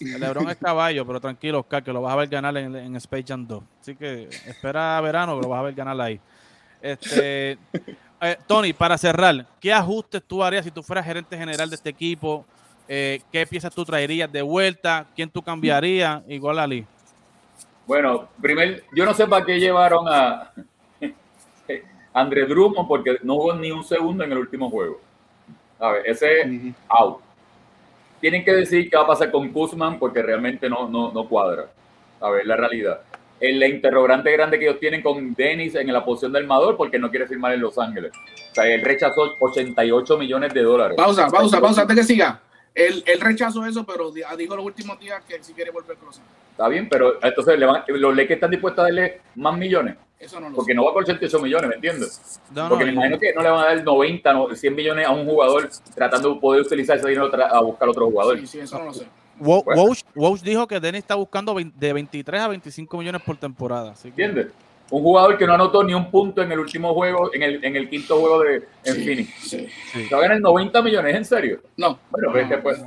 El 0.00 0.18
Lebron 0.18 0.48
es 0.48 0.56
caballo, 0.56 1.06
pero 1.06 1.20
tranquilo, 1.20 1.60
Oscar, 1.60 1.84
que 1.84 1.92
lo 1.92 2.00
vas 2.00 2.14
a 2.14 2.16
ver 2.16 2.28
ganar 2.28 2.56
en, 2.56 2.74
en 2.74 2.96
Space 2.96 3.24
Jam 3.28 3.46
2. 3.46 3.62
Así 3.80 3.94
que 3.94 4.24
espera 4.46 5.00
verano 5.00 5.36
que 5.36 5.42
lo 5.42 5.48
vas 5.50 5.60
a 5.60 5.62
ver 5.64 5.74
ganar 5.74 6.00
ahí. 6.00 6.18
Este, 6.80 7.58
eh, 8.20 8.36
Tony, 8.46 8.72
para 8.72 8.96
cerrar, 8.96 9.46
¿qué 9.60 9.72
ajustes 9.72 10.22
tú 10.26 10.42
harías 10.42 10.64
si 10.64 10.70
tú 10.70 10.82
fueras 10.82 11.04
gerente 11.04 11.36
general 11.36 11.68
de 11.68 11.76
este 11.76 11.90
equipo? 11.90 12.44
Eh, 12.88 13.20
¿Qué 13.30 13.46
piezas 13.46 13.72
tú 13.74 13.84
traerías 13.84 14.32
de 14.32 14.42
vuelta? 14.42 15.06
¿Quién 15.14 15.30
tú 15.30 15.42
cambiarías? 15.42 16.22
Igual 16.26 16.58
a 16.58 16.64
Ali. 16.64 16.86
Bueno, 17.86 18.28
primero, 18.40 18.82
yo 18.94 19.04
no 19.04 19.12
sé 19.12 19.26
para 19.26 19.44
qué 19.44 19.60
llevaron 19.60 20.06
a 20.08 20.52
André 22.14 22.46
Drummond 22.46 22.88
porque 22.88 23.18
no 23.22 23.34
hubo 23.34 23.54
ni 23.54 23.70
un 23.70 23.84
segundo 23.84 24.24
en 24.24 24.32
el 24.32 24.38
último 24.38 24.70
juego. 24.70 25.00
Ver, 25.90 26.02
ese 26.06 26.74
out 26.88 27.20
tienen 28.22 28.44
que 28.44 28.52
decir 28.52 28.88
qué 28.88 28.96
va 28.96 29.02
a 29.02 29.06
pasar 29.08 29.32
con 29.32 29.52
Kuzman 29.52 29.98
porque 29.98 30.22
realmente 30.22 30.70
no, 30.70 30.88
no, 30.88 31.12
no 31.12 31.28
cuadra. 31.28 31.66
A 32.20 32.30
ver, 32.30 32.46
la 32.46 32.56
realidad. 32.56 33.00
El 33.40 33.60
interrogante 33.64 34.30
grande 34.30 34.60
que 34.60 34.66
ellos 34.66 34.78
tienen 34.78 35.02
con 35.02 35.34
Dennis 35.34 35.74
en 35.74 35.92
la 35.92 36.04
posición 36.04 36.32
del 36.32 36.46
Mador 36.46 36.76
porque 36.76 37.00
no 37.00 37.10
quiere 37.10 37.26
firmar 37.26 37.52
en 37.52 37.60
Los 37.60 37.76
Ángeles. 37.78 38.12
O 38.52 38.54
sea, 38.54 38.72
él 38.72 38.80
rechazó 38.82 39.34
88 39.40 40.16
millones 40.18 40.54
de 40.54 40.62
dólares. 40.62 40.96
Pausa, 40.96 41.26
pausa, 41.26 41.60
pausa, 41.60 41.82
antes 41.82 41.96
que 41.96 42.04
siga. 42.04 42.40
Él, 42.72 43.02
él 43.04 43.20
rechazó 43.20 43.66
eso, 43.66 43.84
pero 43.84 44.12
dijo 44.12 44.54
los 44.54 44.64
últimos 44.64 45.00
días 45.00 45.20
que 45.24 45.42
si 45.42 45.52
quiere 45.52 45.72
volver 45.72 45.96
con 45.96 46.06
Los 46.06 46.18
Ángeles. 46.18 46.36
Está 46.52 46.68
bien, 46.68 46.88
pero 46.88 47.18
entonces 47.20 47.58
los 47.58 48.16
Lakers 48.16 48.36
están 48.36 48.50
dispuestos 48.52 48.82
a 48.82 48.84
darle 48.84 49.20
más 49.34 49.58
millones. 49.58 49.96
Eso 50.22 50.38
no 50.38 50.50
lo 50.50 50.56
Porque 50.56 50.72
no 50.72 50.84
va 50.84 50.92
por 50.92 51.02
88 51.02 51.40
millones, 51.40 51.68
¿me 51.68 51.74
entiendes? 51.74 52.40
Porque 52.68 52.84
me 52.84 52.92
imagino 52.92 53.18
que 53.18 53.32
no 53.34 53.42
le 53.42 53.50
van 53.50 53.60
a 53.60 53.66
dar 53.74 53.84
90, 53.84 54.54
100 54.54 54.74
millones 54.74 55.06
a 55.06 55.10
un 55.10 55.26
jugador 55.26 55.68
tratando 55.96 56.34
de 56.34 56.40
poder 56.40 56.62
utilizar 56.62 56.96
ese 56.96 57.08
dinero 57.08 57.28
a 57.44 57.60
buscar 57.60 57.88
otro 57.88 58.06
jugador. 58.06 58.38
Sí, 58.38 58.46
sí, 58.46 58.58
eso 58.60 58.78
no 58.78 58.84
lo 58.84 58.94
sé. 58.94 59.04
Walsh, 59.40 60.42
dijo 60.42 60.68
que 60.68 60.78
Dennis 60.78 61.00
está 61.00 61.16
buscando 61.16 61.56
de 61.74 61.92
23 61.92 62.40
a 62.40 62.48
25 62.48 62.96
millones 62.98 63.20
por 63.22 63.36
temporada. 63.36 63.94
¿Entiendes? 64.04 64.46
Un 64.90 65.02
jugador 65.02 65.36
que 65.36 65.46
no 65.46 65.54
anotó 65.54 65.82
ni 65.82 65.92
un 65.92 66.08
punto 66.08 66.40
en 66.40 66.52
el 66.52 66.60
último 66.60 66.94
juego, 66.94 67.34
en 67.34 67.42
el, 67.42 67.64
en 67.64 67.74
el 67.74 67.88
quinto 67.88 68.20
juego 68.20 68.42
de 68.42 68.62
en 68.84 68.94
sí, 68.94 69.04
Phoenix. 69.04 69.40
Sí, 69.40 69.68
¿Va 70.12 70.18
a 70.18 70.20
ganar 70.20 70.40
90 70.40 70.82
millones? 70.82 71.16
¿En 71.16 71.24
serio? 71.24 71.60
No. 71.76 71.98
Bueno, 72.10 72.30
pues, 72.30 72.48
que 72.48 72.58
pues, 72.58 72.80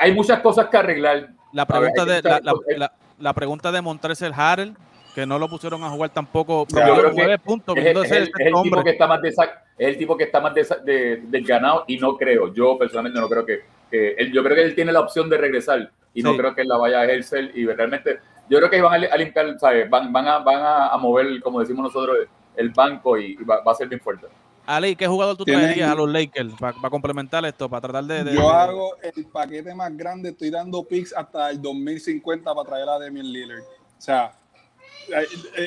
hay 0.00 0.14
muchas 0.14 0.40
cosas 0.40 0.68
que 0.68 0.76
arreglar. 0.78 1.28
La 1.52 1.66
pregunta, 1.66 2.04
de, 2.06 2.22
la, 2.22 2.92
la, 3.18 3.34
pregunta 3.34 3.72
de 3.72 3.82
Montrezl 3.82 4.32
Harrell, 4.32 4.76
que 5.20 5.26
no 5.26 5.38
lo 5.38 5.48
pusieron 5.48 5.84
a 5.84 5.90
jugar 5.90 6.10
tampoco. 6.10 6.66
Yo 6.68 6.94
creo 6.94 7.14
que 7.14 7.38
puntos, 7.38 7.76
es, 7.76 7.84
es, 7.84 8.12
el, 8.12 8.32
tipo 8.62 8.82
que 8.82 8.90
está 8.90 9.06
más 9.06 9.20
es 9.22 9.36
el 9.78 9.98
tipo 9.98 10.16
que 10.16 10.24
está 10.24 10.40
más 10.40 10.54
desganado 10.54 11.84
y 11.86 11.98
no 11.98 12.16
creo, 12.16 12.52
yo 12.52 12.78
personalmente 12.78 13.20
no 13.20 13.28
creo 13.28 13.44
que, 13.44 13.62
él, 13.90 14.32
yo 14.32 14.42
creo 14.42 14.56
que 14.56 14.62
él 14.62 14.74
tiene 14.74 14.92
la 14.92 15.00
opción 15.00 15.28
de 15.28 15.36
regresar 15.36 15.90
y 16.14 16.22
no 16.22 16.36
creo 16.36 16.54
que 16.54 16.62
él 16.62 16.68
la 16.68 16.76
vaya 16.76 17.00
a 17.00 17.04
ejercer 17.04 17.52
y 17.54 17.66
realmente 17.66 18.18
yo 18.48 18.58
creo 18.58 18.70
que 18.70 18.80
van 18.80 19.04
a, 19.04 19.16
limpiar, 19.16 19.58
¿sabes? 19.58 19.88
Van, 19.88 20.12
van, 20.12 20.26
a, 20.26 20.38
van 20.38 20.90
a 20.92 20.96
mover, 20.96 21.40
como 21.40 21.60
decimos 21.60 21.84
nosotros, 21.84 22.26
el 22.56 22.70
banco 22.70 23.18
y, 23.18 23.36
va, 23.36 23.62
a 23.64 23.74
ser 23.74 23.88
bien 23.88 24.00
fuerte. 24.00 24.26
Ali, 24.66 24.94
¿qué 24.94 25.06
jugador 25.06 25.36
tú 25.36 25.44
traerías 25.44 25.90
a 25.90 25.94
los 25.94 26.08
Lakers 26.08 26.52
para 26.58 26.90
complementar 26.90 27.44
esto, 27.44 27.68
para 27.68 27.80
tratar 27.80 28.04
de, 28.04 28.34
Yo 28.34 28.50
hago 28.50 28.96
el 29.02 29.26
paquete 29.26 29.74
más 29.74 29.96
grande, 29.96 30.30
estoy 30.30 30.50
dando 30.50 30.84
picks 30.84 31.12
hasta 31.16 31.50
el 31.50 31.60
2050 31.60 32.54
para 32.54 32.68
traer 32.68 32.88
a 32.88 32.98
Damian 32.98 33.26
Lillard. 33.26 33.60
O 33.60 34.02
sea, 34.02 34.32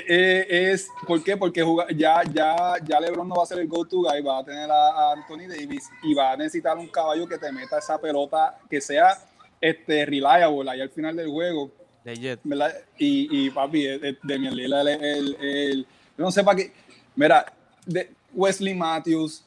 es 0.07 0.87
¿por 1.07 1.23
qué? 1.23 1.35
Porque 1.35 1.65
ya, 1.95 2.21
ya, 2.31 2.75
ya 2.83 2.99
LeBron 2.99 3.27
no 3.27 3.35
va 3.35 3.43
a 3.43 3.45
ser 3.45 3.59
el 3.59 3.67
go-to 3.67 4.01
guy, 4.01 4.21
va 4.21 4.39
a 4.39 4.43
tener 4.43 4.69
a, 4.69 5.11
Anthony 5.13 5.47
Davis 5.47 5.89
y 6.03 6.13
va 6.13 6.31
a 6.31 6.37
necesitar 6.37 6.77
un 6.77 6.87
caballo 6.87 7.27
que 7.27 7.37
te 7.37 7.51
meta 7.51 7.79
esa 7.79 7.99
pelota 7.99 8.59
que 8.69 8.79
sea 8.79 9.17
este 9.59 10.05
reliable 10.05 10.69
ahí 10.69 10.81
al 10.81 10.89
final 10.89 11.15
del 11.15 11.29
juego. 11.29 11.71
De 12.03 12.15
Jet. 12.15 12.39
Y, 12.97 13.45
y 13.45 13.49
papi, 13.49 13.87
Damian 14.23 14.55
Lillard, 14.55 14.87
el, 14.87 15.37
el, 15.39 15.87
no 16.17 16.31
sé 16.31 16.43
para 16.43 16.57
qué. 16.57 16.73
Mira, 17.15 17.45
de, 17.85 18.09
Wesley 18.33 18.73
Matthews, 18.73 19.43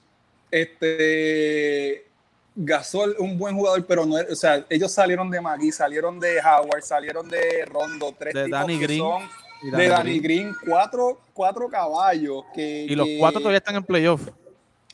este 0.51 2.07
Gasol, 2.55 3.17
un 3.19 3.37
buen 3.37 3.55
jugador, 3.55 3.85
pero 3.85 4.07
no, 4.07 4.17
o 4.17 4.35
sea, 4.35 4.65
ellos 4.71 4.91
salieron 4.91 5.31
de 5.31 5.41
Magui, 5.41 5.71
salieron 5.71 6.19
de 6.19 6.41
Howard, 6.41 6.83
salieron 6.83 7.29
de 7.29 7.67
Rondo, 7.67 8.15
tres 8.19 8.33
de 8.33 8.49
Danny 8.49 8.79
Green, 8.79 9.05
de 9.63 9.89
Danny 9.89 10.19
Green, 10.21 10.53
cuatro, 10.67 11.21
cuatro 11.33 11.69
caballos 11.69 12.45
que 12.55 12.87
y 12.89 12.95
los 12.95 13.09
cuatro 13.19 13.41
todavía 13.41 13.59
están 13.59 13.77
en 13.77 13.85
playoff. 13.85 14.29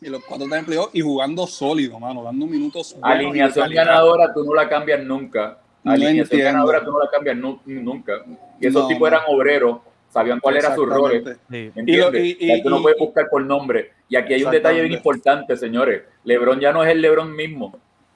Y 0.01 0.09
los 0.09 0.25
cuatro 0.25 0.45
están 0.45 0.61
en 0.61 0.67
playoff 0.67 0.91
y 0.93 1.01
jugando 1.01 1.47
sólido, 1.47 1.99
mano, 1.99 2.23
dando 2.23 2.47
minutos. 2.47 2.97
Alineación 3.01 3.71
ganadora, 3.71 4.33
tú 4.35 4.45
no 4.45 4.55
la 4.55 4.69
cambias 4.69 5.03
nunca. 5.05 5.59
Alineación 5.85 6.41
ganadora, 6.41 6.85
tú 6.85 6.91
no 6.91 6.99
la 6.99 7.11
cambias 7.11 7.37
nunca. 7.37 8.25
Y 8.61 8.67
esos 8.67 8.89
tipos 8.89 9.09
eran 9.09 9.23
obreros 9.29 9.79
sabían 10.13 10.41
cuál 10.41 10.57
era 10.59 10.75
su 10.75 10.85
rol. 10.85 11.37
Y, 11.51 12.63
tú 12.63 12.71
no 12.71 12.83
puedes 12.83 12.99
buscar 12.99 13.29
por 13.31 13.43
nombre. 13.43 13.93
Y 14.09 14.17
aquí 14.17 14.35
hay 14.35 14.45
un 14.45 14.51
detalle 14.51 14.83
bien 14.83 14.93
importante, 14.93 15.57
señores. 15.57 16.03
Lebron 16.25 16.61
ya 16.61 16.73
no 16.73 16.85
es 16.85 16.91
el 16.91 17.01
Lebron 17.01 17.35
mismo. 17.35 17.73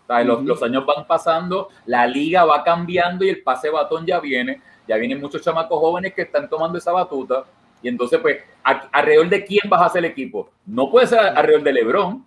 los, 0.09 0.63
años 0.63 0.85
van 0.85 1.07
pasando, 1.07 1.69
la 1.87 2.07
liga 2.07 2.45
va 2.45 2.63
cambiando 2.63 3.25
y 3.25 3.31
el 3.31 3.43
pase 3.43 3.71
batón 3.71 4.05
ya 4.07 4.21
viene. 4.21 4.61
Ya 4.87 4.97
vienen 4.97 5.21
muchos 5.21 5.43
chamacos 5.43 5.79
jóvenes 5.79 6.15
que 6.15 6.23
están 6.23 6.49
tomando 6.49 6.79
esa 6.79 6.93
batuta. 6.93 7.45
Y 7.83 7.89
entonces, 7.89 8.19
pues, 8.21 8.39
¿alrededor 8.63 9.29
de 9.29 9.45
quién 9.45 9.69
vas 9.69 9.83
a 9.83 9.87
hacer 9.87 10.05
el 10.05 10.11
equipo? 10.11 10.51
No 10.65 10.91
puede 10.91 11.07
ser 11.07 11.21
alrededor 11.21 11.63
de 11.63 11.73
Lebron. 11.73 12.25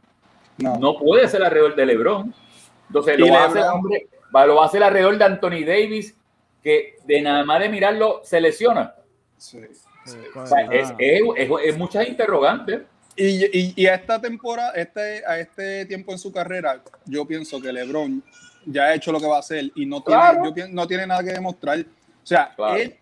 No, 0.57 0.97
puede 0.97 1.27
ser 1.27 1.43
alrededor 1.43 1.75
de 1.75 1.85
Lebron. 1.85 2.33
Entonces, 2.87 3.17
lo 3.17 3.31
va, 3.31 3.43
a 3.43 3.45
hacer, 3.47 3.63
lo 4.47 4.55
va 4.55 4.63
a 4.63 4.65
hacer 4.65 4.83
alrededor 4.83 5.17
de 5.17 5.25
Anthony 5.25 5.63
Davis, 5.65 6.15
que 6.63 6.97
de 7.05 7.21
nada 7.21 7.43
más 7.45 7.59
de 7.61 7.69
mirarlo 7.69 8.21
se 8.23 8.41
lesiona. 8.41 8.93
Sí. 9.37 9.59
es, 10.71 10.93
es, 10.97 11.77
muchas 11.77 12.07
interrogantes. 12.07 12.81
Y, 13.15 13.81
y, 13.81 13.85
a 13.87 13.95
esta 13.95 14.19
temporada, 14.19 14.71
este, 14.71 15.25
a 15.25 15.39
este 15.39 15.85
tiempo 15.85 16.13
en 16.13 16.17
su 16.17 16.31
carrera, 16.31 16.81
yo 17.05 17.25
pienso 17.25 17.61
que 17.61 17.71
LeBron 17.71 18.23
ya 18.65 18.83
ha 18.83 18.95
hecho 18.95 19.11
lo 19.11 19.19
que 19.19 19.27
va 19.27 19.37
a 19.37 19.39
hacer 19.39 19.71
y 19.75 19.85
no 19.85 20.01
tiene, 20.01 20.69
no 20.71 20.87
tiene 20.87 21.05
nada 21.05 21.23
que 21.23 21.33
demostrar. 21.33 21.85
O 22.29 22.35
sea, 22.35 22.55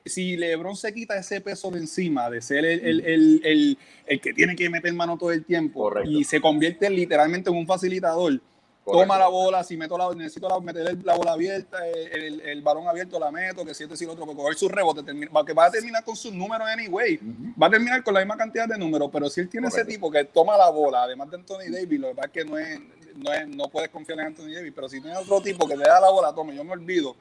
si 0.06 0.38
LeBron 0.38 0.78
se 0.78 0.94
quita 0.94 1.18
ese 1.18 1.42
peso 1.42 1.70
de 1.70 1.80
encima 1.80 2.30
de 2.30 2.42
ser 2.42 2.64
el, 2.64 3.02
el, 3.02 3.78
el, 4.06 4.22
que 4.22 4.34
tiene 4.34 4.56
que 4.56 4.70
meter 4.70 4.94
mano 4.94 5.18
todo 5.18 5.34
el 5.34 5.44
tiempo 5.44 5.92
y 6.06 6.24
se 6.24 6.40
convierte 6.40 6.90
literalmente 6.90 7.50
en 7.50 7.58
un 7.58 7.68
facilitador, 7.68 8.40
toma 8.86 9.18
la 9.18 9.28
bola, 9.28 9.66
si 9.66 9.76
meto 9.76 9.98
la, 9.98 10.14
necesito 10.16 10.48
la, 10.48 10.62
meter 10.62 10.98
la 11.04 11.16
bola 11.16 11.34
abierta, 11.34 11.86
el, 11.86 12.40
el, 12.40 12.62
balón 12.62 12.88
abierto 12.88 13.20
la 13.20 13.30
meto, 13.30 13.66
que 13.66 13.74
siete 13.74 13.98
si 13.98 14.06
lo 14.06 14.14
otro, 14.14 14.26
que 14.26 14.34
coger 14.34 14.56
su 14.56 14.70
rebote, 14.70 15.04
que 15.04 15.54
va 15.54 15.66
a 15.66 15.72
terminar 15.72 16.06
con 16.06 16.16
sus 16.16 16.32
números 16.32 16.66
anyway, 16.66 17.20
va 17.62 17.68
a 17.68 17.70
terminar 17.70 18.02
con 18.04 18.14
la 18.14 18.22
misma 18.22 18.38
cantidad 18.38 18.66
de 18.66 18.78
números, 18.78 19.10
pero 19.12 19.30
si 19.30 19.42
él 19.42 19.50
tiene 19.50 19.68
ese 19.68 19.84
tipo 19.84 20.10
que 20.10 20.24
toma 20.24 20.56
la 20.56 20.70
bola, 20.70 21.04
además 21.04 21.30
de 21.32 21.36
Anthony 21.36 21.70
Davis, 21.70 22.00
lo 22.00 22.08
que 22.10 22.16
pasa 22.16 22.28
es 22.28 22.32
que 22.32 22.46
no 22.46 22.58
es, 22.58 22.80
no 23.18 23.34
es, 23.34 23.46
no 23.46 23.68
puedes 23.68 23.90
confiar 23.90 24.20
en 24.20 24.28
Anthony 24.28 24.54
Davis, 24.54 24.72
pero 24.74 24.88
si 24.88 25.02
tiene 25.02 25.18
otro 25.18 25.42
tipo 25.42 25.68
que 25.68 25.76
le 25.76 25.84
da 25.84 26.00
la 26.00 26.10
bola, 26.10 26.34
tome, 26.34 26.56
yo 26.56 26.64
me 26.64 26.72
olvido, 26.72 27.14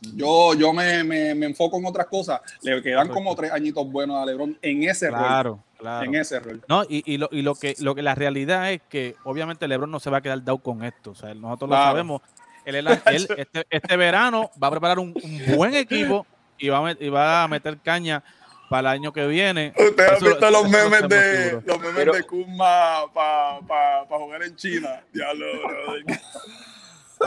yo, 0.00 0.54
yo 0.54 0.72
me, 0.72 1.04
me, 1.04 1.34
me, 1.34 1.46
enfoco 1.46 1.78
en 1.78 1.86
otras 1.86 2.06
cosas. 2.06 2.40
Le 2.62 2.82
quedan 2.82 3.08
como 3.08 3.34
tres 3.34 3.52
añitos 3.52 3.90
buenos 3.90 4.22
a 4.22 4.26
LeBron 4.26 4.58
en 4.60 4.84
ese 4.84 5.10
rol. 5.10 5.18
Claro. 5.20 5.64
En 6.02 6.14
ese 6.14 6.40
rol. 6.40 6.62
No, 6.68 6.84
y, 6.84 7.02
y, 7.12 7.18
lo, 7.18 7.28
y 7.30 7.42
lo, 7.42 7.54
que, 7.54 7.74
lo 7.80 7.94
que 7.94 8.02
la 8.02 8.14
realidad 8.14 8.72
es 8.72 8.80
que 8.88 9.16
obviamente 9.24 9.68
LeBron 9.68 9.90
no 9.90 10.00
se 10.00 10.10
va 10.10 10.18
a 10.18 10.22
quedar 10.22 10.42
dado 10.42 10.58
con 10.58 10.84
esto. 10.84 11.10
O 11.10 11.14
sea, 11.14 11.34
nosotros 11.34 11.70
lo 11.70 11.76
sabemos. 11.76 12.22
Él, 12.64 12.76
él, 12.76 12.88
este, 13.06 13.66
este, 13.68 13.96
verano 13.96 14.50
va 14.62 14.68
a 14.68 14.70
preparar 14.70 14.98
un, 14.98 15.14
buen 15.56 15.74
equipo 15.74 16.26
y 16.58 16.68
va, 16.68 16.88
a, 16.88 16.96
y 16.98 17.08
va 17.08 17.42
a 17.42 17.48
meter 17.48 17.78
caña 17.78 18.22
para 18.70 18.80
el 18.92 18.98
año 18.98 19.12
que 19.12 19.26
viene. 19.26 19.74
Usted 19.76 20.06
ha 20.06 20.18
visto 20.18 20.50
los 20.50 20.68
memes 20.68 21.08
de 21.08 21.62
los 21.64 21.78
memes 21.78 22.12
de 22.12 22.22
Kuma 22.22 23.04
para 23.12 23.60
pa, 23.60 24.08
pa 24.08 24.18
jugar 24.18 24.42
en 24.42 24.56
China. 24.56 25.02
Ya 25.12 25.32
lo, 25.34 25.46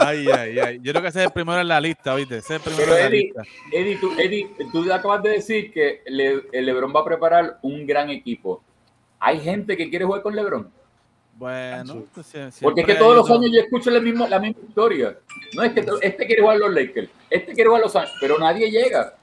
Ay, 0.00 0.26
ay, 0.28 0.58
ay. 0.58 0.80
Yo 0.82 0.92
creo 0.92 1.02
que 1.02 1.08
ese 1.08 1.20
es 1.20 1.26
el 1.26 1.32
primero 1.32 1.60
en 1.60 1.68
la 1.68 1.80
lista, 1.80 2.14
¿viste? 2.14 2.38
Ese 2.38 2.56
es 2.56 2.60
el 2.66 2.72
primero 2.72 2.92
Pero 2.92 2.96
en 2.96 3.04
la 3.04 3.10
lista. 3.10 3.42
Eddie, 3.72 3.96
tú, 3.96 4.12
Eddie, 4.18 4.50
tú 4.72 4.92
acabas 4.92 5.22
de 5.22 5.30
decir 5.30 5.72
que 5.72 6.02
el 6.04 6.66
LeBron 6.66 6.92
va 6.94 7.00
a 7.00 7.04
preparar 7.04 7.58
un 7.62 7.86
gran 7.86 8.10
equipo. 8.10 8.62
¿Hay 9.20 9.40
gente 9.40 9.76
que 9.76 9.90
quiere 9.90 10.04
jugar 10.04 10.22
con 10.22 10.34
LeBron? 10.34 10.70
Bueno, 11.38 12.04
pues, 12.14 12.34
porque 12.60 12.80
es 12.80 12.86
que 12.88 12.94
todos 12.96 13.14
los 13.14 13.30
años 13.30 13.52
yo 13.52 13.60
escucho 13.60 13.90
la 13.90 14.00
misma, 14.00 14.28
la 14.28 14.40
misma 14.40 14.60
historia. 14.68 15.16
No 15.54 15.62
es 15.62 15.72
que 15.72 15.86
este 16.02 16.26
quiere 16.26 16.42
jugar 16.42 16.58
los 16.58 16.74
Lakers, 16.74 17.08
este 17.30 17.52
quiere 17.52 17.68
jugar 17.68 17.82
los 17.82 17.94
Ángeles, 17.94 18.18
pero 18.20 18.38
nadie 18.38 18.68
llega. 18.68 19.14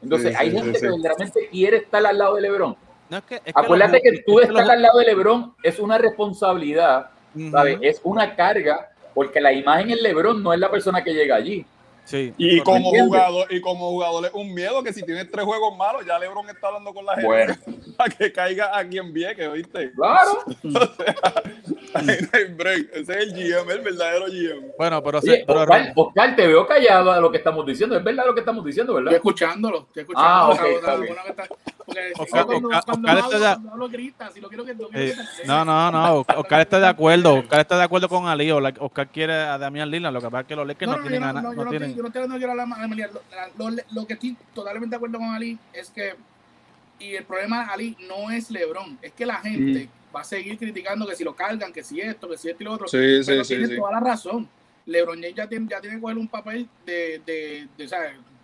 Entonces, 0.00 0.36
hay 0.36 0.52
gente 0.52 0.78
que 0.78 0.86
verdaderamente 0.86 1.48
quiere 1.50 1.78
estar 1.78 2.06
al 2.06 2.16
lado 2.16 2.36
de 2.36 2.42
LeBron. 2.42 2.76
No, 3.10 3.18
es 3.18 3.24
que, 3.24 3.40
Acuérdate 3.52 4.00
que, 4.02 4.22
tú 4.24 4.38
estar 4.38 4.70
al 4.70 4.82
lado 4.82 4.98
de 5.00 5.06
LeBron 5.06 5.54
es 5.64 5.80
una 5.80 5.98
responsabilidad, 5.98 7.10
¿sabes? 7.50 7.78
Es 7.82 8.00
una 8.04 8.36
carga 8.36 8.90
porque 9.14 9.40
la 9.40 9.52
imagen 9.52 9.90
en 9.90 10.02
LeBron 10.02 10.42
no 10.42 10.52
es 10.52 10.60
la 10.60 10.70
persona 10.70 11.02
que 11.02 11.14
llega 11.14 11.36
allí. 11.36 11.64
Sí, 12.04 12.34
y 12.36 12.60
como 12.60 12.90
jugador 12.90 13.50
y 13.50 13.62
como 13.62 13.88
jugador 13.88 14.26
es 14.26 14.34
un 14.34 14.52
miedo 14.52 14.82
que 14.82 14.92
si 14.92 15.02
tienes 15.02 15.30
tres 15.30 15.42
juegos 15.46 15.74
malos 15.74 16.04
ya 16.04 16.18
LeBron 16.18 16.50
está 16.50 16.66
hablando 16.66 16.92
con 16.92 17.06
la 17.06 17.14
gente 17.14 17.26
bueno. 17.26 17.54
para 17.96 18.14
que 18.14 18.30
caiga 18.30 18.76
a 18.76 18.86
quien 18.86 19.14
que 19.14 19.48
¿viste? 19.48 19.90
Claro. 19.92 20.44
Ese 21.94 23.00
es 23.00 23.08
el 23.08 23.32
GM, 23.32 23.72
el 23.72 23.80
verdadero 23.80 24.26
GM. 24.26 24.72
Bueno, 24.78 25.02
pero, 25.02 25.20
sí, 25.20 25.44
Oscar, 25.46 26.36
te 26.36 26.46
veo 26.46 26.66
callado 26.66 27.12
a 27.12 27.20
lo 27.20 27.30
que 27.30 27.38
estamos 27.38 27.64
diciendo. 27.66 27.96
Es 27.96 28.04
verdad 28.04 28.26
lo 28.26 28.34
que 28.34 28.40
estamos 28.40 28.64
diciendo, 28.64 28.94
¿verdad? 28.94 29.14
Estoy 29.14 29.30
escuchándolo. 29.30 29.86
Estoy 29.88 30.02
escuchando. 30.02 30.28
Ah, 30.28 30.50
ok. 30.50 30.60
No, 35.46 35.64
no, 35.64 35.90
no. 35.90 36.20
Oscar 36.20 36.60
está 36.60 36.80
de 36.80 36.86
acuerdo. 36.86 37.34
Oscar 37.34 37.60
está 37.60 37.76
de 37.76 37.84
acuerdo 37.84 38.08
con 38.08 38.26
Ali. 38.26 38.50
Oscar 38.50 39.08
quiere 39.08 39.34
a 39.34 39.58
Damián 39.58 39.90
Lila. 39.90 40.10
Lo 40.10 40.20
que 40.20 40.26
pasa 40.26 40.40
es 40.40 40.46
que 40.46 40.56
los 40.56 40.66
Lakers 40.66 40.90
no, 40.90 41.00
tienen 41.00 41.20
ganas. 41.20 41.42
No, 41.42 41.52
yo 41.52 42.26
no 42.26 42.36
quiero 42.36 42.52
hablar 42.52 42.66
más 42.66 42.78
lo, 43.56 43.70
lo, 43.92 44.06
que 44.06 44.14
estoy 44.14 44.36
totalmente 44.54 44.90
de 44.90 44.96
acuerdo 44.96 45.18
con 45.18 45.28
Ali 45.28 45.58
es 45.72 45.90
que 45.90 46.14
y 46.98 47.14
el 47.14 47.24
problema 47.24 47.64
de 47.64 47.72
Ali 47.72 47.96
no 48.08 48.30
es 48.30 48.50
LeBron, 48.50 48.98
es 49.02 49.12
que 49.12 49.26
la 49.26 49.36
gente 49.36 49.86
mm. 49.86 50.03
Va 50.14 50.20
a 50.20 50.24
seguir 50.24 50.58
criticando 50.58 51.06
que 51.06 51.16
si 51.16 51.24
lo 51.24 51.34
cargan, 51.34 51.72
que 51.72 51.82
si 51.82 52.00
esto, 52.00 52.28
que 52.28 52.36
si 52.38 52.50
esto 52.50 52.62
y 52.62 52.66
lo 52.66 52.72
otro. 52.72 52.88
Sí, 52.88 53.20
pero 53.26 53.44
sí, 53.44 53.56
tiene 53.56 53.76
toda 53.76 53.92
la 53.92 54.00
razón. 54.00 54.48
LeBron 54.86 55.20
ya 55.22 55.48
tiene, 55.48 55.66
ya 55.68 55.80
tiene 55.80 55.96
que 55.96 56.02
coger 56.02 56.18
un 56.18 56.28
papel 56.28 56.68
de, 56.84 57.22
de, 57.24 57.68
de, 57.78 57.86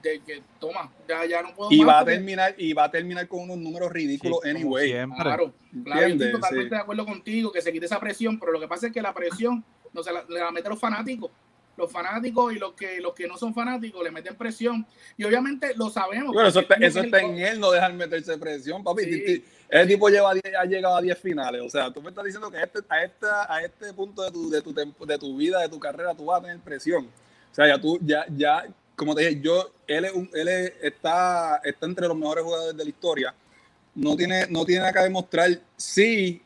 de 0.03 0.21
que 0.21 0.43
toma, 0.59 0.91
ya, 1.07 1.27
ya 1.27 1.43
no 1.43 1.55
puedo 1.55 1.71
y 1.71 1.85
va 1.85 2.01
a 2.01 2.05
terminar 2.05 2.55
y 2.57 2.73
va 2.73 2.85
a 2.85 2.91
terminar 2.91 3.29
con 3.29 3.41
unos 3.41 3.59
números 3.59 3.93
ridículos 3.93 4.41
anyway. 4.45 4.93
Claro, 5.17 5.53
claro, 5.85 6.07
estoy 6.07 6.33
totalmente 6.33 6.75
de 6.75 6.81
acuerdo 6.81 7.05
contigo 7.05 7.53
que 7.53 7.61
se 7.61 7.71
quite 7.71 7.85
esa 7.85 8.01
presión, 8.01 8.39
pero 8.39 8.53
lo 8.53 8.61
que 8.61 8.69
pasa 8.69 8.87
es 8.87 8.93
que 8.93 9.03
la 9.03 9.13
presión 9.13 9.63
no 9.93 10.03
se 10.03 10.13
la, 10.13 10.25
le 10.29 10.41
la 10.41 10.51
mete 10.51 10.69
a 10.69 10.71
los 10.71 10.81
fanáticos. 10.81 11.31
Los 11.77 11.91
fanáticos 11.91 12.53
y 12.53 12.59
los 12.59 12.73
que 12.73 13.01
los 13.01 13.15
que 13.15 13.27
no 13.27 13.37
son 13.37 13.55
fanáticos 13.55 14.03
le 14.03 14.11
meten 14.11 14.37
presión 14.37 14.87
y 15.17 15.25
obviamente 15.25 15.75
lo 15.77 15.91
sabemos. 15.91 16.35
Pero 16.35 16.49
eso, 16.49 16.61
está, 16.61 16.75
eso 16.75 17.01
está 17.01 17.21
en 17.21 17.39
él, 17.39 17.61
no 17.61 17.71
dejar 17.71 17.93
meterse 17.95 18.37
presión, 18.39 18.85
papi. 18.85 19.43
El 19.69 19.87
tipo 19.87 20.09
lleva 20.09 20.33
ha 20.33 20.65
llegado 20.65 20.97
a 20.97 21.01
10 21.01 21.19
finales, 21.19 21.63
o 21.63 21.69
sea, 21.69 21.93
tú 21.93 22.03
me 22.03 22.09
estás 22.09 22.25
diciendo 22.25 22.51
que 22.51 22.59
a 22.59 22.65
este, 22.65 22.81
a 22.89 23.05
esta, 23.05 23.55
a 23.55 23.63
este 23.63 23.93
punto 23.93 24.23
de 24.23 24.31
tu, 24.33 24.51
de, 24.51 24.63
tu, 24.63 24.75
de 24.75 25.19
tu 25.19 25.37
vida, 25.37 25.61
de 25.61 25.69
tu 25.69 25.79
carrera, 25.79 26.15
tú 26.15 26.25
vas 26.25 26.41
a 26.41 26.43
tener 26.43 26.59
presión. 26.59 27.07
O 27.07 27.55
sea, 27.55 27.69
ya 27.69 27.81
tú, 27.81 27.99
ya, 28.03 28.27
ya, 28.37 28.67
como 28.97 29.15
te 29.15 29.23
dije, 29.23 29.41
yo, 29.41 29.73
él, 29.87 30.05
es 30.05 30.13
un, 30.13 30.29
él 30.35 30.49
está, 30.83 31.61
está 31.65 31.87
entre 31.87 32.09
los 32.09 32.17
mejores 32.17 32.45
jugadores 32.45 32.77
de 32.77 32.85
la 32.85 32.91
historia. 32.91 33.35
No 33.95 34.17
tiene, 34.17 34.47
no 34.49 34.65
tiene 34.65 34.81
nada 34.81 34.93
que 34.93 35.01
demostrar. 35.01 35.51
Sí, 35.77 36.43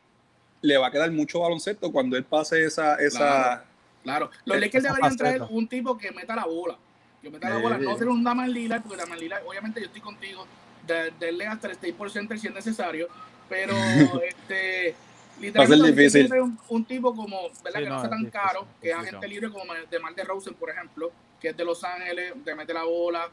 le 0.60 0.76
va 0.78 0.88
a 0.88 0.90
quedar 0.90 1.10
mucho 1.10 1.40
baloncesto 1.40 1.90
cuando 1.92 2.16
él 2.16 2.24
pase 2.24 2.64
esa, 2.64 2.96
esa 2.96 3.18
Claro, 3.18 3.73
los 4.04 4.60
Lakers 4.60 4.84
deberían 4.84 5.16
traer 5.16 5.42
un 5.48 5.66
tipo 5.68 5.96
que 5.96 6.10
meta 6.12 6.36
la 6.36 6.44
bola. 6.44 6.76
Que 7.22 7.30
meta 7.30 7.48
la 7.48 7.58
bola. 7.58 7.78
No 7.78 7.96
ser 7.96 8.08
un 8.08 8.22
Daman 8.22 8.52
Lillard, 8.52 8.82
porque 8.82 8.98
Daman 8.98 9.18
Lillard, 9.18 9.46
obviamente 9.46 9.80
yo 9.80 9.86
estoy 9.86 10.02
contigo, 10.02 10.46
de, 10.86 11.12
darle 11.18 11.46
hasta 11.46 11.68
el 11.68 11.74
Staples 11.74 12.12
Center 12.12 12.38
si 12.38 12.48
es 12.48 12.54
necesario, 12.54 13.08
pero 13.48 13.74
este 14.28 14.94
literalmente 15.40 16.40
un, 16.40 16.58
un, 16.68 16.84
tipo 16.84 17.14
como, 17.14 17.50
¿verdad? 17.64 17.80
que 17.80 17.88
no, 17.88 18.00
sea 18.00 18.10
tan 18.10 18.30
caro, 18.30 18.66
que 18.80 18.90
es 18.90 18.94
agente 18.94 19.26
libre 19.26 19.50
como 19.50 19.72
de 19.74 19.98
Mar 19.98 20.14
de 20.14 20.22
Rosen, 20.22 20.54
por 20.54 20.70
ejemplo, 20.70 21.10
que 21.40 21.48
es 21.48 21.56
de 21.56 21.64
Los 21.64 21.82
Ángeles, 21.82 22.34
te 22.44 22.54
mete 22.54 22.72
la 22.72 22.84
bola, 22.84 23.28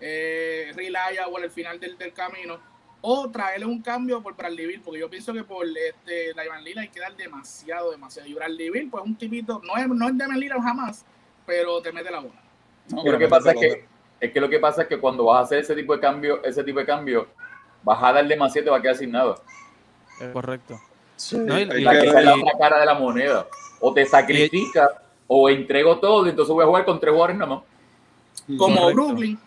eh, 0.00 0.74
o 1.30 1.36
al 1.38 1.50
final 1.50 1.80
del, 1.80 1.96
del 1.96 2.12
camino 2.12 2.58
o 3.08 3.30
traerle 3.30 3.66
un 3.66 3.80
cambio 3.80 4.20
por 4.20 4.34
Bradley 4.34 4.66
Bill, 4.66 4.80
porque 4.84 4.98
yo 4.98 5.08
pienso 5.08 5.32
que 5.32 5.44
por 5.44 5.64
este, 5.64 6.34
la 6.34 6.44
Ivan 6.44 6.64
Lila 6.64 6.80
hay 6.80 6.88
que 6.88 6.98
dar 6.98 7.14
demasiado, 7.14 7.92
demasiado. 7.92 8.28
Y 8.28 8.34
Bradley 8.34 8.68
Bill, 8.68 8.90
pues 8.90 9.04
un 9.04 9.14
tipito, 9.14 9.62
no 9.62 9.76
es, 9.76 9.86
no 9.86 10.08
es 10.08 10.18
de 10.18 10.26
Lila 10.26 10.60
jamás, 10.60 11.04
pero 11.46 11.80
te 11.80 11.92
mete 11.92 12.10
la 12.10 12.18
bola. 12.18 12.42
lo 12.90 13.16
que 13.16 13.28
pasa 13.28 13.52
es 13.52 13.60
que, 13.60 13.84
es 14.18 14.32
que 14.32 14.40
lo 14.40 14.48
que 14.48 14.58
pasa 14.58 14.82
es 14.82 14.88
que 14.88 14.98
cuando 14.98 15.26
vas 15.26 15.38
a 15.38 15.44
hacer 15.44 15.60
ese 15.60 15.76
tipo 15.76 15.94
de 15.94 16.00
cambio, 16.00 16.42
ese 16.42 16.64
tipo 16.64 16.80
de 16.80 16.84
cambio, 16.84 17.28
vas 17.84 18.02
a 18.02 18.12
dar 18.12 18.26
demasiado 18.26 18.62
y 18.62 18.64
te 18.64 18.70
va 18.70 18.78
a 18.78 18.82
quedar 18.82 18.96
sin 18.96 19.12
nada. 19.12 19.36
correcto. 20.32 20.80
la 21.32 21.92
que 21.92 22.06
es 22.08 22.24
la 22.24 22.34
otra 22.34 22.58
cara 22.58 22.80
de 22.80 22.86
la 22.86 22.94
moneda. 22.94 23.46
O 23.78 23.94
te 23.94 24.04
sacrifica 24.04 25.00
o 25.28 25.48
entrego 25.48 26.00
todo 26.00 26.26
y 26.26 26.30
entonces 26.30 26.52
voy 26.52 26.64
a 26.64 26.66
jugar 26.66 26.84
con 26.84 26.98
tres 26.98 27.12
jugadores 27.12 27.36
nada 27.36 27.54
más. 27.54 28.58
Como 28.58 28.92
Brooklyn. 28.92 29.38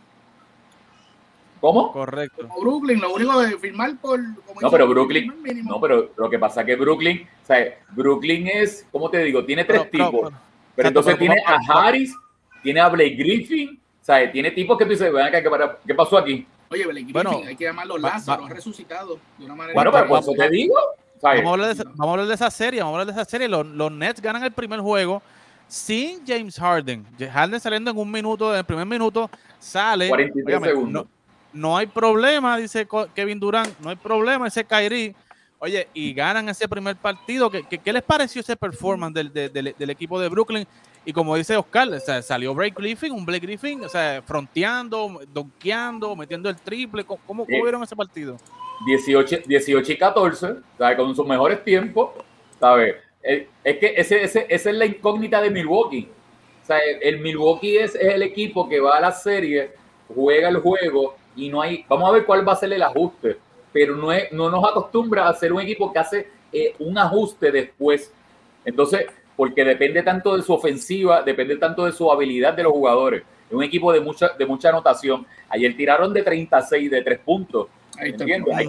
¿Cómo? 1.59 1.91
Correcto. 1.91 2.47
Como 2.47 2.61
Brooklyn, 2.61 3.01
lo 3.01 3.13
único 3.13 3.39
de 3.41 3.57
firmar 3.57 3.95
por. 3.97 4.19
no, 4.19 4.71
pero 4.71 4.87
Brooklyn. 4.87 5.33
No, 5.65 5.79
pero 5.81 6.11
lo 6.15 6.29
que 6.29 6.39
pasa 6.39 6.61
es 6.61 6.67
que 6.67 6.75
Brooklyn, 6.75 7.27
o 7.43 7.45
sea, 7.45 7.77
Brooklyn 7.89 8.47
es, 8.47 8.87
¿cómo 8.91 9.09
te 9.09 9.19
digo? 9.23 9.43
Tiene 9.43 9.65
tres 9.65 9.89
tipos. 9.91 10.31
Pero, 10.75 10.87
entonces 10.87 11.17
tiene 11.17 11.35
a 11.45 11.59
Harris, 11.67 12.15
tiene 12.63 12.79
a 12.79 12.87
Blake 12.87 13.15
Griffin, 13.15 13.79
o 14.01 14.05
sea, 14.05 14.31
tiene 14.31 14.51
tipos 14.51 14.77
que 14.77 14.85
tú 14.85 14.91
dices, 14.91 15.11
¿qué, 15.31 15.43
¿qué 15.85 15.95
pasó 15.95 16.17
aquí? 16.17 16.47
Oye, 16.71 16.85
Blake 16.85 17.01
Griffin, 17.01 17.13
bueno, 17.13 17.41
hay 17.45 17.55
que 17.55 17.65
llamarlo 17.65 17.97
Lázaro, 17.97 18.45
ha 18.45 18.49
resucitado 18.49 19.19
de 19.37 19.45
una 19.45 19.55
manera. 19.55 19.73
Bueno, 19.73 19.91
pero 19.91 20.07
por 20.07 20.19
eso 20.19 20.31
te 20.33 20.49
digo. 20.49 20.75
Vamos 21.21 21.45
a, 21.45 21.49
hablar 21.49 21.67
de 21.67 21.73
esa, 21.73 21.83
vamos 21.83 22.07
a 22.07 22.11
hablar 22.11 22.27
de 22.27 22.33
esa 22.35 22.51
serie, 22.51 22.79
vamos 22.79 22.93
a 22.93 23.01
hablar 23.01 23.13
de 23.13 23.21
esa 23.21 23.29
serie. 23.29 23.49
Los, 23.49 23.65
los 23.65 23.91
Nets 23.91 24.21
ganan 24.21 24.41
el 24.41 24.53
primer 24.53 24.79
juego 24.79 25.21
sin 25.67 26.25
James 26.25 26.57
Harden. 26.57 27.05
Harden 27.29 27.59
saliendo 27.59 27.91
en 27.91 27.97
un 27.97 28.09
minuto, 28.09 28.53
en 28.53 28.59
el 28.59 28.63
primer 28.63 28.85
minuto, 28.85 29.29
sale. 29.59 30.07
43 30.07 30.61
segundos 30.63 31.05
no 31.05 31.18
hay 31.77 31.87
problema, 31.87 32.57
dice 32.57 32.87
Kevin 33.15 33.39
Durant, 33.39 33.79
no 33.79 33.89
hay 33.89 33.95
problema, 33.95 34.47
ese 34.47 34.63
Kyrie. 34.63 35.15
Oye, 35.61 35.89
y 35.93 36.13
ganan 36.13 36.47
ese 36.47 36.69
primer 36.69 36.95
partido. 36.95 37.49
¿Qué, 37.49 37.63
qué, 37.63 37.91
les 37.91 38.01
pareció 38.01 38.39
ese 38.39 38.55
performance 38.55 39.13
del, 39.13 39.33
del, 39.33 39.89
equipo 39.89 40.17
de 40.19 40.29
Brooklyn? 40.29 40.65
Y 41.03 41.11
como 41.11 41.35
dice 41.35 41.57
Oscar, 41.57 41.99
salió 42.21 42.53
Blake 42.53 42.75
Griffin, 42.77 43.11
un 43.11 43.25
Blake 43.25 43.45
Griffin, 43.45 43.83
o 43.83 43.89
sea, 43.89 44.21
fronteando, 44.25 45.19
donkeando, 45.33 46.15
metiendo 46.15 46.49
el 46.49 46.55
triple. 46.55 47.03
¿Cómo, 47.03 47.19
cómo 47.25 47.45
vieron 47.45 47.83
ese 47.83 47.95
partido? 47.95 48.37
18, 48.85 49.39
18 49.45 49.91
y 49.91 49.97
14, 49.97 50.55
¿sabes? 50.77 50.97
con 50.97 51.13
sus 51.13 51.27
mejores 51.27 51.61
tiempos. 51.61 52.11
¿sabes? 52.59 52.95
Eh, 53.23 53.47
es 53.63 53.77
que 53.77 53.93
ese, 53.97 54.23
ese, 54.23 54.45
esa 54.49 54.69
es 54.69 54.75
la 54.75 54.85
incógnita 54.85 55.41
de 55.41 55.49
Milwaukee. 55.49 56.09
O 56.63 56.65
sea, 56.65 56.77
el, 57.01 57.19
Milwaukee 57.19 57.77
es, 57.77 57.95
es 57.95 58.13
el 58.13 58.21
equipo 58.21 58.69
que 58.69 58.79
va 58.79 58.97
a 58.97 59.01
la 59.01 59.11
serie, 59.11 59.71
juega 60.13 60.49
el 60.49 60.57
juego 60.57 61.15
y 61.35 61.49
no 61.49 61.61
hay, 61.61 61.85
vamos 61.87 62.09
a 62.09 62.13
ver 62.13 62.25
cuál 62.25 62.47
va 62.47 62.53
a 62.53 62.57
ser 62.57 62.71
el 62.73 62.81
ajuste, 62.81 63.37
pero 63.71 63.95
no, 63.95 64.11
es, 64.11 64.31
no 64.31 64.49
nos 64.49 64.63
acostumbra 64.63 65.27
a 65.27 65.33
ser 65.33 65.53
un 65.53 65.61
equipo 65.61 65.91
que 65.91 65.99
hace 65.99 66.27
eh, 66.51 66.75
un 66.79 66.97
ajuste 66.97 67.51
después. 67.51 68.11
Entonces, 68.65 69.05
porque 69.35 69.63
depende 69.63 70.03
tanto 70.03 70.35
de 70.35 70.43
su 70.43 70.53
ofensiva, 70.53 71.21
depende 71.23 71.57
tanto 71.57 71.85
de 71.85 71.91
su 71.91 72.11
habilidad 72.11 72.53
de 72.53 72.63
los 72.63 72.73
jugadores. 72.73 73.23
Es 73.47 73.53
un 73.53 73.63
equipo 73.63 73.91
de 73.91 74.01
mucha, 74.01 74.29
de 74.37 74.45
mucha 74.45 74.69
anotación. 74.69 75.25
Ayer 75.49 75.75
tiraron 75.75 76.13
de 76.13 76.23
36 76.23 76.91
de 76.91 77.01
3 77.01 77.19
puntos. 77.19 77.67
Hay 77.97 78.13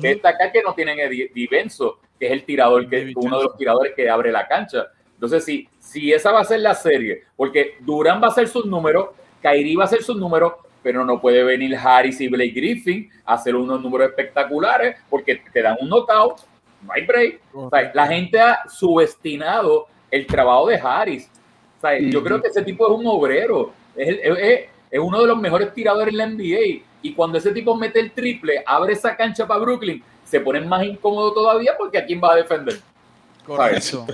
que 0.01 0.09
destacar 0.09 0.53
que 0.53 0.63
no 0.63 0.75
tienen 0.75 0.99
Divenso, 1.35 1.99
que 2.19 2.27
es 2.27 2.33
el 2.33 2.45
tirador, 2.45 2.89
que 2.89 3.03
es 3.03 3.17
uno 3.17 3.39
de 3.39 3.45
los 3.45 3.57
tiradores 3.57 3.95
que 3.95 4.09
abre 4.09 4.33
la 4.33 4.47
cancha. 4.47 4.87
Entonces, 5.15 5.45
si, 5.45 5.69
si 5.79 6.13
esa 6.13 6.33
va 6.33 6.41
a 6.41 6.45
ser 6.45 6.61
la 6.61 6.75
serie, 6.75 7.25
porque 7.37 7.75
Durán 7.81 8.23
va 8.23 8.29
a 8.29 8.35
ser 8.35 8.49
su 8.49 8.67
número, 8.67 9.15
Kairi 9.43 9.77
va 9.77 9.85
a 9.85 9.89
ser 9.89 10.03
su 10.03 10.15
número, 10.15 10.59
pero 10.83 11.05
no 11.05 11.21
puede 11.21 11.43
venir 11.43 11.77
Harris 11.77 12.21
y 12.21 12.29
Blake 12.29 12.53
Griffin 12.53 13.11
a 13.25 13.35
hacer 13.35 13.55
unos 13.55 13.81
números 13.81 14.09
espectaculares 14.09 14.97
porque 15.09 15.43
te 15.53 15.63
dan 15.63 15.77
un 15.81 15.89
knockout, 15.89 16.41
no 16.83 16.93
hay 16.93 17.05
break. 17.05 17.41
la 17.95 18.07
gente 18.07 18.41
ha 18.41 18.61
subestimado 18.69 19.87
el 20.11 20.27
trabajo 20.27 20.69
de 20.69 20.77
Harris. 20.77 21.31
Yo 22.11 22.23
creo 22.23 22.41
que 22.41 22.49
ese 22.49 22.63
tipo 22.63 22.87
es 22.87 22.99
un 22.99 23.07
obrero, 23.07 23.73
es, 23.97 24.19
es, 24.91 25.01
uno 25.01 25.21
de 25.21 25.27
los 25.27 25.39
mejores 25.39 25.73
tiradores 25.73 26.13
en 26.13 26.19
la 26.19 26.27
NBA. 26.27 26.85
Y 27.03 27.15
cuando 27.15 27.39
ese 27.39 27.53
tipo 27.53 27.75
mete 27.75 28.01
el 28.01 28.13
triple, 28.13 28.63
abre 28.67 28.93
esa 28.93 29.17
cancha 29.17 29.47
para 29.47 29.61
Brooklyn, 29.61 30.03
se 30.25 30.41
pone 30.41 30.61
más 30.61 30.85
incómodo 30.85 31.33
todavía 31.33 31.73
porque 31.79 31.99
a 31.99 32.05
quién 32.05 32.21
va 32.23 32.33
a 32.33 32.37
defender. 32.37 32.79
Correcto. 33.47 34.07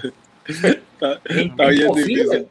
está, 0.46 1.20
bien 1.68 1.94
difícil. 1.94 2.48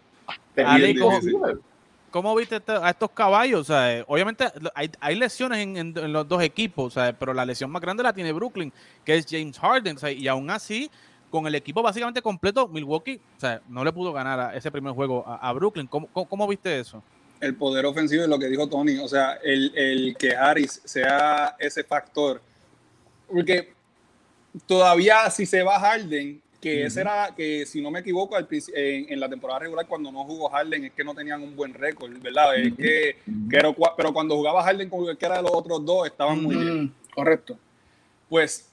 ¿Cómo 2.16 2.34
viste 2.34 2.62
a 2.66 2.92
estos 2.92 3.12
caballos? 3.12 3.70
Eh, 3.70 4.02
obviamente 4.08 4.46
hay, 4.74 5.16
lesiones 5.16 5.60
en, 5.60 6.14
los 6.14 6.26
dos 6.26 6.42
equipos, 6.42 6.96
pero 7.20 7.34
la 7.34 7.44
lesión 7.44 7.70
más 7.70 7.82
grande 7.82 8.04
la 8.04 8.14
tiene 8.14 8.32
Brooklyn, 8.32 8.72
que 9.04 9.18
es 9.18 9.26
James 9.30 9.60
Harden. 9.60 9.98
y 10.18 10.26
aún 10.30 10.50
así, 10.50 10.90
con 11.30 11.46
el 11.46 11.56
equipo 11.56 11.84
básicamente 11.84 12.22
completo, 12.22 12.70
Milwaukee 12.70 13.20
no 13.68 13.84
le 13.84 13.92
pudo 13.92 14.14
ganar 14.14 14.40
a 14.40 14.56
ese 14.56 14.72
primer 14.72 14.94
juego 14.94 15.26
a, 15.28 15.52
Brooklyn. 15.52 15.88
¿Cómo, 15.88 16.48
viste 16.48 16.80
eso? 16.80 17.04
El 17.42 17.56
poder 17.56 17.86
ofensivo 17.86 18.24
es 18.24 18.30
lo 18.30 18.40
que 18.40 18.48
dijo 18.48 18.70
Tony. 18.70 18.98
O 19.00 19.10
sea, 19.10 19.34
el, 19.44 19.74
el 19.76 20.16
que 20.16 20.38
Harris 20.38 20.84
sea 20.86 21.58
ese 21.60 21.84
factor. 21.84 22.42
Porque 23.30 23.74
todavía 24.66 25.30
si 25.30 25.46
se 25.46 25.64
va 25.64 25.82
Harden, 25.82 26.42
que 26.66 26.84
ese 26.86 27.02
era, 27.02 27.32
que 27.38 27.64
si 27.68 27.80
no 27.80 27.92
me 27.92 28.00
equivoco, 28.00 28.36
en, 28.40 28.48
en, 28.74 29.20
la 29.20 29.30
temporada 29.30 29.60
regular 29.60 29.86
cuando 29.86 30.12
no 30.12 30.24
jugó 30.24 30.50
Harden 30.50 30.86
es 30.86 30.94
que 30.94 31.04
no 31.04 31.14
tenían 31.14 31.44
un 31.44 31.56
buen 31.56 31.76
récord, 31.76 32.12
¿verdad? 32.20 32.56
Es 32.56 32.74
que, 32.74 33.18
pero, 33.48 33.76
cuando 34.12 34.36
jugaba 34.36 34.64
Harden 34.64 34.90
con 34.90 35.04
cualquiera 35.04 35.38
de 35.38 35.44
los 35.44 35.52
otros 35.54 35.86
dos 35.86 36.08
estaban 36.08 36.42
muy 36.42 36.56
bien. 36.56 36.92
Correcto. 37.14 37.56
Pues 38.28 38.68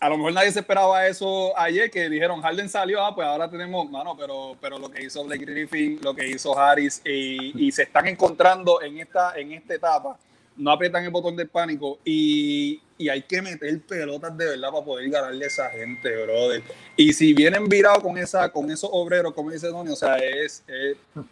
a 0.00 0.08
lo 0.08 0.18
mejor 0.18 0.34
nadie 0.34 0.52
se 0.52 0.60
esperaba 0.60 1.04
eso 1.08 1.52
ayer, 1.58 1.90
que 1.90 2.08
dijeron 2.08 2.40
Harden 2.42 2.68
salió, 2.68 3.04
ah, 3.04 3.12
pues 3.12 3.26
ahora 3.26 3.50
tenemos, 3.50 3.90
mano, 3.90 4.16
pero, 4.16 4.56
pero 4.60 4.78
lo 4.78 4.88
que 4.88 5.02
hizo 5.02 5.24
Blake 5.24 5.46
Griffin, 5.46 5.98
lo 6.02 6.14
que 6.14 6.28
hizo 6.28 6.56
Harris, 6.56 7.02
y, 7.04 7.66
y 7.66 7.72
se 7.72 7.82
están 7.82 8.06
encontrando 8.06 8.80
en 8.82 8.98
esta, 8.98 9.36
en 9.36 9.50
esta 9.50 9.74
etapa 9.74 10.16
no 10.56 10.70
aprietan 10.70 11.04
el 11.04 11.10
botón 11.10 11.36
del 11.36 11.48
pánico 11.48 11.98
y, 12.04 12.80
hay 13.10 13.22
que 13.22 13.42
meter 13.42 13.78
pelotas 13.82 14.34
de 14.38 14.46
verdad 14.46 14.70
para 14.70 14.84
poder 14.84 15.10
ganarle 15.10 15.44
a 15.44 15.48
esa 15.48 15.68
gente, 15.68 16.10
brother. 16.22 16.62
Y 16.96 17.12
si 17.12 17.34
vienen 17.34 17.68
virados 17.68 18.02
con 18.02 18.16
esa, 18.16 18.48
con 18.50 18.70
esos 18.70 18.88
obreros, 18.90 19.34
como 19.34 19.50
dice 19.50 19.68
Tony, 19.68 19.90
o 19.90 19.96
sea, 19.96 20.16
es, 20.16 20.64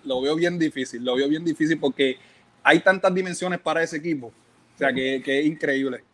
lo 0.05 0.20
veo 0.20 0.36
bien 0.36 0.59
difícil, 0.59 1.03
lo 1.03 1.16
veo 1.16 1.26
bien 1.26 1.42
difícil 1.42 1.78
porque 1.80 2.18
hay 2.62 2.80
tantas 2.80 3.14
dimensiones 3.14 3.61
para 3.61 3.82
ese 3.82 3.96
equipo. 3.96 4.26
O 4.26 4.78
sea, 4.78 4.92
que, 4.92 5.22
que 5.24 5.40
es 5.40 5.46
increíble. 5.46 6.05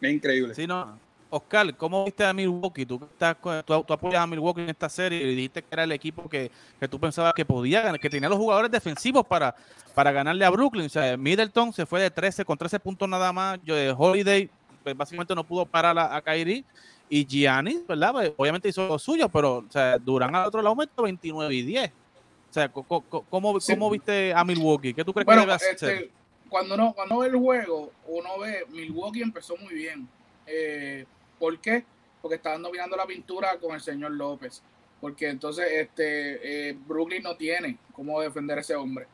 Es 0.00 0.12
increíble. 0.12 0.54
Sí, 0.54 0.68
no, 0.68 0.96
Oscar, 1.34 1.74
¿cómo 1.76 2.04
viste 2.04 2.22
a 2.24 2.32
Milwaukee? 2.34 2.84
Tú, 2.84 3.00
estás, 3.10 3.36
tú, 3.64 3.82
tú, 3.84 3.92
apoyas 3.94 4.20
a 4.20 4.26
Milwaukee 4.26 4.60
en 4.60 4.68
esta 4.68 4.90
serie 4.90 5.22
y 5.22 5.34
dijiste 5.34 5.62
que 5.62 5.68
era 5.70 5.84
el 5.84 5.92
equipo 5.92 6.28
que, 6.28 6.50
tú 6.90 7.00
pensabas 7.00 7.32
que 7.32 7.46
podía 7.46 7.80
ganar, 7.80 7.98
que 7.98 8.10
tenía 8.10 8.28
los 8.28 8.36
jugadores 8.36 8.70
defensivos 8.70 9.24
para, 9.26 9.56
para 9.94 10.12
ganarle 10.12 10.44
a 10.44 10.50
Brooklyn. 10.50 10.84
O 10.84 10.90
sea, 10.90 11.16
Middleton 11.16 11.72
se 11.72 11.86
fue 11.86 12.02
de 12.02 12.10
13 12.10 12.44
con 12.44 12.58
13 12.58 12.78
puntos 12.80 13.08
nada 13.08 13.32
más. 13.32 13.58
Yo, 13.64 13.74
de 13.74 13.94
Holiday 13.96 14.50
pues, 14.82 14.94
básicamente 14.94 15.34
no 15.34 15.42
pudo 15.42 15.64
parar 15.64 15.98
a, 15.98 16.14
a 16.14 16.20
Kyrie. 16.20 16.64
Y 17.08 17.26
Gianni, 17.26 17.82
¿verdad? 17.88 18.12
Pues, 18.12 18.32
obviamente 18.36 18.68
hizo 18.68 18.86
lo 18.86 18.98
suyo, 18.98 19.26
pero 19.30 19.64
o 19.66 19.66
sea, 19.70 19.96
Durán 19.96 20.34
al 20.34 20.48
otro 20.48 20.60
lado 20.60 20.76
metió 20.76 21.02
29 21.02 21.54
y 21.54 21.62
10. 21.62 21.90
O 21.90 22.52
sea, 22.52 22.68
¿cómo, 22.68 23.90
viste 23.90 24.34
a 24.34 24.44
Milwaukee? 24.44 24.92
¿Qué 24.92 25.02
tú 25.02 25.14
crees 25.14 25.26
que 25.26 25.34
debe 25.34 25.52
hacer? 25.54 25.70
Este, 25.72 26.10
cuando, 26.50 26.76
no, 26.76 26.92
cuando 26.92 27.20
ve 27.20 27.28
el 27.28 27.36
juego, 27.36 27.90
uno 28.06 28.38
ve, 28.38 28.66
Milwaukee 28.68 29.22
empezó 29.22 29.56
muy 29.56 29.72
bien. 29.72 30.06
Eh, 30.46 31.06
¿Por 31.42 31.58
qué? 31.58 31.84
Porque 32.20 32.36
estaban 32.36 32.62
dominando 32.62 32.96
la 32.96 33.04
pintura 33.04 33.58
con 33.58 33.74
el 33.74 33.80
señor 33.80 34.12
López. 34.12 34.62
Porque 35.00 35.28
entonces 35.28 35.66
este 35.72 36.68
eh, 36.68 36.72
Brooklyn 36.86 37.20
no 37.20 37.36
tiene 37.36 37.78
cómo 37.92 38.20
defender 38.20 38.58
a 38.58 38.60
ese 38.60 38.76
hombre. 38.76 39.08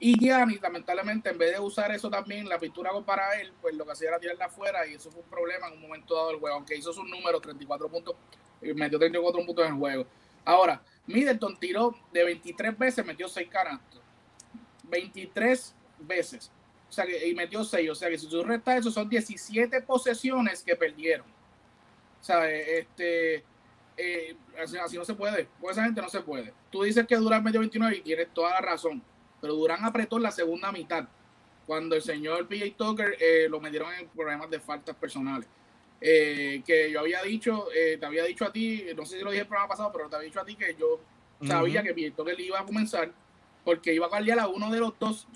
Y 0.00 0.18
Gianni, 0.18 0.56
lamentablemente, 0.56 1.28
en 1.28 1.36
vez 1.36 1.52
de 1.52 1.60
usar 1.60 1.94
eso 1.94 2.08
también, 2.08 2.48
la 2.48 2.58
pintura 2.58 2.90
para 3.04 3.38
él, 3.38 3.52
pues 3.60 3.74
lo 3.74 3.84
que 3.84 3.92
hacía 3.92 4.08
era 4.08 4.18
tirarla 4.18 4.46
afuera 4.46 4.86
y 4.86 4.94
eso 4.94 5.10
fue 5.10 5.20
un 5.20 5.28
problema 5.28 5.68
en 5.68 5.74
un 5.74 5.82
momento 5.82 6.14
dado 6.14 6.28
del 6.28 6.38
juego, 6.38 6.56
aunque 6.56 6.76
hizo 6.76 6.94
sus 6.94 7.06
números, 7.10 7.42
34 7.42 7.90
puntos, 7.90 8.16
y 8.62 8.72
metió 8.72 8.98
34 8.98 9.44
puntos 9.44 9.66
en 9.66 9.72
el 9.74 9.78
juego. 9.78 10.06
Ahora, 10.46 10.82
Middleton 11.06 11.58
tiró 11.60 11.94
de 12.10 12.24
23 12.24 12.78
veces, 12.78 13.04
metió 13.04 13.28
6 13.28 13.50
canastos. 13.50 14.00
23 14.84 15.74
veces. 15.98 16.50
O 16.88 16.92
sea, 16.92 17.04
que, 17.04 17.28
y 17.28 17.34
metió 17.34 17.62
6. 17.62 17.90
O 17.90 17.94
sea, 17.94 18.08
que 18.08 18.16
si 18.16 18.26
tú 18.30 18.42
restas 18.42 18.78
eso, 18.78 18.90
son 18.90 19.10
17 19.10 19.82
posesiones 19.82 20.62
que 20.62 20.74
perdieron. 20.74 21.35
Sea, 22.20 22.50
este, 22.50 23.44
eh, 23.96 24.36
así, 24.82 24.96
no 24.96 25.04
se 25.04 25.14
puede. 25.14 25.48
Con 25.60 25.70
esa 25.70 25.84
gente 25.84 26.00
no 26.00 26.08
se 26.08 26.20
puede. 26.20 26.52
Tú 26.70 26.82
dices 26.82 27.06
que 27.06 27.16
Durán 27.16 27.44
medio 27.44 27.60
29 27.60 27.96
y 27.96 28.00
tienes 28.00 28.28
toda 28.34 28.50
la 28.50 28.60
razón. 28.60 29.02
Pero 29.40 29.54
Durán 29.54 29.84
apretó 29.84 30.16
en 30.16 30.24
la 30.24 30.30
segunda 30.30 30.72
mitad. 30.72 31.08
Cuando 31.66 31.96
el 31.96 32.02
señor 32.02 32.46
PJ 32.46 32.74
Tucker 32.76 33.16
eh, 33.20 33.48
lo 33.48 33.60
metieron 33.60 33.92
en 33.94 34.08
problemas 34.08 34.50
de 34.50 34.60
faltas 34.60 34.94
personales. 34.96 35.48
Eh, 36.00 36.62
que 36.66 36.90
yo 36.90 37.00
había 37.00 37.22
dicho, 37.22 37.68
te 37.72 38.04
había 38.04 38.24
dicho 38.24 38.44
a 38.44 38.52
ti, 38.52 38.84
no 38.94 39.06
sé 39.06 39.18
si 39.18 39.24
lo 39.24 39.30
dije 39.30 39.42
el 39.42 39.48
programa 39.48 39.70
pasado, 39.70 39.90
pero 39.92 40.08
te 40.10 40.16
había 40.16 40.26
dicho 40.26 40.40
a 40.40 40.44
ti 40.44 40.54
que 40.54 40.76
yo 40.78 41.00
sabía 41.42 41.82
que 41.82 41.94
PJ 41.94 42.14
Tucker 42.14 42.38
iba 42.38 42.60
a 42.60 42.64
comenzar 42.64 43.12
porque 43.66 43.92
iba 43.92 44.06
a 44.06 44.08
guardiar 44.08 44.38
a 44.38 44.46
uno 44.46 44.70
de 44.70 44.78
los 44.78 44.96
dos, 44.96 45.26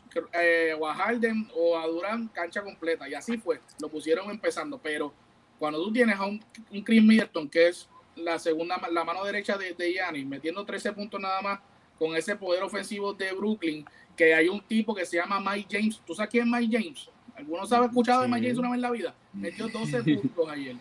o 0.79 0.87
a 0.87 0.95
Harden 0.95 1.49
o 1.53 1.77
a 1.77 1.85
Durán, 1.89 2.29
cancha 2.29 2.63
completa. 2.63 3.09
Y 3.09 3.15
así 3.15 3.37
fue, 3.39 3.61
lo 3.81 3.89
pusieron 3.89 4.31
empezando. 4.31 4.79
Pero 4.79 5.13
cuando 5.61 5.85
tú 5.85 5.93
tienes 5.93 6.19
a 6.19 6.25
un, 6.25 6.43
un 6.73 6.83
Chris 6.83 7.05
Middleton, 7.05 7.47
que 7.49 7.69
es 7.69 7.87
la 8.17 8.39
segunda, 8.39 8.81
la 8.91 9.05
mano 9.05 9.23
derecha 9.25 9.59
de, 9.59 9.75
de 9.75 9.93
Giannis, 9.93 10.27
metiendo 10.27 10.65
13 10.65 10.95
puntos 10.95 11.21
nada 11.21 11.43
más 11.43 11.61
con 11.99 12.17
ese 12.17 12.35
poder 12.35 12.63
ofensivo 12.63 13.13
de 13.13 13.31
Brooklyn, 13.33 13.85
que 14.17 14.35
hay 14.35 14.49
un 14.49 14.63
tipo 14.63 14.95
que 14.95 15.05
se 15.05 15.19
llama 15.19 15.39
Mike 15.39 15.69
James. 15.71 16.01
¿Tú 16.07 16.15
sabes 16.15 16.31
quién 16.31 16.45
es 16.45 16.51
Mike 16.51 16.79
James? 16.79 17.11
¿Alguno 17.37 17.67
sabe 17.67 17.87
escuchado 17.87 18.23
de 18.23 18.29
Mike 18.29 18.47
James 18.47 18.59
una 18.59 18.69
vez 18.71 18.77
en 18.77 18.83
la 18.83 18.91
vida? 18.91 19.15
Metió 19.35 19.69
12 19.69 20.03
puntos 20.23 20.49
ayer. 20.49 20.77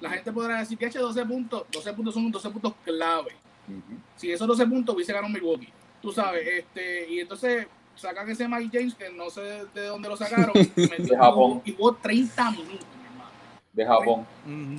La 0.00 0.10
gente 0.10 0.32
podrá 0.32 0.58
decir 0.58 0.76
que 0.76 0.86
ha 0.86 0.88
hecho 0.88 1.00
12 1.00 1.24
puntos. 1.26 1.64
12 1.70 1.92
puntos 1.92 2.14
son 2.14 2.30
12 2.30 2.50
puntos 2.50 2.74
clave. 2.84 3.36
Si 4.16 4.32
esos 4.32 4.48
12 4.48 4.66
puntos 4.66 4.94
hubiese 4.96 5.12
ganado 5.12 5.32
Milwaukee. 5.32 5.72
Tú 6.02 6.12
sabes, 6.12 6.46
este, 6.46 7.08
y 7.08 7.20
entonces 7.20 7.66
sacan 7.94 8.28
ese 8.28 8.48
Mike 8.48 8.76
James 8.78 8.94
que 8.94 9.10
no 9.10 9.30
sé 9.30 9.64
de 9.72 9.86
dónde 9.86 10.08
lo 10.08 10.16
sacaron. 10.16 10.52
de 10.76 11.16
Japón. 11.16 11.62
Y 11.64 11.72
jugó 11.72 11.94
30 11.94 12.50
minutos, 12.50 12.86
De 13.74 13.84
Japón. 13.84 14.26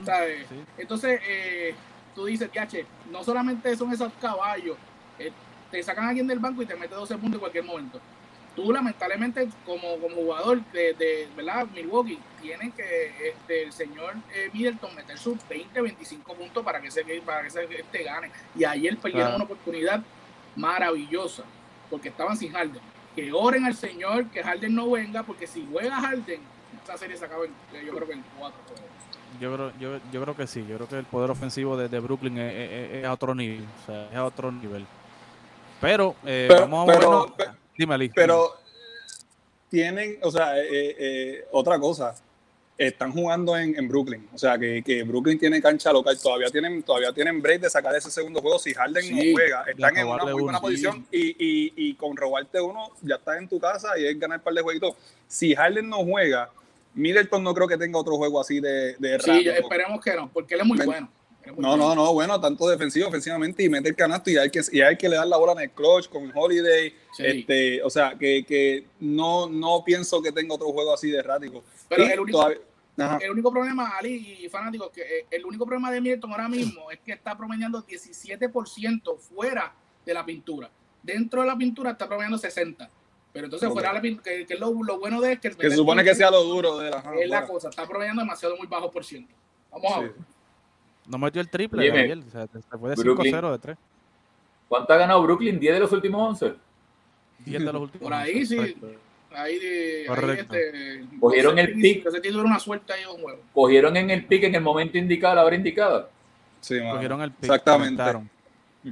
¿sabes? 0.06 0.48
Entonces, 0.78 1.20
eh, 1.28 1.76
tú 2.16 2.26
dices, 2.26 2.50
che, 2.68 2.86
no 3.12 3.24
solamente 3.24 3.76
son 3.76 3.92
esos 3.92 4.12
caballos, 4.22 4.78
eh, 5.20 5.32
te 5.70 5.84
sacan 5.84 6.06
a 6.06 6.10
alguien 6.10 6.26
del 6.26 6.40
banco 6.40 6.62
y 6.62 6.66
te 6.66 6.76
mete 6.76 6.96
12 6.96 7.16
puntos 7.18 7.34
en 7.34 7.40
cualquier 7.40 7.66
momento. 7.66 8.00
Tú, 8.56 8.72
lamentablemente, 8.72 9.50
como, 9.66 9.98
como 9.98 10.16
jugador 10.16 10.64
de, 10.72 10.94
de 10.94 11.28
¿verdad? 11.36 11.68
Milwaukee, 11.76 12.18
tiene 12.42 12.72
que 12.72 13.30
este, 13.30 13.64
el 13.64 13.74
señor 13.74 14.16
eh, 14.34 14.50
Middleton 14.54 14.96
meter 14.96 15.18
sus 15.18 15.46
20, 15.50 15.82
25 15.82 16.34
puntos 16.34 16.64
para 16.64 16.80
que 16.80 16.90
se, 16.90 17.04
para 17.26 17.44
que 17.44 17.50
se 17.50 17.64
este 17.66 18.04
gane. 18.04 18.32
Y 18.56 18.64
ayer 18.64 18.98
perdieron 18.98 19.36
una 19.36 19.44
oportunidad 19.44 20.02
maravillosa, 20.56 21.44
porque 21.90 22.08
estaban 22.08 22.38
sin 22.38 22.54
Harden. 22.54 22.82
Que 23.14 23.34
oren 23.34 23.66
al 23.66 23.76
Señor 23.76 24.30
que 24.30 24.42
Harden 24.42 24.74
no 24.74 24.90
venga, 24.90 25.24
porque 25.24 25.48
si 25.48 25.68
juega 25.70 26.00
Harden, 26.00 26.40
esta 26.86 26.98
serie 27.00 27.18
se 27.18 27.26
acaba 27.26 27.46
yo 27.46 27.96
creo 27.96 28.08
que 28.08 28.14
en 28.14 28.24
4 28.38 28.60
yo 29.40 29.54
creo, 29.54 29.74
yo, 29.80 30.00
yo 30.14 30.22
creo 30.22 30.36
que 30.36 30.48
sí. 30.48 30.66
Yo 30.68 30.78
creo 30.78 30.88
que 30.88 30.98
el 30.98 31.06
poder 31.06 31.30
ofensivo 31.30 31.76
de, 31.76 32.00
Brooklyn 32.00 32.38
es, 32.38 33.04
a 33.04 33.12
otro 33.12 33.36
nivel. 33.36 33.66
O 33.84 33.86
sea, 33.86 34.10
es 34.10 34.16
a 34.16 34.24
otro 34.24 34.52
nivel. 34.52 34.86
Pero, 35.82 36.16
eh, 36.26 36.48
vamos 36.50 36.88
a 36.88 36.94
pero, 36.94 37.36
Dime, 37.78 38.10
Pero 38.16 38.56
tienen, 39.70 40.20
o 40.22 40.32
sea, 40.32 40.58
eh, 40.58 40.66
eh, 40.72 41.46
otra 41.52 41.78
cosa. 41.80 42.16
Están 42.78 43.12
jugando 43.14 43.58
en, 43.58 43.88
Brooklyn. 43.88 44.28
O 44.34 44.38
sea, 44.38 44.58
que, 44.58 44.82
que, 44.84 45.04
Brooklyn 45.04 45.40
tiene 45.40 45.62
cancha 45.62 45.92
local. 45.92 46.18
Todavía 46.22 46.50
tienen, 46.50 46.84
todavía 46.84 47.12
tienen 47.14 47.42
break 47.42 47.62
de 47.62 47.70
sacar 47.70 47.96
ese 47.96 48.12
segundo 48.12 48.42
juego. 48.42 48.60
Si 48.60 48.74
Harden 48.74 49.16
no 49.16 49.22
juega, 49.34 49.64
están 49.64 49.98
en 49.98 50.08
una 50.08 50.26
muy 50.26 50.44
buena 50.44 50.62
posición. 50.62 51.06
Y, 51.12 51.28
y, 51.30 51.74
y 51.76 51.94
con 51.96 52.16
robarte 52.16 52.62
uno, 52.62 52.92
ya 53.02 53.16
estás 53.16 53.38
en 53.38 53.48
tu 53.48 53.60
casa 53.60 53.98
y 53.98 54.06
es 54.06 54.18
ganar 54.18 54.40
un 54.40 54.44
par 54.44 54.54
de 54.54 54.62
jueguitos. 54.62 54.96
Si 55.28 55.56
Harden 55.56 55.90
no 55.90 56.04
juega 56.04 56.50
Middleton 56.96 57.44
no 57.44 57.54
creo 57.54 57.68
que 57.68 57.78
tenga 57.78 58.00
otro 58.00 58.16
juego 58.16 58.40
así 58.40 58.60
de, 58.60 58.96
de 58.98 59.20
Sí, 59.20 59.48
esperemos 59.48 60.04
que 60.04 60.16
no, 60.16 60.32
porque 60.32 60.56
él 60.56 60.62
es 60.62 60.66
muy 60.66 60.80
bueno. 60.80 61.12
no, 61.58 61.78
no, 61.78 61.94
no, 61.94 62.14
bueno, 62.14 62.40
tanto 62.40 62.68
defensivo, 62.70 63.08
ofensivamente 63.08 63.64
y 63.64 63.70
mete 63.70 63.90
el 63.90 63.96
canasto 63.96 64.32
y 64.32 64.38
hay 64.38 64.50
que, 64.50 64.62
y 64.72 64.82
hay 64.82 64.98
que 64.98 65.10
le 65.10 65.18
dar 65.18 65.28
la 65.28 65.38
bola 65.38 65.52
en 65.54 65.60
el 65.60 65.72
clutch 65.72 66.10
con 66.10 66.32
Holiday. 66.34 66.94
Este, 67.20 67.84
o 67.84 67.90
sea, 67.90 68.16
que, 68.18 68.46
que, 68.46 68.86
no, 69.02 69.48
no 69.48 69.84
pienso 69.86 70.22
que 70.22 70.32
tenga 70.32 70.56
otro 70.56 70.68
juego 70.68 70.94
así 70.94 71.12
de 71.12 71.20
errático. 71.20 71.64
Pero 71.88 72.06
el 72.06 72.20
único, 72.20 72.50
el 72.50 73.32
único 73.32 73.52
problema, 73.52 73.98
Ali 73.98 74.38
y 74.44 74.50
fanáticos, 74.50 74.90
que 74.92 75.02
eh, 75.02 75.26
el 75.30 75.46
único 75.46 75.66
problema 75.66 75.92
de 75.92 76.00
Middleton 76.00 76.32
ahora 76.32 76.48
mismo 76.48 76.90
es 76.92 77.00
que 77.00 77.12
está 77.12 77.38
promediando 77.38 77.86
17% 77.86 79.18
fuera 79.18 79.76
de 80.06 80.14
la 80.14 80.26
pintura. 80.26 80.70
Dentro 81.04 81.42
de 81.42 81.48
la 81.48 81.58
pintura 81.58 81.92
está 81.92 82.08
promediando 82.08 82.38
60%. 82.38 82.88
Pero 83.36 83.48
entonces 83.48 83.70
fuera 83.70 83.92
la, 83.92 84.00
que, 84.00 84.46
que 84.46 84.56
lo, 84.56 84.72
lo, 84.82 84.98
bueno 84.98 85.20
de 85.20 85.34
es 85.34 85.40
que... 85.42 85.50
que 85.52 85.70
se 85.70 85.76
supone 85.76 86.06
que 86.06 86.16
sea 86.16 86.32
lo 86.32 86.42
duro 86.42 86.78
de 86.78 86.90
la... 86.90 87.04
Es 87.20 87.30
la 87.30 87.46
cosa, 87.46 87.68
está 87.68 87.86
proveyendo 87.86 88.22
demasiado 88.22 88.56
muy 88.56 88.66
bajo 88.66 88.90
por 88.90 89.04
ciento. 89.04 89.34
Vamos 89.74 89.92
a 89.92 90.00
ver. 90.00 90.16
No 91.06 91.18
metió 91.18 91.42
el 91.42 91.50
triple, 91.50 91.86
Gabriel. 91.86 92.24
O 92.26 92.32
sea, 92.32 92.48
se 92.48 92.78
fue 92.78 92.92
de 92.92 92.96
5-0 92.96 93.52
de 93.52 93.60
3. 93.60 93.78
¿Cuánto 94.70 94.94
ha 94.94 94.96
ganado 94.96 95.22
Brooklyn? 95.22 95.60
¿10 95.60 95.74
de 95.74 95.80
los 95.82 95.92
últimos 95.92 96.42
11? 96.42 96.56
10 97.40 97.60
de 97.60 97.74
los 97.74 97.82
últimos 97.82 98.04
Por 98.04 98.14
ahí 98.14 98.46
sí. 98.46 98.58
Ahí, 98.58 99.60
de, 99.60 100.08
ahí 100.08 100.40
este, 100.40 101.06
Cogieron 101.20 101.60
el 101.60 101.74
pick. 101.74 102.06
Ese 102.06 102.22
título 102.22 102.46
una 102.46 102.58
suerte 102.58 102.94
ahí 102.94 103.04
un 103.04 103.22
juego. 103.22 103.42
Cogieron 103.54 103.98
en 103.98 104.12
el 104.12 104.26
pick 104.28 104.44
en 104.44 104.56
el 104.56 104.62
momento 104.62 104.98
indicado, 104.98 105.36
la 105.36 105.44
hora 105.44 105.58
indicada. 105.58 106.08
Sí, 106.62 106.80
Cogieron 106.90 107.22
el 107.22 107.32
pick. 107.32 107.44
Exactamente. 107.44 107.98
Calentaron. 107.98 108.30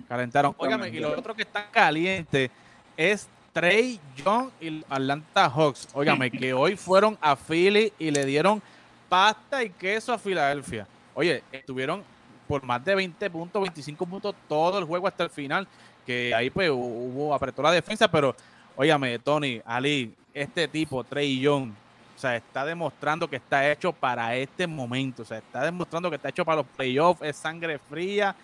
Calentaron. 0.06 0.56
Óigame, 0.58 0.90
y 0.90 1.00
lo 1.00 1.18
otro 1.18 1.34
que 1.34 1.44
está 1.44 1.72
caliente 1.72 2.52
es 2.98 3.30
Trey 3.54 4.00
Young 4.18 4.50
y 4.60 4.84
Atlanta 4.90 5.48
Hawks. 5.48 5.88
Óigame, 5.94 6.32
que 6.32 6.54
hoy 6.54 6.76
fueron 6.76 7.18
a 7.22 7.36
Philly 7.36 7.94
y 8.00 8.10
le 8.10 8.26
dieron 8.26 8.62
pasta 9.08 9.64
y 9.64 9.70
queso 9.70 10.12
a 10.12 10.18
Filadelfia. 10.18 10.88
Oye, 11.14 11.44
estuvieron 11.52 12.04
por 12.48 12.64
más 12.64 12.84
de 12.84 12.96
20 12.96 13.30
puntos, 13.30 13.62
25 13.62 14.06
puntos 14.08 14.36
todo 14.50 14.80
el 14.80 14.86
juego 14.86 15.08
hasta 15.08 15.24
el 15.24 15.30
final, 15.30 15.68
que 16.06 16.34
ahí 16.34 16.50
pues 16.50 16.70
hubo, 16.72 17.34
apretó 17.34 17.62
la 17.62 17.72
defensa, 17.72 18.10
pero 18.10 18.36
óigame, 18.76 19.20
Tony, 19.20 19.62
Ali, 19.66 20.14
este 20.34 20.68
tipo, 20.68 21.04
Trey 21.04 21.40
Young, 21.40 21.70
o 22.16 22.20
sea, 22.20 22.36
está 22.36 22.66
demostrando 22.66 23.30
que 23.30 23.36
está 23.36 23.72
hecho 23.72 23.94
para 23.94 24.36
este 24.36 24.66
momento, 24.66 25.22
o 25.22 25.26
sea, 25.26 25.38
está 25.38 25.64
demostrando 25.64 26.10
que 26.10 26.16
está 26.16 26.30
hecho 26.30 26.44
para 26.44 26.58
los 26.58 26.68
playoffs, 26.76 27.22
es 27.22 27.36
sangre 27.36 27.78
fría, 27.78 28.36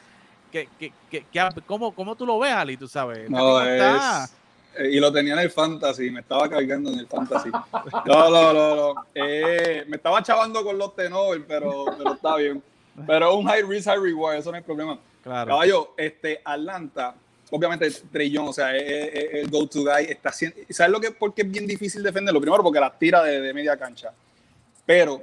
que, 0.51 0.67
que, 0.79 0.91
que, 1.09 1.25
¿cómo, 1.65 1.91
¿cómo, 1.91 2.15
tú 2.15 2.25
lo 2.25 2.39
ves, 2.39 2.53
Ali? 2.53 2.77
Tú 2.77 2.87
sabes, 2.87 3.29
no, 3.29 3.61
es... 3.61 4.38
y 4.79 4.99
lo 4.99 5.11
tenía 5.11 5.33
en 5.33 5.39
el 5.39 5.51
fantasy, 5.51 6.09
me 6.09 6.21
estaba 6.21 6.49
cargando 6.49 6.91
en 6.91 6.99
el 6.99 7.07
fantasy. 7.07 7.49
No, 8.05 8.29
no, 8.29 8.53
no, 8.53 8.75
no. 8.75 9.05
Eh, 9.13 9.83
me 9.87 9.97
estaba 9.97 10.21
chavando 10.23 10.63
con 10.63 10.77
los 10.77 10.95
Tenover, 10.95 11.45
pero, 11.47 11.85
pero 11.97 12.13
está 12.13 12.35
bien. 12.37 12.61
Pero 13.05 13.35
un 13.35 13.45
high 13.47 13.63
risk, 13.63 13.87
high 13.87 13.99
reward, 13.99 14.37
eso 14.37 14.51
no 14.51 14.57
es 14.57 14.63
problema. 14.63 14.99
Claro. 15.23 15.49
Caballo, 15.49 15.93
este, 15.97 16.41
Atlanta, 16.43 17.15
obviamente 17.51 17.89
Trey 18.11 18.35
o 18.37 18.53
sea, 18.53 18.75
es, 18.75 19.33
el 19.33 19.49
go-to 19.49 19.83
guy. 19.83 20.05
Está 20.09 20.31
¿Sabes 20.31 20.91
lo 20.91 20.99
que, 20.99 21.11
por 21.11 21.33
qué 21.33 21.41
es 21.43 21.51
bien 21.51 21.67
difícil 21.67 22.03
defenderlo? 22.03 22.41
Primero, 22.41 22.63
porque 22.63 22.79
las 22.79 22.97
tira 22.97 23.23
de, 23.23 23.41
de 23.41 23.53
media 23.53 23.77
cancha. 23.77 24.13
Pero 24.85 25.21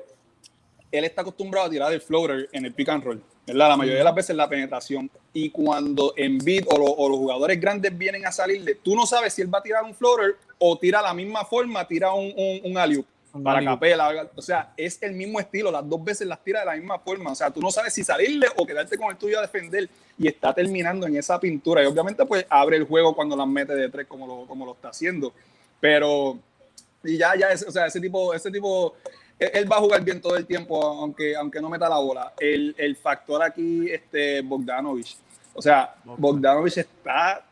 él 0.93 1.05
está 1.05 1.23
acostumbrado 1.23 1.67
a 1.67 1.71
tirar 1.71 1.93
el 1.93 2.01
floater 2.01 2.49
en 2.53 2.65
el 2.65 2.73
pick 2.73 2.89
and 2.89 3.05
roll. 3.05 3.23
La 3.47 3.77
mayoría 3.77 3.99
de 3.99 4.05
las 4.05 4.15
veces 4.15 4.35
la 4.35 4.49
penetración. 4.49 5.11
Y 5.33 5.51
cuando 5.51 6.15
en 6.17 6.39
beat 6.39 6.65
o, 6.69 7.09
los 7.09 7.19
jugadores 7.19 7.61
grandes 7.61 7.97
vienen 7.97 8.27
a 8.27 8.33
salirle, 8.33 8.75
tú 8.77 8.97
no 8.97 9.07
sabes 9.07 9.35
si 9.35 9.43
él 9.43 9.53
va 9.53 9.59
a 9.59 9.63
tirar 9.63 9.85
un 9.85 9.95
floater 9.95 10.37
o 10.59 10.77
tira 10.79 11.01
la 11.01 11.15
misma 11.15 11.45
forma, 11.45 11.87
tira 11.87 12.13
un, 12.13 12.33
un, 12.37 12.61
un 12.65 12.75
para 13.43 13.65
capela. 13.65 14.29
O 14.35 14.43
sea, 14.43 14.73
es 14.77 15.03
el 15.03 15.13
mismo 15.13 15.41
estilo. 15.41 15.71
Las 15.71 15.89
dos 15.89 16.03
veces 16.03 16.27
las 16.27 16.43
tira 16.43 16.61
de 16.61 16.67
la 16.67 16.75
misma 16.75 16.99
forma. 16.99 17.33
O 17.33 17.35
sea, 17.35 17.51
tú 17.51 17.61
no 17.61 17.71
sabes 17.71 17.93
si 17.93 18.05
salirle 18.05 18.49
o 18.57 18.67
quedarte 18.67 18.97
con 18.97 19.11
el 19.11 19.17
tuyo 19.17 19.39
a 19.39 19.43
defender. 19.43 19.89
Y 20.19 20.29
está 20.29 20.55
terminando 20.55 21.07
en 21.07 21.17
esa 21.17 21.39
pintura. 21.39 21.83
Y 21.83 21.87
obviamente, 21.87 22.25
pues 22.25 22.47
abre 22.49 22.77
el 22.79 22.85
juego 22.85 23.15
cuando 23.15 23.37
las 23.37 23.47
mete 23.47 23.75
de 23.75 23.89
tres, 23.89 24.07
como 24.07 24.27
lo, 24.27 24.47
como 24.47 24.65
lo 24.65 24.73
está 24.73 24.89
haciendo. 24.89 25.33
Pero, 25.81 26.39
y 27.05 27.19
ya, 27.19 27.37
ya, 27.37 27.49
o 27.67 27.71
sea, 27.71 27.87
ese 27.87 28.01
tipo, 28.01 28.33
ese 28.33 28.51
tipo 28.51 28.95
él 29.39 29.70
va 29.70 29.76
a 29.76 29.80
jugar 29.80 30.03
bien 30.03 30.20
todo 30.20 30.37
el 30.37 30.47
tiempo, 30.47 30.82
aunque, 30.82 31.37
aunque 31.37 31.61
no 31.61 31.68
meta 31.68 31.89
la 31.89 31.99
bola. 31.99 32.32
El, 32.39 32.74
el 32.78 32.97
factor 32.97 33.43
aquí, 33.43 33.91
este, 33.91 34.41
Bogdanovich. 34.41 35.16
O 35.55 35.62
sea, 35.62 35.95
Bogdanovich 36.05 36.78
está, 36.78 37.45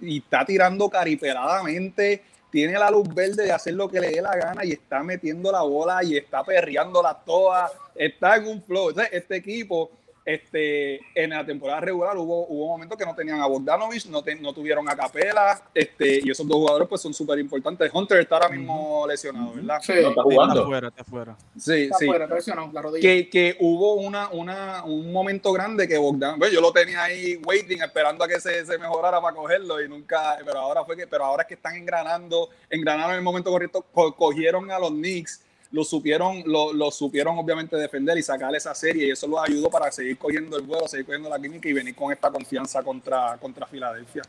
y 0.00 0.18
está 0.18 0.44
tirando 0.44 0.88
cariperadamente, 0.88 2.22
tiene 2.50 2.78
la 2.78 2.90
luz 2.90 3.08
verde 3.12 3.44
de 3.44 3.52
hacer 3.52 3.74
lo 3.74 3.88
que 3.88 4.00
le 4.00 4.10
dé 4.10 4.22
la 4.22 4.34
gana 4.34 4.64
y 4.64 4.72
está 4.72 5.02
metiendo 5.02 5.52
la 5.52 5.62
bola 5.62 6.02
y 6.02 6.16
está 6.16 6.42
perreándola 6.42 7.14
todas. 7.24 7.72
Está 7.94 8.36
en 8.36 8.46
un 8.46 8.62
flow. 8.62 8.94
este 9.10 9.36
equipo 9.36 9.90
este, 10.26 11.00
en 11.14 11.30
la 11.30 11.46
temporada 11.46 11.80
regular 11.80 12.18
hubo, 12.18 12.48
hubo 12.48 12.66
momentos 12.66 12.98
que 12.98 13.06
no 13.06 13.14
tenían 13.14 13.40
a 13.40 13.46
Bogdanovich, 13.46 14.06
no, 14.06 14.24
no 14.40 14.52
tuvieron 14.52 14.88
a 14.88 14.96
Capela, 14.96 15.62
este, 15.72 16.20
y 16.24 16.30
esos 16.32 16.46
dos 16.48 16.56
jugadores 16.56 16.88
pues 16.88 17.00
son 17.00 17.14
súper 17.14 17.38
importantes. 17.38 17.88
Hunter 17.94 18.18
está 18.18 18.34
ahora 18.34 18.48
mismo 18.48 19.06
lesionado, 19.06 19.52
¿verdad? 19.52 19.78
Sí, 19.80 19.92
no 20.02 20.08
está 20.08 20.22
jugando. 20.22 20.54
Está 20.54 20.66
fuera, 20.66 20.88
está 20.88 21.04
fuera. 21.04 21.36
Sí, 21.56 21.82
está 21.84 21.98
sí. 21.98 22.06
Fuera, 22.06 22.26
la 22.72 22.82
rodilla. 22.82 23.08
Que, 23.08 23.30
que 23.30 23.56
hubo 23.60 23.94
una, 23.94 24.28
una, 24.30 24.82
un 24.82 25.12
momento 25.12 25.52
grande 25.52 25.86
que 25.86 25.96
Bogdanovich, 25.96 26.40
pues, 26.40 26.52
yo 26.52 26.60
lo 26.60 26.72
tenía 26.72 27.04
ahí 27.04 27.36
waiting, 27.46 27.80
esperando 27.80 28.24
a 28.24 28.28
que 28.28 28.40
se, 28.40 28.66
se, 28.66 28.78
mejorara 28.78 29.20
para 29.20 29.36
cogerlo 29.36 29.80
y 29.80 29.88
nunca, 29.88 30.38
pero 30.44 30.58
ahora 30.58 30.84
fue 30.84 30.96
que, 30.96 31.06
pero 31.06 31.24
ahora 31.24 31.42
es 31.42 31.48
que 31.48 31.54
están 31.54 31.76
engranando, 31.76 32.50
engranaron 32.68 33.12
en 33.12 33.18
el 33.18 33.22
momento 33.22 33.52
correcto, 33.52 33.86
cogieron 34.16 34.72
a 34.72 34.78
los 34.80 34.90
Knicks 34.90 35.45
lo 35.72 35.84
supieron, 35.84 36.42
lo, 36.46 36.72
lo, 36.72 36.90
supieron 36.90 37.38
obviamente 37.38 37.76
defender 37.76 38.16
y 38.18 38.22
sacar 38.22 38.54
esa 38.54 38.74
serie 38.74 39.08
y 39.08 39.10
eso 39.10 39.26
los 39.26 39.40
ayudó 39.40 39.68
para 39.68 39.90
seguir 39.90 40.16
cogiendo 40.16 40.56
el 40.56 40.62
vuelo, 40.62 40.86
seguir 40.86 41.06
cogiendo 41.06 41.28
la 41.28 41.38
química 41.38 41.68
y 41.68 41.72
venir 41.72 41.94
con 41.94 42.12
esta 42.12 42.30
confianza 42.30 42.82
contra, 42.82 43.36
contra 43.38 43.66
Filadelfia. 43.66 44.22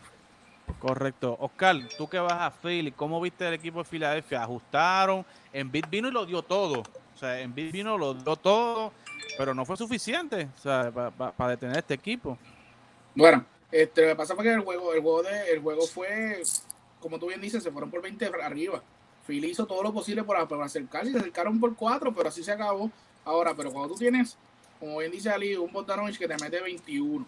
Correcto. 0.80 1.38
Oscar, 1.40 1.76
tú 1.98 2.08
que 2.08 2.20
vas 2.20 2.34
a 2.34 2.52
Philly, 2.52 2.92
¿cómo 2.92 3.20
viste 3.22 3.48
el 3.48 3.54
equipo 3.54 3.80
de 3.80 3.86
Filadelfia? 3.86 4.44
¿Ajustaron? 4.44 5.26
En 5.54 5.72
Bit 5.72 5.90
vino 5.90 6.08
y 6.08 6.12
lo 6.12 6.26
dio 6.26 6.42
todo. 6.42 6.82
O 6.82 7.18
sea, 7.18 7.40
en 7.40 7.54
Bit 7.54 7.72
vino 7.72 7.98
lo 7.98 8.14
dio 8.14 8.36
todo, 8.36 8.92
pero 9.38 9.54
no 9.54 9.66
fue 9.66 9.78
suficiente 9.78 10.48
o 10.56 10.60
sea, 10.60 10.92
para 10.92 11.52
detener 11.52 11.78
este 11.78 11.94
equipo. 11.94 12.38
Bueno, 13.16 13.44
este, 13.72 14.04
lo 14.04 14.08
que 14.10 14.16
pasa 14.16 14.36
fue 14.36 14.44
que 14.44 14.54
el 14.54 14.62
juego, 14.62 14.94
el 14.94 15.02
juego 15.02 15.24
de, 15.24 15.52
el 15.52 15.62
juego 15.62 15.88
fue, 15.88 16.42
como 17.00 17.18
tú 17.18 17.28
bien 17.28 17.42
dices, 17.42 17.64
se 17.64 17.72
fueron 17.72 17.90
por 17.90 18.02
20 18.02 18.26
arriba. 18.44 18.82
Philly 19.28 19.50
hizo 19.50 19.66
todo 19.66 19.84
lo 19.84 19.94
posible 19.94 20.24
para, 20.24 20.44
acercarse 20.64 21.10
y 21.10 21.12
se 21.12 21.20
acercaron 21.20 21.60
por 21.60 21.76
cuatro, 21.76 22.14
pero 22.14 22.30
así 22.30 22.44
se 22.44 22.52
acabó. 22.52 22.90
Ahora, 23.26 23.54
pero 23.54 23.72
cuando 23.72 23.90
tú 23.94 24.00
tienes, 24.00 24.38
como 24.80 24.98
bien 25.00 25.12
dice 25.12 25.30
Ali, 25.30 25.56
un 25.56 25.72
Bogdanovich 25.72 26.18
que 26.18 26.28
te 26.28 26.38
mete 26.42 26.62
21, 26.62 27.28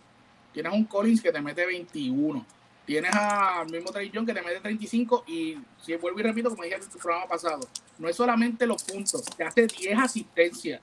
tienes 0.54 0.74
un 0.74 0.86
Collins 0.86 1.22
que 1.22 1.32
te 1.32 1.42
mete 1.42 1.66
21, 1.66 2.46
tienes 2.86 3.14
al 3.14 3.70
mismo 3.70 3.92
Trey 3.92 4.10
que 4.10 4.34
te 4.34 4.42
mete 4.42 4.62
35 4.62 5.26
y 5.28 5.58
si 5.84 5.96
vuelvo 5.98 6.22
y 6.22 6.24
repito, 6.24 6.50
como 6.50 6.64
dije 6.64 6.76
en 6.76 6.82
el 6.82 6.88
programa 6.88 7.28
pasado, 7.28 7.68
no 7.98 8.08
es 8.08 8.16
solamente 8.16 8.66
los 8.66 8.82
puntos, 8.84 9.24
te 9.26 9.44
hace 9.44 9.68
10 9.68 10.00
asistencias. 10.00 10.82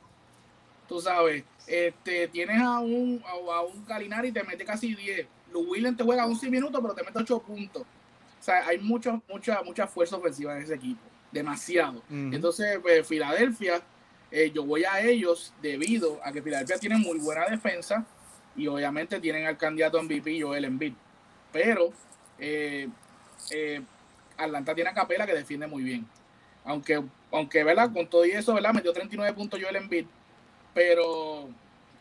Tú 0.87 1.01
sabes, 1.01 1.43
este, 1.67 2.29
tienes 2.29 2.61
a 2.61 2.79
un, 2.79 3.23
a, 3.27 3.63
un 3.63 3.85
Galinari 3.87 4.29
y 4.29 4.33
te 4.33 4.45
mete 4.45 4.65
casi 4.65 4.95
10. 4.95 5.27
Lu 5.53 5.61
Williams 5.71 5.97
te 5.97 6.05
juega 6.05 6.27
11 6.27 6.51
minutos, 6.51 6.81
pero 6.81 6.95
te 6.95 7.03
mete 7.03 7.19
8 7.19 7.39
puntos 7.41 7.83
sea, 8.47 8.67
hay 8.67 8.79
mucho, 8.79 9.23
mucha, 9.29 9.63
mucha 9.63 9.87
fuerza 9.87 10.17
ofensiva 10.17 10.57
en 10.57 10.63
ese 10.63 10.75
equipo, 10.75 11.03
demasiado. 11.33 12.03
Entonces, 12.09 12.79
pues, 12.81 13.07
Filadelfia, 13.07 13.83
eh, 14.31 14.51
yo 14.55 14.65
voy 14.65 14.85
a 14.85 15.01
ellos 15.01 15.53
debido 15.61 16.21
a 16.25 16.33
que 16.33 16.43
Filadelfia 16.43 16.79
tiene 16.79 16.97
muy 16.97 17.19
buena 17.19 17.47
defensa 17.47 18.07
y 18.55 18.69
obviamente 18.69 19.21
tienen 19.21 19.47
al 19.47 19.57
candidato 19.57 20.01
MVP 20.03 20.41
Joel 20.41 20.65
Embiid. 20.65 20.95
Pero 21.53 21.93
eh, 22.39 22.89
eh, 23.51 23.83
Atlanta 24.37 24.75
tiene 24.75 24.91
a 24.91 24.95
Capela 24.95 25.27
que 25.27 25.35
defiende 25.35 25.67
muy 25.67 25.83
bien. 25.83 26.07
Aunque, 26.65 27.03
aunque 27.33 27.65
¿verdad? 27.65 27.93
con 27.93 28.07
todo 28.09 28.25
y 28.25 28.31
eso, 28.31 28.55
¿verdad? 28.55 28.73
metió 28.73 28.93
39 28.93 29.35
puntos 29.35 29.61
Joel 29.61 29.77
Embiid, 29.77 30.07
pero 30.73 31.49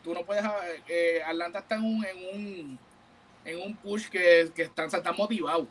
tú 0.02 0.14
no 0.14 0.24
puedes. 0.24 0.44
Atlanta 1.26 1.58
está 1.58 1.74
en 1.74 1.84
un, 1.84 2.04
en 2.04 2.16
un, 2.34 2.78
en 3.44 3.62
un 3.62 3.76
push 3.76 4.08
que, 4.08 4.50
que 4.54 4.62
están, 4.62 4.86
están 4.86 5.16
motivados 5.16 5.66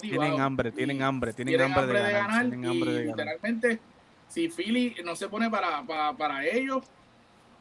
tienen 0.00 0.40
hambre, 0.40 0.72
tienen 0.72 1.02
hambre, 1.02 1.32
tienen, 1.32 1.60
hambre, 1.60 2.02
de, 2.02 2.12
ganar. 2.12 2.46
literalmente, 2.46 3.80
si 4.28 4.48
Philly 4.48 4.96
no 5.04 5.16
se 5.16 5.28
pone 5.28 5.50
para, 5.50 5.82
para, 6.16 6.46
ellos, 6.46 6.84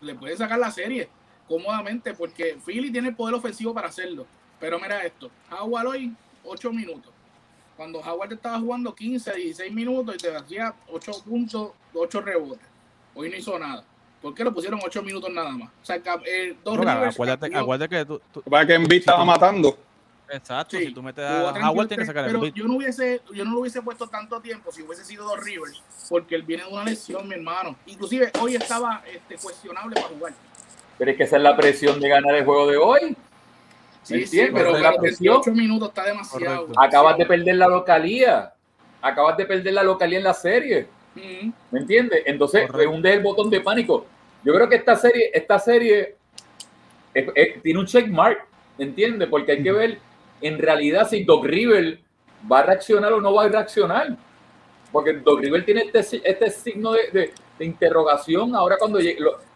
le 0.01 0.15
puede 0.15 0.35
sacar 0.37 0.59
la 0.59 0.71
serie 0.71 1.09
cómodamente, 1.47 2.13
porque 2.13 2.57
Philly 2.65 2.91
tiene 2.91 3.09
el 3.09 3.15
poder 3.15 3.35
ofensivo 3.35 3.73
para 3.73 3.89
hacerlo. 3.89 4.25
Pero 4.59 4.79
mira 4.79 5.03
esto, 5.03 5.29
Howard 5.51 5.87
hoy, 5.87 6.13
8 6.43 6.71
minutos. 6.71 7.11
Cuando 7.77 7.99
Howard 7.99 8.33
estaba 8.33 8.59
jugando 8.59 8.95
15, 8.95 9.35
16 9.35 9.73
minutos 9.73 10.15
y 10.15 10.17
te 10.17 10.35
hacía 10.35 10.73
8 10.91 11.11
puntos, 11.25 11.71
8 11.93 12.21
rebotes. 12.21 12.67
Hoy 13.13 13.29
no 13.29 13.35
hizo 13.35 13.59
nada. 13.59 13.83
¿Por 14.21 14.33
qué 14.33 14.43
lo 14.43 14.53
pusieron 14.53 14.79
8 14.83 15.03
minutos 15.03 15.29
nada 15.31 15.51
más? 15.51 15.69
O 15.69 15.85
sea, 15.85 16.01
eh, 16.25 16.55
dos 16.63 16.79
acuérdate, 16.79 17.55
acuérdate, 17.55 17.89
que 17.89 18.05
tú, 18.05 18.21
Para 18.49 18.65
que 18.65 18.73
Embiid 18.73 18.99
estaba 18.99 19.23
matando. 19.23 19.77
Exacto, 20.29 20.77
si 20.77 20.93
tú 20.93 21.03
metes 21.03 21.23
a 21.23 21.69
Howard, 21.69 21.87
tienes 21.87 22.07
que 22.07 22.13
sacar 22.13 22.25
pero 22.25 22.45
yo 22.47 22.65
no 22.65 22.75
hubiese, 22.75 23.21
yo 23.33 23.45
no 23.45 23.51
lo 23.51 23.59
hubiese 23.59 23.81
puesto 23.81 24.07
tanto 24.07 24.41
tiempo 24.41 24.71
si 24.71 24.81
hubiese 24.81 25.05
sido 25.05 25.25
dos 25.25 25.39
Rivers, 25.43 25.83
porque 26.09 26.35
él 26.35 26.43
viene 26.43 26.63
de 26.63 26.69
una 26.69 26.83
lesión, 26.83 27.27
mi 27.27 27.35
hermano. 27.35 27.75
Inclusive 27.85 28.31
hoy 28.41 28.55
estaba 28.55 29.03
este, 29.11 29.37
cuestionable 29.37 29.95
para 29.95 30.07
jugar. 30.07 30.33
Pero 30.97 31.11
es 31.11 31.17
que 31.17 31.23
esa 31.23 31.37
es 31.37 31.43
la 31.43 31.55
presión 31.55 31.99
de 31.99 32.09
ganar 32.09 32.35
el 32.35 32.45
juego 32.45 32.67
de 32.67 32.77
hoy. 32.77 33.17
Sí, 34.03 34.25
sí, 34.27 34.47
pero 34.53 34.77
la 34.77 34.95
presión. 34.97 35.41
minutos 35.53 35.89
está 35.89 36.05
demasiado. 36.05 36.67
Acabas 36.77 37.17
de 37.17 37.25
perder 37.25 37.55
la 37.55 37.67
localía. 37.67 38.53
Acabas 39.01 39.35
de 39.37 39.45
perder 39.45 39.73
la 39.73 39.83
localía 39.83 40.19
en 40.19 40.23
la 40.23 40.33
serie. 40.33 40.87
¿Me 41.15 41.79
entiendes? 41.79 42.23
Entonces, 42.25 42.69
hunde 42.69 43.13
el 43.13 43.23
botón 43.23 43.49
de 43.49 43.61
pánico. 43.61 44.05
Yo 44.43 44.53
creo 44.53 44.69
que 44.69 44.75
esta 44.75 44.95
serie, 44.95 45.31
esta 45.33 45.57
serie 45.57 46.15
tiene 47.63 47.79
un 47.79 47.85
checkmark, 47.85 48.45
¿me 48.77 48.85
entiendes? 48.85 49.27
Porque 49.27 49.53
hay 49.53 49.63
que 49.63 49.71
ver 49.71 49.99
en 50.41 50.59
realidad 50.59 51.07
si 51.09 51.23
Doc 51.23 51.45
River 51.45 51.99
va 52.51 52.59
a 52.59 52.63
reaccionar 52.63 53.13
o 53.13 53.21
no 53.21 53.33
va 53.33 53.45
a 53.45 53.49
reaccionar. 53.49 54.15
Porque 54.91 55.13
Doc 55.13 55.41
River 55.41 55.65
tiene 55.65 55.89
este, 55.91 56.21
este 56.23 56.49
signo 56.49 56.93
de, 56.93 57.33
interrogación 57.59 58.53
ahora 58.53 58.75
cuando, 58.77 58.99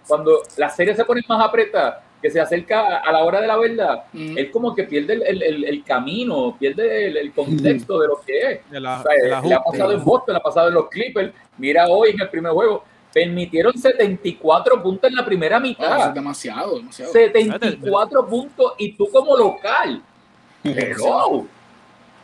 cuando 0.08 0.42
la 0.58 0.70
serie 0.70 0.96
se 0.96 1.06
pone 1.06 1.22
más 1.28 1.46
apretada, 1.46 2.04
que 2.22 2.30
se 2.30 2.40
acerca 2.40 2.98
a 2.98 3.12
la 3.12 3.24
hora 3.24 3.40
de 3.40 3.48
la 3.48 3.58
verdad, 3.58 4.04
él 4.14 4.52
como 4.52 4.76
que 4.76 4.84
pierde 4.84 5.14
el, 5.14 5.84
camino, 5.86 6.56
pierde 6.60 7.08
el, 7.08 7.32
contexto 7.32 8.00
de 8.00 8.08
lo 8.08 8.22
que 8.22 8.40
es. 8.40 8.60
le 8.72 8.88
ha 8.88 9.64
pasado 9.64 9.94
en 9.94 10.04
Boston, 10.04 10.34
le 10.34 10.40
ha 10.40 10.44
pasado 10.44 10.68
en 10.68 10.74
los 10.74 10.90
Clippers. 10.90 11.34
Mira 11.58 11.88
hoy 11.88 12.12
en 12.12 12.22
el 12.22 12.30
primer 12.30 12.52
juego, 12.52 12.84
permitieron 13.14 13.78
74 13.78 14.84
puntos 14.84 15.10
en 15.10 15.16
la 15.16 15.26
primera 15.26 15.60
mitad. 15.60 16.10
demasiado, 16.12 16.78
demasiado. 16.78 17.12
74 17.14 18.28
puntos 18.28 18.74
y 18.78 18.94
tú 18.94 19.10
como 19.10 19.38
local 19.38 20.04
pero, 20.64 21.45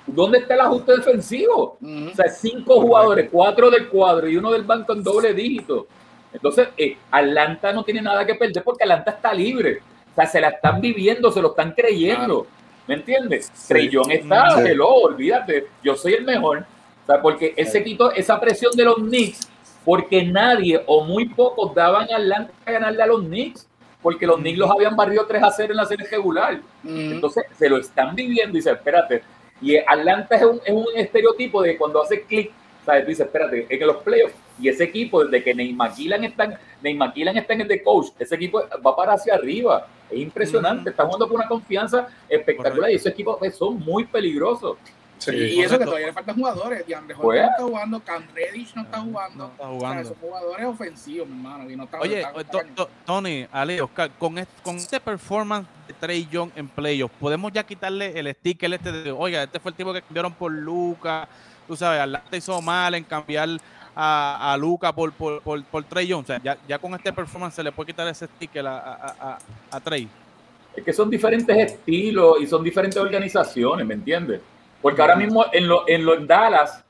¿dónde 0.05 0.39
está 0.39 0.55
el 0.55 0.61
ajuste 0.61 0.97
defensivo? 0.97 1.77
O 1.81 2.15
sea, 2.15 2.29
cinco 2.29 2.81
jugadores, 2.81 3.29
cuatro 3.31 3.69
del 3.69 3.88
cuadro 3.88 4.27
y 4.27 4.38
uno 4.38 4.51
del 4.51 4.63
banco 4.63 4.93
en 4.93 5.03
doble 5.03 5.33
dígito. 5.33 5.88
Entonces, 6.33 6.67
eh, 6.77 6.97
Atlanta 7.11 7.71
no 7.71 7.83
tiene 7.83 8.01
nada 8.01 8.25
que 8.25 8.36
perder 8.36 8.63
porque 8.63 8.83
Atlanta 8.83 9.11
está 9.11 9.33
libre. 9.33 9.79
O 10.11 10.15
sea, 10.15 10.25
se 10.25 10.41
la 10.41 10.49
están 10.49 10.81
viviendo, 10.81 11.31
se 11.31 11.41
lo 11.41 11.49
están 11.49 11.71
creyendo. 11.71 12.47
¿Me 12.88 12.95
entiendes? 12.95 13.51
Sí. 13.53 13.89
está, 14.09 14.63
sí. 14.63 14.77
olvídate, 14.79 15.67
yo 15.83 15.95
soy 15.95 16.13
el 16.13 16.25
mejor. 16.25 16.65
O 17.03 17.05
sea, 17.05 17.21
porque 17.21 17.53
él 17.55 17.67
se 17.67 17.83
quitó 17.83 18.11
esa 18.11 18.39
presión 18.39 18.71
de 18.75 18.83
los 18.83 18.95
Knicks 18.95 19.49
porque 19.86 20.25
nadie 20.25 20.81
o 20.88 21.05
muy 21.05 21.29
pocos 21.29 21.73
daban 21.75 22.11
a 22.11 22.17
Atlanta 22.17 22.51
a 22.65 22.71
ganarle 22.71 23.03
a 23.03 23.05
los 23.05 23.21
Knicks 23.21 23.67
porque 24.06 24.28
los 24.28 24.38
Knicks 24.38 24.60
los 24.60 24.70
habían 24.70 24.95
barrido 24.95 25.26
3 25.26 25.41
a 25.41 25.49
0 25.49 25.72
en 25.72 25.78
la 25.78 25.86
serie 25.88 26.06
regular. 26.06 26.62
Entonces 26.84 27.43
se 27.58 27.68
lo 27.68 27.78
están 27.78 28.14
viviendo 28.14 28.56
y 28.56 28.60
dice, 28.60 28.70
espérate. 28.70 29.24
Y 29.60 29.78
Atlanta 29.78 30.36
es 30.36 30.43
un, 30.43 30.62
es 30.64 30.72
un 30.72 30.86
estereotipo 30.95 31.64
de 31.64 31.76
cuando 31.76 32.03
hace 32.03 32.22
clic, 32.22 32.51
¿sabes? 32.86 33.01
Tú 33.01 33.10
dices, 33.10 33.26
espérate, 33.26 33.66
en 33.68 33.88
los 33.88 33.97
playoffs. 34.03 34.36
Y 34.62 34.70
ese 34.70 34.84
equipo, 34.84 35.26
desde 35.26 35.43
que 35.43 35.56
Neymar 35.56 35.91
está, 36.22 36.60
Neymar 36.84 37.14
está 37.16 37.53
en 37.56 37.62
el 37.62 37.68
de 37.68 37.82
coach, 37.82 38.10
ese 38.20 38.36
equipo 38.36 38.62
va 38.86 38.95
para 38.95 39.14
hacia 39.14 39.34
arriba. 39.34 39.88
Es 40.12 40.20
impresionante. 40.20 40.91
Está 40.91 41.03
jugando 41.03 41.28
con 41.28 41.38
una 41.38 41.47
confianza 41.47 42.08
espectacular. 42.30 42.91
Y 42.91 42.97
ese 42.97 43.10
equipo 43.10 43.39
pues, 43.39 43.56
son 43.56 43.80
muy 43.80 44.06
peligrosos 44.06 44.78
y 45.34 45.61
eso 45.61 45.80
que 45.80 45.86
todavía 45.86 46.07
le 46.07 46.13
faltan 46.13 46.36
jugadores. 46.36 46.86
DeAndre 46.88 47.15
Jordan 47.15 47.45
no 47.45 47.49
está 47.49 47.63
jugando, 47.63 47.99
Cam 48.03 48.23
Reddish 48.34 48.76
no 48.76 48.82
está 48.84 48.99
jugando. 48.99 49.38
No 49.45 49.51
está 49.51 49.67
jugando. 49.67 49.86
O 49.86 49.91
sea, 49.91 50.01
esos 50.01 50.17
jugadores 50.17 50.65
ofensivos, 50.65 51.28
mi 51.28 51.36
hermano. 51.36 51.69
Y 51.69 51.76
no 51.76 51.84
está, 51.84 51.99
Oye, 51.99 52.26
Tony, 53.05 53.47
Ale, 53.51 53.82
Oscar, 53.82 54.11
con 54.17 54.38
este, 54.38 54.63
con 54.63 54.76
este 54.76 54.99
performance 54.99 55.67
de 55.88 55.93
Trey 55.93 56.28
Young 56.32 56.51
en 56.55 56.67
playoffs, 56.67 57.15
podemos 57.19 57.51
ya 57.51 57.63
quitarle 57.63 58.17
el 58.19 58.34
sticker 58.34 58.73
este 58.73 58.91
de, 58.91 59.11
oiga, 59.11 59.43
este 59.43 59.59
fue 59.59 59.71
el 59.71 59.78
tipo 59.78 59.93
que 59.93 60.01
cambiaron 60.01 60.34
por 60.34 60.51
Luca. 60.51 61.28
Tú 61.67 61.76
sabes, 61.76 62.01
Atlanta 62.01 62.38
hizo 62.38 62.61
mal 62.61 62.93
en 62.95 63.03
cambiar 63.03 63.49
a, 63.95 64.53
a 64.53 64.57
Luca 64.57 64.93
por, 64.93 65.11
por, 65.13 65.41
por, 65.41 65.63
por, 65.63 65.84
Trey 65.86 66.07
Young. 66.07 66.23
O 66.23 66.28
sea, 66.28 66.41
ya, 66.43 66.57
ya 66.67 66.78
con 66.78 66.93
este 66.93 67.11
performance 67.11 67.55
se 67.55 67.63
le 67.63 67.71
puede 67.71 67.88
quitar 67.88 68.07
ese 68.07 68.28
sticker 68.28 68.67
a, 68.67 68.78
a, 68.78 69.15
a, 69.19 69.38
a 69.71 69.80
Trey. 69.80 70.07
Es 70.76 70.84
que 70.84 70.91
son 70.91 71.09
diferentes 71.09 71.55
estilos 71.57 72.36
y 72.41 72.47
son 72.47 72.63
diferentes 72.63 73.01
organizaciones, 73.01 73.88
¿me 73.88 73.93
entiendes? 73.93 74.41
Porque 74.86 75.01
ahora 75.01 75.15
mismo 75.15 75.43
en, 75.51 75.67
lo, 75.67 75.83
en 75.88 76.05
los 76.05 76.27
Dallas, 76.27 76.86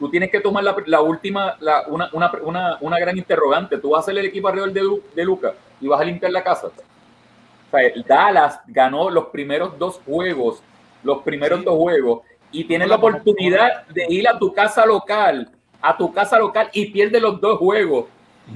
tú 0.00 0.10
tienes 0.10 0.32
que 0.32 0.40
tomar 0.40 0.64
la, 0.64 1.00
última, 1.00 1.56
la, 1.60 1.84
una, 1.86 2.10
una, 2.12 2.32
una, 2.42 2.78
una, 2.80 2.98
gran 2.98 3.16
interrogante. 3.16 3.78
Tú 3.78 3.90
vas 3.90 3.98
a 3.98 4.00
hacer 4.00 4.18
el 4.18 4.26
equipo 4.26 4.48
alrededor 4.48 4.72
de, 4.72 5.00
de 5.14 5.24
Luca 5.24 5.54
y 5.80 5.86
vas 5.86 6.00
a 6.00 6.04
limpiar 6.04 6.32
la 6.32 6.42
casa. 6.42 6.66
O 6.66 7.70
sea, 7.70 7.92
Dallas 8.04 8.58
ganó 8.66 9.10
los 9.10 9.26
primeros 9.26 9.78
dos 9.78 10.00
juegos, 10.04 10.60
los 11.04 11.22
primeros 11.22 11.62
dos 11.62 11.76
juegos, 11.76 12.22
y 12.50 12.64
tienes 12.64 12.88
la 12.88 12.96
oportunidad 12.96 13.86
de 13.86 14.06
ir 14.08 14.26
a 14.26 14.36
tu 14.36 14.52
casa 14.52 14.84
local, 14.84 15.48
a 15.80 15.96
tu 15.96 16.12
casa 16.12 16.36
local 16.36 16.68
y 16.72 16.86
pierde 16.86 17.20
los 17.20 17.40
dos 17.40 17.60
juegos. 17.60 18.06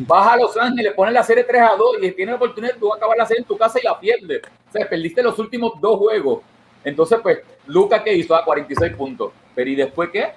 Vas 0.01 0.33
a 0.33 0.37
Los 0.37 0.57
Ángeles, 0.57 0.95
pones 0.95 1.15
la 1.15 1.23
serie 1.23 1.45
3 1.45 1.63
a 1.63 1.77
2 1.77 1.99
y 2.03 2.11
tienes 2.11 2.33
la 2.33 2.37
oportunidad, 2.39 2.75
tú 2.75 2.89
vas 2.89 2.97
a 2.97 2.99
acabar 2.99 3.19
la 3.19 3.27
serie 3.27 3.43
en 3.43 3.47
tu 3.47 3.57
casa 3.57 3.79
y 3.81 3.85
la 3.85 4.01
pierdes. 4.01 4.43
O 4.69 4.73
sea, 4.73 4.89
perdiste 4.89 5.23
los 5.23 5.39
últimos 5.39 5.81
dos 5.81 5.97
juegos. 5.97 6.41
Entonces, 6.83 7.21
pues, 7.23 7.39
Luca 7.69 8.03
que 8.03 8.15
hizo 8.15 8.35
a 8.35 8.45
46 8.45 8.95
puntos. 8.95 9.33
Pero 9.55 9.71
¿y 9.71 9.77
después 9.77 10.11
qué? 10.13 10.29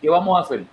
¿Qué 0.00 0.08
vamos 0.08 0.38
a 0.38 0.42
hacer? 0.44 0.64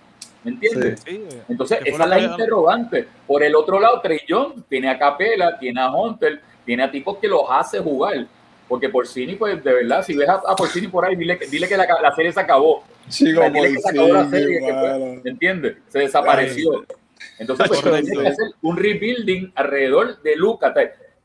¿Me 0.44 0.52
entiendes? 0.52 1.02
Entonces, 1.48 1.78
esa 1.84 2.04
es 2.04 2.08
la 2.08 2.20
interrogante. 2.20 3.08
Por 3.26 3.42
el 3.42 3.54
otro 3.54 3.80
lado, 3.80 4.00
Young 4.26 4.62
tiene 4.68 4.88
a 4.88 4.98
Capela, 4.98 5.58
tiene 5.58 5.80
a 5.80 5.90
Hunter, 5.90 6.40
tiene 6.64 6.84
a 6.84 6.90
tipos 6.90 7.18
que 7.18 7.28
los 7.28 7.42
hace 7.48 7.80
jugar. 7.80 8.26
Porque 8.68 8.88
Porcini, 8.88 9.34
pues, 9.34 9.62
de 9.64 9.72
verdad, 9.72 10.04
si 10.04 10.14
ves 10.14 10.28
a, 10.28 10.54
Porcini 10.54 10.88
por 10.88 11.04
ahí, 11.04 11.16
dile, 11.16 11.38
dile 11.50 11.66
que 11.66 11.76
la, 11.76 11.86
la, 12.00 12.14
serie 12.14 12.32
se 12.32 12.40
acabó. 12.40 12.84
Chico, 13.08 13.40
dile 13.50 13.72
que 13.72 13.80
se 13.80 13.90
acabó 13.90 14.08
la 14.08 14.28
serie. 14.28 14.60
Pues, 14.60 15.24
¿Me 15.24 15.30
entiendes? 15.30 15.76
Se 15.88 16.00
desapareció. 16.00 16.84
Entonces, 17.38 17.66
pues, 17.68 17.80
tienes 17.80 18.10
que 18.10 18.28
hacer 18.28 18.46
un 18.62 18.76
rebuilding 18.76 19.52
alrededor 19.54 20.20
de 20.22 20.36
Lucas. 20.36 20.74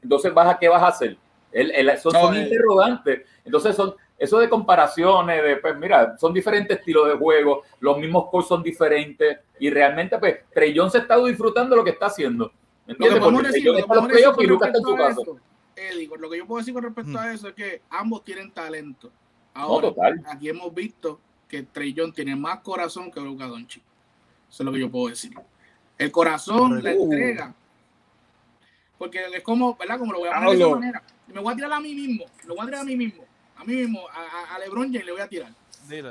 Entonces, 0.02 0.34
vas 0.34 0.56
a, 0.56 0.58
¿qué 0.58 0.70
vas 0.70 0.82
a 0.82 0.88
hacer? 0.88 1.18
El, 1.52 1.72
el, 1.72 1.98
son, 1.98 2.14
son 2.14 2.36
eh. 2.36 2.44
interrogantes. 2.44 3.22
Entonces, 3.46 3.76
son, 3.76 3.94
eso 4.24 4.40
de 4.40 4.48
comparaciones, 4.48 5.44
de, 5.44 5.58
pues 5.58 5.78
mira, 5.78 6.18
son 6.18 6.34
diferentes 6.34 6.80
estilos 6.80 7.10
de 7.10 7.16
juego, 7.16 7.64
los 7.82 7.98
mismos 7.98 8.30
calls 8.32 8.48
son 8.48 8.64
diferentes 8.64 9.38
y 9.60 9.70
realmente, 9.70 10.18
pues, 10.18 10.50
Trellón 10.54 10.90
se 10.90 11.00
está 11.00 11.18
disfrutando 11.18 11.76
lo 11.76 11.84
que 11.84 11.90
está 11.90 12.06
haciendo. 12.06 12.50
¿Entiendes? 12.88 13.22
Lo 13.22 13.42
que 13.42 13.48
decir, 13.50 13.76
está 13.76 13.96
los 13.96 14.08
playoffs 14.08 14.42
y 14.42 14.48
Lucas 14.48 14.70
está 14.74 14.80
en 14.80 15.16
su. 15.16 15.40
Eddie, 15.76 16.10
lo 16.18 16.30
que 16.30 16.38
yo 16.38 16.48
puedo 16.48 16.60
decir 16.60 16.74
con 16.74 16.84
respecto 16.84 17.20
a 17.20 17.26
mm. 17.26 17.32
eso 17.34 17.48
es 17.50 17.54
que 17.54 17.82
ambos 17.90 18.24
tienen 18.24 18.52
talento. 18.52 19.12
Ahora, 19.54 19.92
aquí 20.28 20.48
hemos 20.48 20.74
visto 20.74 21.20
que 21.50 21.64
Trellón 21.64 22.14
tiene 22.14 22.34
más 22.34 22.62
corazón 22.62 23.12
que 23.12 23.20
Luka 23.20 23.48
Doncic. 23.48 23.84
Eso 24.50 24.64
es 24.64 24.66
lo 24.66 24.72
que 24.72 24.80
yo 24.80 24.90
puedo 24.90 25.10
decir. 25.10 25.34
El 25.98 26.12
corazón, 26.14 26.82
la 26.82 26.94
entrega. 26.94 27.54
Porque 28.98 29.20
es 29.34 29.44
como, 29.44 29.76
¿verdad? 29.76 30.00
Como 30.00 30.14
lo 30.14 30.20
voy 30.20 30.30
a 30.30 30.36
poner 30.36 30.50
de 30.50 30.56
esa 30.56 30.70
manera. 30.70 31.04
Me 31.28 31.42
voy 31.42 31.52
a 31.52 31.56
tirar 31.58 31.74
a 31.74 31.80
mí 31.82 31.94
mismo. 31.94 32.26
Lo 32.46 32.56
voy 32.56 32.64
a 32.64 32.66
tirar 32.68 32.82
a 32.82 32.86
mí 32.86 32.96
mismo 32.96 33.23
a 33.64 33.66
mí 33.66 33.76
mismo, 33.76 34.02
a, 34.10 34.60
LeBron 34.60 34.92
James 34.92 35.06
le 35.06 35.12
voy 35.12 35.22
a 35.22 35.28
tirar. 35.28 35.54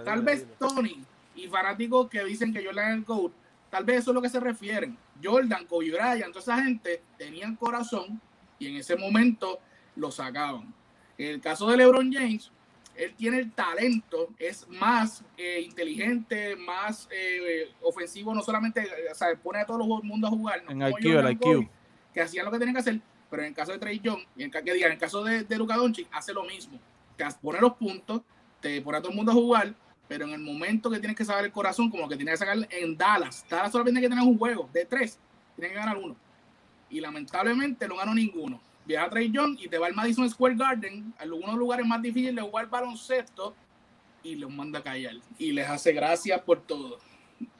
tal 0.04 0.22
vez 0.22 0.46
Tony 0.58 1.04
y 1.34 1.48
fanáticos 1.48 2.08
que 2.08 2.24
dicen 2.24 2.52
que 2.52 2.64
Jordan 2.64 2.88
es 2.88 2.94
el 2.96 3.04
GOAT, 3.04 3.32
tal 3.70 3.84
vez 3.84 3.98
eso 4.00 4.10
es 4.10 4.14
lo 4.14 4.22
que 4.22 4.28
se 4.28 4.40
refieren. 4.40 4.96
Jordan, 5.22 5.66
Kobe 5.66 5.90
Bryant, 5.90 6.32
toda 6.32 6.40
esa 6.40 6.64
gente 6.64 7.02
tenían 7.16 7.56
corazón 7.56 8.20
y 8.58 8.68
en 8.68 8.76
ese 8.76 8.96
momento 8.96 9.60
lo 9.96 10.10
sacaban. 10.10 10.72
En 11.18 11.28
el 11.28 11.40
caso 11.40 11.68
de 11.68 11.76
LeBron 11.76 12.12
James, 12.12 12.50
él 12.96 13.14
tiene 13.14 13.38
el 13.38 13.52
talento, 13.52 14.28
es 14.38 14.66
más 14.68 15.24
eh, 15.36 15.60
inteligente, 15.60 16.56
más 16.56 17.08
eh, 17.10 17.72
ofensivo, 17.82 18.34
no 18.34 18.42
solamente, 18.42 18.86
o 19.10 19.14
sea, 19.14 19.28
pone 19.36 19.60
a 19.60 19.66
todo 19.66 19.80
el 19.80 20.04
mundo 20.04 20.26
a 20.26 20.30
jugar. 20.30 20.62
En 20.68 20.82
IQ, 20.82 21.04
el 21.04 21.30
IQ. 21.32 21.68
que 22.12 22.20
hacían 22.20 22.44
lo 22.44 22.50
que 22.50 22.58
tenían 22.58 22.74
que 22.74 22.80
hacer, 22.80 23.00
pero 23.30 23.42
en 23.42 23.48
el 23.48 23.54
caso 23.54 23.72
de 23.72 23.78
Trey 23.78 24.00
Young, 24.00 24.20
y 24.36 24.42
en, 24.42 24.50
en 24.54 24.92
el 24.92 24.98
caso 24.98 25.22
de, 25.22 25.44
de 25.44 25.56
Luka 25.56 25.76
Doncic, 25.76 26.08
hace 26.12 26.32
lo 26.34 26.44
mismo 26.44 26.78
pone 27.40 27.60
los 27.60 27.74
puntos, 27.74 28.22
te 28.60 28.80
pone 28.80 28.98
a 28.98 29.00
todo 29.00 29.10
el 29.10 29.16
mundo 29.16 29.32
a 29.32 29.34
jugar, 29.34 29.74
pero 30.08 30.26
en 30.26 30.32
el 30.32 30.40
momento 30.40 30.90
que 30.90 30.98
tienes 30.98 31.16
que 31.16 31.24
sacar 31.24 31.44
el 31.44 31.52
corazón, 31.52 31.90
como 31.90 32.08
que 32.08 32.16
tienes 32.16 32.38
que 32.38 32.46
sacar 32.46 32.68
en 32.70 32.96
Dallas, 32.96 33.44
Dallas 33.48 33.72
solamente 33.72 34.00
tiene 34.00 34.06
que 34.08 34.14
tener 34.14 34.28
un 34.28 34.38
juego 34.38 34.68
de 34.72 34.84
tres, 34.84 35.18
tiene 35.56 35.70
que 35.70 35.78
ganar 35.78 35.96
uno. 35.96 36.16
Y 36.90 37.00
lamentablemente 37.00 37.88
no 37.88 37.96
ganó 37.96 38.14
ninguno. 38.14 38.60
Viaja 38.84 39.06
a 39.06 39.10
Trey 39.10 39.30
Young 39.30 39.56
y 39.60 39.68
te 39.68 39.78
va 39.78 39.86
al 39.86 39.94
Madison 39.94 40.28
Square 40.28 40.56
Garden, 40.56 41.14
a 41.18 41.22
algunos 41.22 41.56
lugares 41.56 41.86
más 41.86 42.02
difíciles 42.02 42.34
de 42.34 42.42
jugar 42.42 42.68
baloncesto, 42.68 43.54
y 44.22 44.36
los 44.36 44.50
manda 44.50 44.78
a 44.80 44.82
callar. 44.82 45.14
Y 45.38 45.52
les 45.52 45.68
hace 45.68 45.92
gracias 45.92 46.40
por 46.42 46.60
todo. 46.60 46.98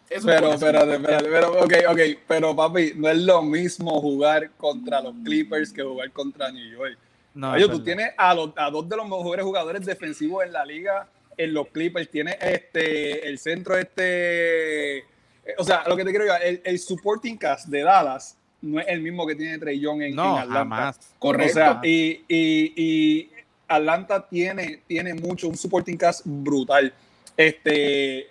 pero, 0.09 0.53
espérate, 0.53 0.95
espérate, 0.95 1.29
pero, 1.29 1.65
ok, 1.65 1.73
ok, 1.89 2.01
pero 2.27 2.57
papi, 2.57 2.93
no 2.97 3.09
es 3.09 3.19
lo 3.19 3.43
mismo 3.43 4.01
jugar 4.01 4.51
contra 4.53 5.01
los 5.01 5.15
Clippers 5.25 5.73
que 5.73 5.83
jugar 5.83 6.11
contra 6.13 6.51
New 6.51 6.71
York. 6.71 6.99
No, 7.35 7.55
tú 7.69 7.83
tienes 7.83 8.11
a, 8.17 8.31
a, 8.31 8.71
dos 8.71 8.89
de 8.89 8.97
los 8.97 9.07
mejores 9.07 9.45
jugadores 9.45 9.85
defensivos 9.87 10.45
en 10.45 10.53
la 10.53 10.65
liga 10.65 11.09
en 11.37 11.55
los 11.55 11.69
Clippers. 11.69 12.11
Tienes 12.11 12.37
este, 12.41 13.27
el 13.29 13.39
centro 13.39 13.77
este... 13.77 14.99
Eh, 14.99 15.55
o 15.59 15.65
sea, 15.65 15.85
lo 15.89 15.97
que 15.97 16.05
te 16.05 16.11
quiero 16.11 16.27
decir, 16.27 16.63
el, 16.65 16.79
supporting 16.79 17.37
cast 17.37 17.67
de 17.67 17.83
Dallas 17.83 18.39
no 18.61 18.81
es 18.81 18.87
el 18.89 19.01
mismo 19.01 19.27
que 19.27 19.35
tiene 19.35 19.59
Trey 19.59 19.81
Young 19.81 20.03
en, 20.03 20.15
no, 20.15 20.37
Atlanta. 20.37 20.59
Jamás. 20.59 21.15
Correcto. 21.19 21.51
O 21.51 21.55
sea, 21.55 21.81
y, 21.83 22.25
y, 22.29 22.73
y, 22.77 23.31
Atlanta 23.67 24.29
tiene, 24.29 24.83
tiene 24.87 25.15
mucho, 25.15 25.49
un 25.49 25.57
supporting 25.57 25.97
cast 25.97 26.23
brutal. 26.25 26.93
Este, 27.37 28.29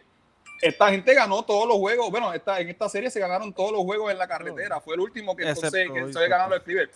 esta 0.61 0.89
gente 0.89 1.13
ganó 1.13 1.43
todos 1.43 1.67
los 1.67 1.77
juegos. 1.77 2.11
Bueno, 2.11 2.33
esta, 2.33 2.59
en 2.59 2.69
esta 2.69 2.87
serie 2.87 3.09
se 3.09 3.19
ganaron 3.19 3.51
todos 3.51 3.71
los 3.71 3.81
juegos 3.81 4.11
en 4.11 4.17
la 4.17 4.27
carretera. 4.27 4.79
Fue 4.79 4.93
el 4.93 5.01
último 5.01 5.35
que, 5.35 5.43
entonces, 5.43 5.89
que 5.91 6.13
se 6.13 6.27
ganado 6.27 6.55
el 6.55 6.61
Clippers. 6.61 6.91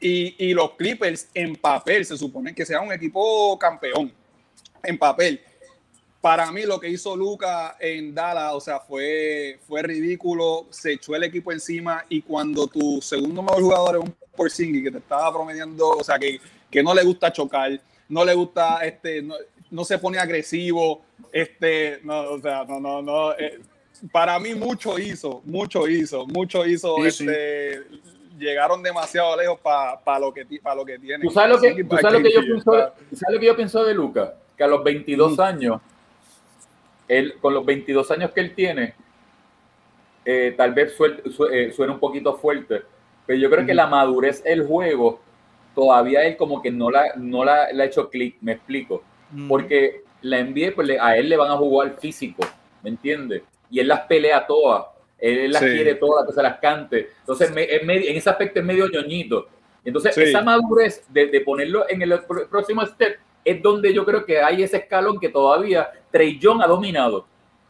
Y, 0.00 0.52
los 0.52 0.72
Clippers 0.72 1.28
en 1.32 1.56
papel 1.56 2.04
se 2.04 2.18
supone 2.18 2.54
que 2.54 2.66
sea 2.66 2.80
un 2.80 2.92
equipo 2.92 3.58
campeón. 3.58 4.12
En 4.82 4.98
papel. 4.98 5.40
Para 6.20 6.50
mí 6.52 6.62
lo 6.62 6.78
que 6.78 6.88
hizo 6.88 7.16
Luca 7.16 7.76
en 7.80 8.14
Dallas, 8.14 8.52
o 8.54 8.60
sea, 8.60 8.80
fue, 8.80 9.58
fue 9.66 9.82
ridículo. 9.82 10.66
Se 10.70 10.92
echó 10.92 11.14
el 11.14 11.24
equipo 11.24 11.52
encima 11.52 12.04
y 12.08 12.22
cuando 12.22 12.66
tu 12.66 13.00
segundo 13.00 13.42
mejor 13.42 13.62
jugador 13.62 13.96
es 13.96 14.02
un 14.02 14.14
Porzingis 14.36 14.82
que 14.82 14.90
te 14.90 14.98
estaba 14.98 15.32
promediando, 15.32 15.90
o 15.90 16.04
sea, 16.04 16.18
que, 16.18 16.40
que 16.70 16.82
no 16.82 16.94
le 16.94 17.04
gusta 17.04 17.32
chocar, 17.32 17.80
no 18.08 18.24
le 18.24 18.34
gusta, 18.34 18.84
este, 18.84 19.22
no, 19.70 19.84
se 19.84 19.98
pone 19.98 20.18
agresivo, 20.18 21.02
este, 21.32 22.00
no, 22.02 22.32
o 22.32 22.40
sea, 22.40 22.64
no, 22.64 22.80
no, 22.80 23.00
no. 23.00 23.32
Eh, 23.32 23.60
para 24.12 24.38
mí 24.38 24.54
mucho 24.54 24.98
hizo, 24.98 25.40
mucho 25.44 25.88
hizo, 25.88 26.26
mucho 26.26 26.66
hizo 26.66 27.04
este, 27.04 27.82
llegaron 28.38 28.82
demasiado 28.82 29.36
lejos 29.36 29.58
para 29.60 30.18
lo 30.18 30.32
que 30.32 30.46
para 30.62 30.76
lo 30.76 30.84
que 30.84 30.98
tienen. 30.98 31.26
¿Tú 31.26 31.32
sabes 31.32 31.56
lo 31.56 31.60
que, 31.60 32.32
yo 32.32 32.40
pienso, 32.40 32.72
¿sabes 32.72 33.34
lo 33.34 33.40
que 33.40 33.46
yo 33.46 33.56
pienso 33.56 33.84
de 33.84 33.94
Luca? 33.94 34.34
Que 34.56 34.64
a 34.64 34.66
los 34.66 34.82
22 34.82 35.38
años, 35.40 35.80
él, 37.08 37.34
con 37.40 37.54
los 37.54 37.64
22 37.64 38.10
años 38.10 38.30
que 38.32 38.40
él 38.40 38.54
tiene, 38.54 38.94
eh, 40.24 40.54
tal 40.56 40.72
vez 40.72 40.94
eh, 41.52 41.72
suene 41.72 41.92
un 41.92 41.98
poquito 41.98 42.34
fuerte, 42.36 42.82
pero 43.26 43.38
yo 43.38 43.50
creo 43.50 43.66
que 43.66 43.74
la 43.74 43.86
madurez 43.86 44.42
del 44.42 44.66
juego 44.66 45.20
todavía 45.74 46.24
él 46.24 46.36
como 46.36 46.62
que 46.62 46.70
no 46.70 46.90
la, 46.90 47.14
no 47.16 47.44
la, 47.44 47.64
ha 47.64 47.84
hecho 47.84 48.08
clic, 48.08 48.36
me 48.40 48.52
explico. 48.52 49.02
Porque 49.48 50.04
la 50.22 50.44
NBA, 50.44 50.76
pues 50.76 50.90
a 51.00 51.16
él 51.16 51.28
le 51.28 51.36
van 51.36 51.50
a 51.50 51.56
jugar 51.56 51.96
físico, 51.98 52.46
¿me 52.82 52.90
entiendes? 52.90 53.42
Y 53.68 53.80
él 53.80 53.88
las 53.88 54.02
pelea 54.02 54.46
todas 54.46 54.93
él 55.18 55.52
las 55.52 55.62
quiere 55.62 55.94
todas, 55.94 56.26
que 56.26 56.32
se 56.32 56.42
las 56.42 56.58
cante. 56.58 57.10
Entonces, 57.20 57.52
en, 57.54 57.90
ese 57.90 58.30
aspecto 58.30 58.60
es 58.60 58.66
medio 58.66 58.88
ñoñito. 58.88 59.48
Entonces, 59.84 60.16
esa 60.16 60.42
madurez 60.42 61.04
de, 61.08 61.26
de, 61.26 61.40
ponerlo 61.40 61.88
en 61.88 62.02
el 62.02 62.20
próximo 62.50 62.84
step 62.86 63.18
es 63.44 63.62
donde 63.62 63.92
yo 63.92 64.04
creo 64.04 64.24
que 64.24 64.40
hay 64.40 64.62
ese 64.62 64.78
escalón 64.78 65.20
que 65.20 65.28
todavía 65.28 65.90
Treillón 66.10 66.62
ha 66.62 66.66
dominado. 66.66 67.26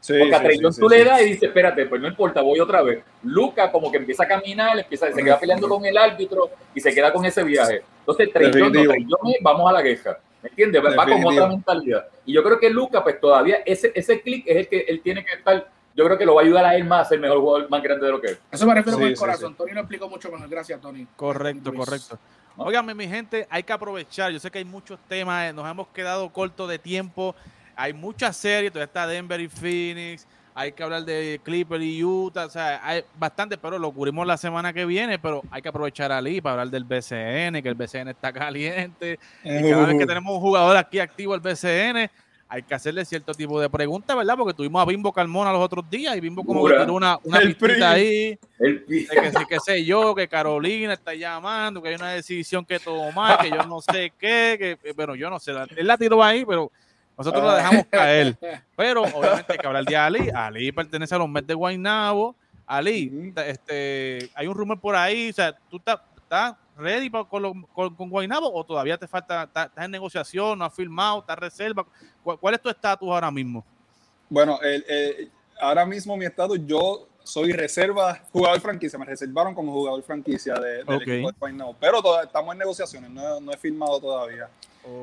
Porque 0.07 0.35
a 0.35 0.43
Treillón 0.43 0.75
tú 0.75 0.89
le 0.89 1.03
das 1.03 1.23
y 1.23 1.25
dice, 1.25 1.47
espérate, 1.47 1.87
pues 1.87 2.01
no 2.01 2.09
importa, 2.09 2.43
voy 2.43 2.61
otra 2.61 2.83
vez. 2.83 3.03
Luca 3.23 3.73
como 3.73 3.91
que 3.91 3.97
empieza 3.97 4.25
a 4.25 4.29
caminar, 4.29 4.79
empieza, 4.79 5.11
se 5.11 5.23
queda 5.23 5.39
peleando 5.39 5.69
con 5.69 5.85
el 5.85 5.97
árbitro 5.97 6.51
y 6.75 6.81
se 6.81 6.95
queda 6.95 7.13
con 7.13 7.25
ese 7.25 7.43
viaje. 7.43 7.83
Entonces 8.01 8.31
Treillón, 8.33 8.73
no, 8.73 9.17
vamos 9.41 9.71
a 9.71 9.73
la 9.73 9.83
queja. 9.83 10.19
¿Me 10.43 10.51
entiendes? 10.51 10.83
Va 10.85 11.07
con 11.07 11.25
otra 11.25 11.49
mentalidad. 11.49 12.07
Y 12.27 12.35
yo 12.35 12.43
creo 12.43 12.61
que 12.61 12.69
Luca, 12.69 13.03
pues 13.03 13.19
todavía 13.19 13.63
ese, 13.65 13.93
ese 13.95 14.21
clic 14.21 14.45
es 14.47 14.57
el 14.57 14.69
que 14.69 14.81
él 14.81 15.01
tiene 15.03 15.25
que 15.25 15.33
estar 15.33 15.67
yo 15.95 16.05
creo 16.05 16.19
que 16.19 16.27
lo 16.27 16.35
va 16.35 16.43
a 16.43 16.45
ayudar 16.45 16.65
a 16.65 16.75
él 16.75 16.85
más 16.85 17.07
a 17.07 17.09
ser 17.11 17.21
mejor 17.21 17.39
jugador 17.39 17.71
más 17.71 17.83
grande 17.83 18.07
de 18.07 18.13
lo 18.13 18.21
que 18.21 18.27
es. 18.29 18.41
Eso 18.51 18.67
me 18.67 18.75
refiero 18.75 18.99
con 18.99 19.07
el 19.07 19.17
corazón. 19.17 19.55
Tony 19.55 19.73
lo 19.73 19.81
explicó 19.81 20.09
mucho 20.09 20.31
mejor. 20.31 20.49
Gracias, 20.49 20.81
Tony. 20.81 21.07
Correcto, 21.17 21.73
correcto. 21.73 22.19
Óigame, 22.57 22.95
mi 22.95 23.09
gente, 23.09 23.47
hay 23.51 23.63
que 23.63 23.73
aprovechar. 23.73 24.33
Yo 24.33 24.39
sé 24.39 24.51
que 24.51 24.59
hay 24.59 24.65
muchos 24.65 24.99
temas, 25.09 25.51
eh, 25.51 25.53
nos 25.53 25.69
hemos 25.69 25.89
quedado 25.89 26.29
cortos 26.33 26.69
de 26.69 26.79
tiempo. 26.79 27.35
Hay 27.77 27.93
muchas 27.93 28.37
series, 28.37 28.73
todavía 28.73 28.87
está 28.87 29.07
Denver 29.07 29.41
y 29.41 29.49
Phoenix. 29.49 30.27
Hay 30.57 30.71
que 30.71 30.85
hablar 30.85 31.05
de 31.05 31.41
Clipper 31.43 31.83
y 31.83 32.05
Utah. 32.05 32.47
O 32.47 32.51
sea, 32.51 32.81
hay 32.87 33.05
bastante, 33.19 33.59
pero 33.59 33.77
lo 33.77 33.91
cubrimos 33.91 34.25
la 34.25 34.37
semana 34.37 34.73
que 34.73 34.87
viene. 34.87 35.19
Pero 35.19 35.43
hay 35.51 35.61
que 35.61 35.69
aprovechar 35.69 36.13
a 36.13 36.21
Lee 36.21 36.41
para 36.41 36.53
hablar 36.53 36.69
del 36.69 36.85
BCN, 36.85 37.61
que 37.61 37.69
el 37.69 37.75
BCN 37.75 38.09
está 38.09 38.33
caliente. 38.33 39.19
Y 39.43 39.71
cada 39.71 39.87
vez 39.87 39.99
que 39.99 40.07
tenemos 40.07 40.33
un 40.33 40.41
jugador 40.41 40.77
aquí 40.77 41.01
activo, 41.01 41.35
el 41.35 41.41
BCN, 41.41 42.09
hay 42.55 42.63
que 42.63 42.73
hacerle 42.73 43.05
cierto 43.05 43.35
tipo 43.35 43.61
de 43.61 43.69
preguntas, 43.69 44.17
¿verdad? 44.17 44.37
Porque 44.37 44.55
tuvimos 44.55 44.81
a 44.81 44.85
Bimbo 44.85 45.13
Carmona 45.13 45.53
los 45.53 45.61
otros 45.61 45.91
días 45.91 46.17
y 46.17 46.21
Bimbo 46.21 46.45
como 46.45 46.65
que 46.65 46.75
tiró 46.75 46.95
una, 46.95 47.19
una 47.25 47.41
pistita 47.41 47.91
ahí. 47.91 48.39
El 48.61 48.87
de 48.87 49.07
que, 49.07 49.47
que 49.49 49.59
sé 49.59 49.85
yo, 49.85 50.15
que 50.15 50.29
Carolina 50.29 50.93
está 50.93 51.15
llamando, 51.15 51.83
que 51.83 51.89
hay 51.89 51.97
una 51.97 52.13
decisión 52.13 52.65
que 52.65 52.79
tomar, 52.79 53.41
que 53.41 53.51
yo 53.51 53.65
no 53.65 53.81
sé 53.81 54.13
qué, 54.17 54.79
que, 54.81 54.93
bueno, 54.93 55.17
yo 55.17 55.29
no 55.31 55.41
sé. 55.41 55.53
Él 55.77 55.87
la 55.89 55.99
tiró 55.99 56.23
ahí, 56.23 56.45
pero 56.45 56.71
nosotros 57.19 57.43
la 57.43 57.57
dejamos 57.57 57.87
caer. 57.91 58.37
Pero 58.77 59.03
obviamente 59.03 59.53
hay 59.53 59.59
que 59.59 59.67
hablar 59.67 59.85
de 59.85 59.97
Ali. 59.97 60.31
Ali 60.33 60.71
pertenece 60.71 61.15
a 61.15 61.19
los 61.19 61.29
Mets 61.29 61.49
de 61.49 61.55
Guaynabo. 61.55 62.37
Ali, 62.67 63.33
este, 63.47 64.31
hay 64.35 64.47
un 64.47 64.55
rumor 64.55 64.81
por 64.81 64.95
ahí, 64.95 65.31
o 65.31 65.33
sea, 65.33 65.57
tú 65.69 65.77
estás 65.77 66.55
ready 66.77 67.11
con, 67.11 67.63
con, 67.73 67.95
con, 67.95 68.11
Guaynabo 68.11 68.53
o 68.53 68.65
todavía 68.65 68.97
te 68.97 69.07
falta, 69.07 69.45
estás 69.45 69.71
en 69.77 69.91
negociación, 69.91 70.59
no 70.59 70.65
has 70.65 70.75
firmado, 70.75 71.21
estás 71.21 71.39
reserva? 71.39 71.87
¿Cuál, 72.23 72.55
es 72.55 72.61
tu 72.61 72.69
estatus 72.69 73.09
ahora 73.09 73.31
mismo? 73.31 73.65
Bueno, 74.29 74.59
el, 74.63 75.31
ahora 75.61 75.87
mismo 75.87 76.17
mi 76.17 76.25
estatus, 76.25 76.61
yo 76.67 77.07
soy 77.23 77.53
reserva, 77.53 78.23
jugador 78.33 78.61
franquicia, 78.61 78.99
me 78.99 79.07
reservaron 79.07 79.55
como 79.55 79.73
jugador 79.73 80.03
franquicia 80.03 80.55
de, 80.55 80.85
del 80.85 81.03
equipo 81.03 81.31
de 81.31 81.75
pero 81.81 82.23
estamos 82.23 82.53
en 82.53 82.59
negociaciones, 82.59 83.11
no, 83.11 83.41
no 83.41 83.53
he 83.53 83.57
firmado 83.57 83.99
todavía. 84.01 84.49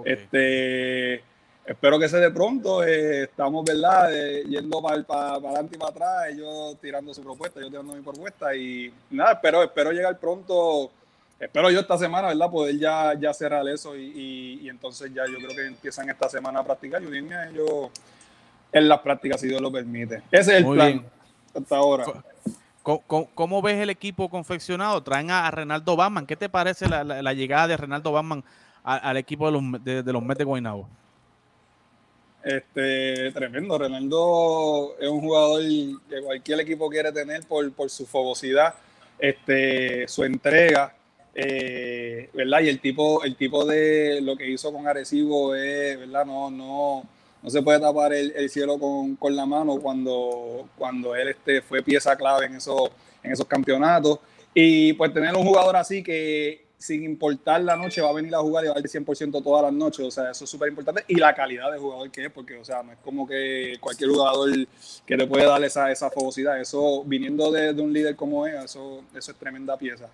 Este, 0.05 1.24
espero 1.65 1.97
que 1.97 2.07
se 2.07 2.17
dé 2.17 2.30
pronto, 2.30 2.84
eh, 2.84 3.24
estamos, 3.24 3.65
¿verdad? 3.65 4.13
Eh, 4.13 4.43
yendo 4.47 4.82
para, 4.82 5.03
para, 5.03 5.34
adelante 5.34 5.76
y 5.76 5.80
para 5.80 5.91
atrás, 5.91 6.28
ellos 6.30 6.78
tirando 6.80 7.13
su 7.13 7.24
propuesta, 7.24 7.59
yo 7.59 7.69
tirando 7.69 7.93
mi 7.93 8.01
propuesta 8.01 8.55
y 8.55 8.93
nada, 9.09 9.34
espero, 9.34 9.63
espero 9.63 9.91
llegar 9.91 10.19
pronto 10.19 10.91
espero 11.41 11.71
yo 11.71 11.79
esta 11.79 11.97
semana, 11.97 12.29
¿verdad? 12.29 12.49
Poder 12.49 12.77
ya, 12.77 13.13
ya 13.19 13.33
cerrar 13.33 13.67
eso 13.67 13.95
y, 13.95 14.59
y, 14.61 14.69
entonces 14.69 15.11
ya 15.13 15.25
yo 15.25 15.37
creo 15.37 15.55
que 15.55 15.65
empiezan 15.65 16.09
esta 16.09 16.29
semana 16.29 16.59
a 16.59 16.63
practicar. 16.63 17.01
Yo 17.01 17.13
irme 17.13 17.35
a 17.35 17.49
ellos 17.49 17.89
en 18.71 18.87
las 18.87 18.99
prácticas, 18.99 19.41
si 19.41 19.47
Dios 19.47 19.61
lo 19.61 19.71
permite. 19.71 20.21
Ese 20.31 20.57
es 20.57 20.63
el 20.63 20.65
plan 20.65 21.05
hasta 21.53 21.75
ahora. 21.75 22.05
¿Cómo, 22.83 23.61
ves 23.61 23.79
el 23.79 23.89
equipo 23.89 24.29
confeccionado? 24.29 25.01
Traen 25.03 25.31
a, 25.31 25.49
Renaldo 25.51 25.95
Batman. 25.95 26.25
¿Qué 26.25 26.35
te 26.35 26.49
parece 26.49 26.87
la, 26.87 27.33
llegada 27.33 27.67
de 27.67 27.77
Renaldo 27.77 28.11
Batman 28.11 28.43
al 28.83 29.17
equipo 29.17 29.45
de 29.45 29.51
los, 29.51 29.83
de, 29.83 30.03
de 30.03 30.13
los 30.13 30.23
Mets 30.23 30.39
de 30.39 30.43
Guaynabo? 30.45 30.87
Este, 32.43 33.31
tremendo. 33.31 33.77
Renaldo 33.77 34.95
es 34.99 35.09
un 35.09 35.21
jugador 35.21 35.61
que 36.09 36.21
cualquier 36.21 36.59
equipo 36.61 36.89
quiere 36.89 37.11
tener 37.11 37.43
por, 37.45 37.71
por 37.73 37.89
su 37.89 38.05
fogosidad, 38.05 38.73
este, 39.19 40.07
su 40.07 40.23
entrega. 40.23 40.95
Eh, 41.34 42.29
¿verdad? 42.34 42.61
Y 42.61 42.69
el 42.69 42.79
tipo, 42.79 43.23
el 43.23 43.36
tipo 43.36 43.65
de 43.65 44.19
lo 44.21 44.36
que 44.36 44.49
hizo 44.49 44.71
con 44.71 44.88
Arecibo 44.88 45.55
es, 45.55 45.97
¿verdad? 45.99 46.25
No, 46.25 46.51
no, 46.51 47.03
no 47.41 47.49
se 47.49 47.61
puede 47.61 47.79
tapar 47.79 48.13
el, 48.13 48.49
cielo 48.49 48.77
con, 48.77 49.15
con, 49.15 49.36
la 49.36 49.45
mano 49.45 49.79
cuando, 49.79 50.67
cuando 50.77 51.15
él 51.15 51.29
este, 51.29 51.61
fue 51.61 51.82
pieza 51.82 52.15
clave 52.15 52.47
en 52.47 52.55
esos, 52.55 52.89
en 53.23 53.32
esos 53.32 53.45
campeonatos. 53.45 54.19
Y 54.53 54.93
pues 54.93 55.13
tener 55.13 55.36
un 55.36 55.45
jugador 55.45 55.77
así 55.77 56.03
que 56.03 56.65
sin 56.82 57.03
importar 57.03 57.61
la 57.61 57.75
noche 57.75 58.01
va 58.01 58.09
a 58.09 58.13
venir 58.13 58.34
a 58.34 58.39
jugar 58.39 58.65
y 58.65 58.67
va 58.69 58.73
a 58.75 58.79
ir 58.79 58.86
100% 58.88 59.43
todas 59.43 59.63
las 59.63 59.71
noches, 59.71 60.03
o 60.03 60.09
sea, 60.09 60.32
eso 60.32 60.45
es 60.45 60.49
súper 60.49 60.69
importante. 60.69 61.05
Y 61.07 61.15
la 61.15 61.34
calidad 61.36 61.71
de 61.71 61.77
jugador 61.77 62.09
que 62.09 62.25
es, 62.25 62.32
porque, 62.32 62.57
o 62.57 62.65
sea, 62.65 62.82
no 62.82 62.91
es 62.91 62.97
como 63.03 63.27
que 63.27 63.77
cualquier 63.79 64.09
jugador 64.09 64.49
que 65.05 65.15
te 65.15 65.27
puede 65.27 65.45
dar 65.45 65.63
esa, 65.63 65.91
esa 65.91 66.09
fogosidad, 66.09 66.59
eso 66.59 67.03
viniendo 67.05 67.51
de, 67.51 67.73
de 67.73 67.82
un 67.82 67.93
líder 67.93 68.15
como 68.15 68.47
es, 68.47 68.65
eso, 68.65 69.03
eso 69.15 69.32
es 69.32 69.38
tremenda 69.38 69.77
pieza. 69.77 70.09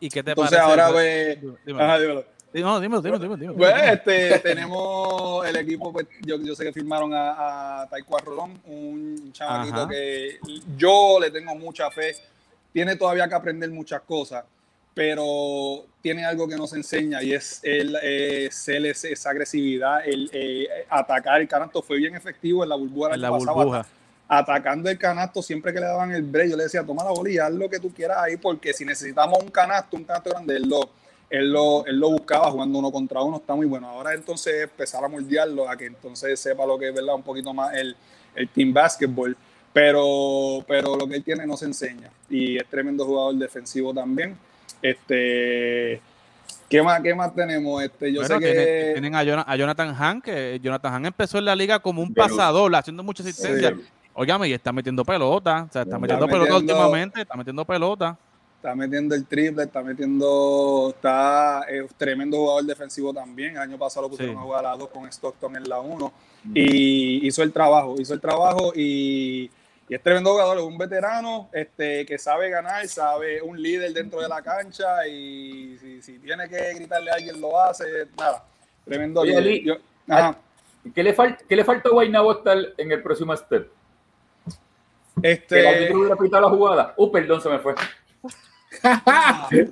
¿Y 0.00 0.08
qué 0.08 0.22
te 0.22 0.30
Entonces 0.30 0.58
ahora 0.58 0.90
pues... 0.90 1.38
Ajá, 1.78 1.98
dímelo. 1.98 2.24
No, 2.54 2.80
dímelo, 2.80 3.02
dímelo, 3.02 3.36
dímelo, 3.36 3.54
Pues 3.54 3.74
este, 3.92 4.38
tenemos 4.38 5.46
el 5.46 5.56
equipo, 5.56 5.92
pues 5.92 6.06
yo, 6.22 6.40
yo 6.40 6.54
sé 6.54 6.64
que 6.64 6.72
firmaron 6.72 7.12
a, 7.12 7.82
a 7.82 7.88
Taekwondo 7.88 8.30
Rolón, 8.30 8.60
un 8.66 9.32
chamaquito 9.32 9.86
que 9.86 10.38
yo 10.76 11.18
le 11.20 11.30
tengo 11.30 11.54
mucha 11.54 11.90
fe. 11.90 12.16
Tiene 12.72 12.96
todavía 12.96 13.28
que 13.28 13.34
aprender 13.34 13.70
muchas 13.70 14.00
cosas, 14.02 14.44
pero 14.94 15.84
tiene 16.00 16.24
algo 16.24 16.48
que 16.48 16.56
nos 16.56 16.72
enseña 16.72 17.22
y 17.22 17.34
es 17.34 17.60
el, 17.62 17.96
eh, 18.02 18.46
esa 18.48 19.30
agresividad, 19.30 20.06
el 20.06 20.30
eh, 20.32 20.68
atacar 20.88 21.40
el 21.40 21.48
canasto. 21.48 21.82
Fue 21.82 21.98
bien 21.98 22.14
efectivo 22.14 22.62
en 22.62 22.70
la 22.70 22.76
burbuja. 22.76 23.14
En 23.14 23.20
la 23.20 23.30
burbuja 23.30 23.86
atacando 24.28 24.90
el 24.90 24.98
canasto 24.98 25.42
siempre 25.42 25.72
que 25.72 25.80
le 25.80 25.86
daban 25.86 26.12
el 26.12 26.22
break. 26.22 26.50
Yo 26.50 26.56
le 26.56 26.64
decía, 26.64 26.84
toma 26.84 27.02
la 27.02 27.10
bolilla, 27.10 27.46
haz 27.46 27.54
lo 27.54 27.68
que 27.68 27.80
tú 27.80 27.92
quieras 27.92 28.18
ahí, 28.18 28.36
porque 28.36 28.74
si 28.74 28.84
necesitamos 28.84 29.42
un 29.42 29.50
canasto, 29.50 29.96
un 29.96 30.04
canasto 30.04 30.30
grande, 30.30 30.56
él 30.56 30.68
lo, 30.68 30.90
él 31.30 31.50
lo, 31.50 31.86
él 31.86 31.98
lo 31.98 32.10
buscaba 32.10 32.50
jugando 32.50 32.78
uno 32.78 32.92
contra 32.92 33.22
uno, 33.22 33.38
está 33.38 33.54
muy 33.54 33.66
bueno. 33.66 33.88
Ahora 33.88 34.12
entonces 34.12 34.64
empezar 34.64 35.02
a 35.02 35.08
moldearlo, 35.08 35.68
a 35.68 35.76
que 35.76 35.86
entonces 35.86 36.38
sepa 36.38 36.66
lo 36.66 36.78
que 36.78 36.88
es 36.88 36.94
verdad 36.94 37.14
un 37.14 37.22
poquito 37.22 37.54
más 37.54 37.74
el, 37.74 37.96
el 38.34 38.48
team 38.50 38.72
basketball. 38.72 39.36
Pero, 39.72 40.64
pero 40.66 40.96
lo 40.96 41.06
que 41.06 41.16
él 41.16 41.24
tiene 41.24 41.46
no 41.46 41.56
se 41.56 41.66
enseña. 41.66 42.10
Y 42.28 42.56
es 42.56 42.66
tremendo 42.66 43.04
jugador 43.04 43.34
defensivo 43.36 43.94
también. 43.94 44.36
Este, 44.82 46.00
¿Qué 46.68 46.82
más, 46.82 47.00
¿Qué 47.00 47.14
más 47.14 47.34
tenemos? 47.34 47.82
Este, 47.82 48.12
yo 48.12 48.24
sé 48.24 48.38
que... 48.38 48.90
Tienen 48.92 49.14
a, 49.14 49.22
Jonathan 49.22 49.94
Han, 49.98 50.20
que 50.20 50.58
Jonathan 50.62 50.94
Han 50.94 51.06
empezó 51.06 51.38
en 51.38 51.44
la 51.46 51.56
liga 51.56 51.78
como 51.78 52.02
un 52.02 52.12
pasador, 52.12 52.74
haciendo 52.74 53.02
mucha 53.02 53.22
asistencia. 53.22 53.76
Óigame, 54.20 54.48
y 54.48 54.52
está 54.52 54.72
metiendo 54.72 55.04
pelota, 55.04 55.66
o 55.68 55.72
sea, 55.72 55.82
está 55.82 55.96
metiendo 55.96 56.26
pelota 56.26 56.56
últimamente, 56.56 57.20
está 57.20 57.36
metiendo 57.36 57.64
pelota. 57.64 58.18
Está 58.56 58.74
metiendo 58.74 59.14
el 59.14 59.24
triple, 59.26 59.62
está 59.62 59.80
metiendo, 59.80 60.92
está 60.92 61.62
es 61.68 61.94
tremendo 61.94 62.36
jugador 62.36 62.64
defensivo 62.64 63.14
también. 63.14 63.52
El 63.52 63.58
año 63.58 63.78
pasado 63.78 64.06
lo 64.06 64.10
pusieron 64.10 64.36
a 64.36 64.40
jugar 64.40 64.66
a 64.66 64.76
dos 64.76 64.88
con 64.88 65.06
Stockton 65.06 65.54
en 65.54 65.68
la 65.68 65.78
1 65.78 66.12
y 66.52 67.28
hizo 67.28 67.44
el 67.44 67.52
trabajo, 67.52 67.94
hizo 68.00 68.12
el 68.12 68.20
trabajo 68.20 68.72
y, 68.74 69.48
es 69.88 70.02
tremendo 70.02 70.32
jugador, 70.32 70.58
es 70.58 70.64
un 70.64 70.76
veterano 70.76 71.48
este, 71.52 72.04
que 72.04 72.18
sabe 72.18 72.50
ganar, 72.50 72.88
sabe 72.88 73.40
un 73.40 73.62
líder 73.62 73.92
dentro 73.92 74.20
de 74.20 74.28
la 74.28 74.42
cancha 74.42 75.06
y 75.06 75.78
si, 76.02 76.18
tiene 76.18 76.48
que 76.48 76.74
gritarle 76.74 77.12
a 77.12 77.14
alguien 77.14 77.40
lo 77.40 77.60
hace, 77.60 77.84
nada, 78.18 78.44
tremendo 78.84 79.24
líder. 79.24 79.80
¿qué, 80.92 81.02
le 81.04 81.14
¿Qué 81.48 81.54
le 81.54 81.64
falta 81.64 81.88
a 81.88 81.92
Guaynabo 81.92 82.32
estar 82.32 82.58
en 82.76 82.90
el 82.90 83.00
próximo 83.00 83.36
step? 83.36 83.77
Este... 85.22 85.56
Que 85.56 85.62
la 85.62 85.70
la 86.40 86.48
jugada. 86.48 86.94
Uh, 86.96 87.10
perdón, 87.10 87.40
se 87.40 87.48
me 87.48 87.58
fue. 87.58 87.74
que... 89.50 89.68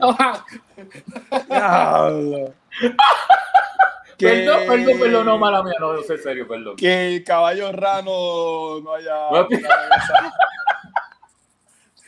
Perdón, 4.28 4.60
perdón, 4.66 4.98
perdón, 4.98 5.26
no, 5.26 5.38
mala 5.38 5.62
mía, 5.62 5.74
no, 5.78 5.92
no 5.92 6.02
sé, 6.02 6.18
serio, 6.18 6.48
perdón. 6.48 6.74
Que 6.76 7.16
el 7.16 7.24
caballo 7.24 7.70
rano 7.72 8.80
no 8.80 8.94
haya. 8.94 9.14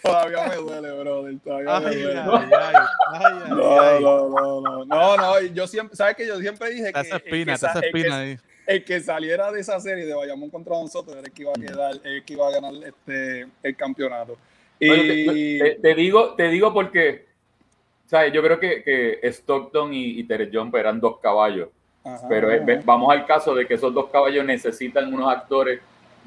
Todavía 0.03 0.47
me 0.47 0.57
duele, 0.57 1.01
brother. 1.01 1.39
Todavía 1.41 1.80
me 1.80 1.95
duele. 1.95 2.22
no, 3.51 4.01
no, 4.01 4.28
no, 4.28 4.61
no, 4.61 4.84
no, 4.84 5.16
no, 5.16 5.41
yo 5.41 5.66
siempre, 5.66 5.97
¿sabes 5.97 6.14
que 6.16 6.26
Yo 6.26 6.39
siempre 6.39 6.68
dije 6.70 6.93
que. 6.93 7.01
Esa 7.01 7.16
espina, 7.16 7.55
esa 7.55 7.80
espina 7.80 8.18
ahí 8.18 8.39
el 8.68 8.84
que 8.84 9.00
saliera 9.00 9.50
de 9.50 9.60
esa 9.60 9.80
serie 9.80 10.04
de 10.04 10.12
Bayamón 10.12 10.50
contra 10.50 10.74
nosotros 10.74 11.16
era 11.16 11.26
el 11.26 11.32
que 11.32 11.42
iba 11.42 11.52
a 11.52 11.54
quedar, 11.54 11.94
el 12.04 12.22
que 12.22 12.34
iba 12.34 12.48
a 12.48 12.50
ganar 12.50 12.74
este, 12.84 13.46
el 13.62 13.74
campeonato. 13.74 14.36
Y 14.78 15.58
te, 15.58 15.94
digo, 15.94 16.34
te 16.34 16.50
digo 16.50 16.74
porque, 16.74 17.24
¿sabes? 18.04 18.30
Yo 18.30 18.42
creo 18.42 18.60
que, 18.60 18.82
que 18.82 19.20
Stockton 19.32 19.94
y, 19.94 20.20
y 20.20 20.24
Tere 20.24 20.50
John 20.52 20.70
eran 20.74 21.00
dos 21.00 21.18
caballos. 21.18 21.70
pero 22.28 22.50
vamos 22.84 23.10
al 23.10 23.24
caso 23.24 23.54
de 23.54 23.66
que 23.66 23.72
esos 23.72 23.92
dos 23.94 24.10
caballos 24.10 24.44
necesitan 24.44 25.12
unos 25.14 25.32
actores 25.32 25.80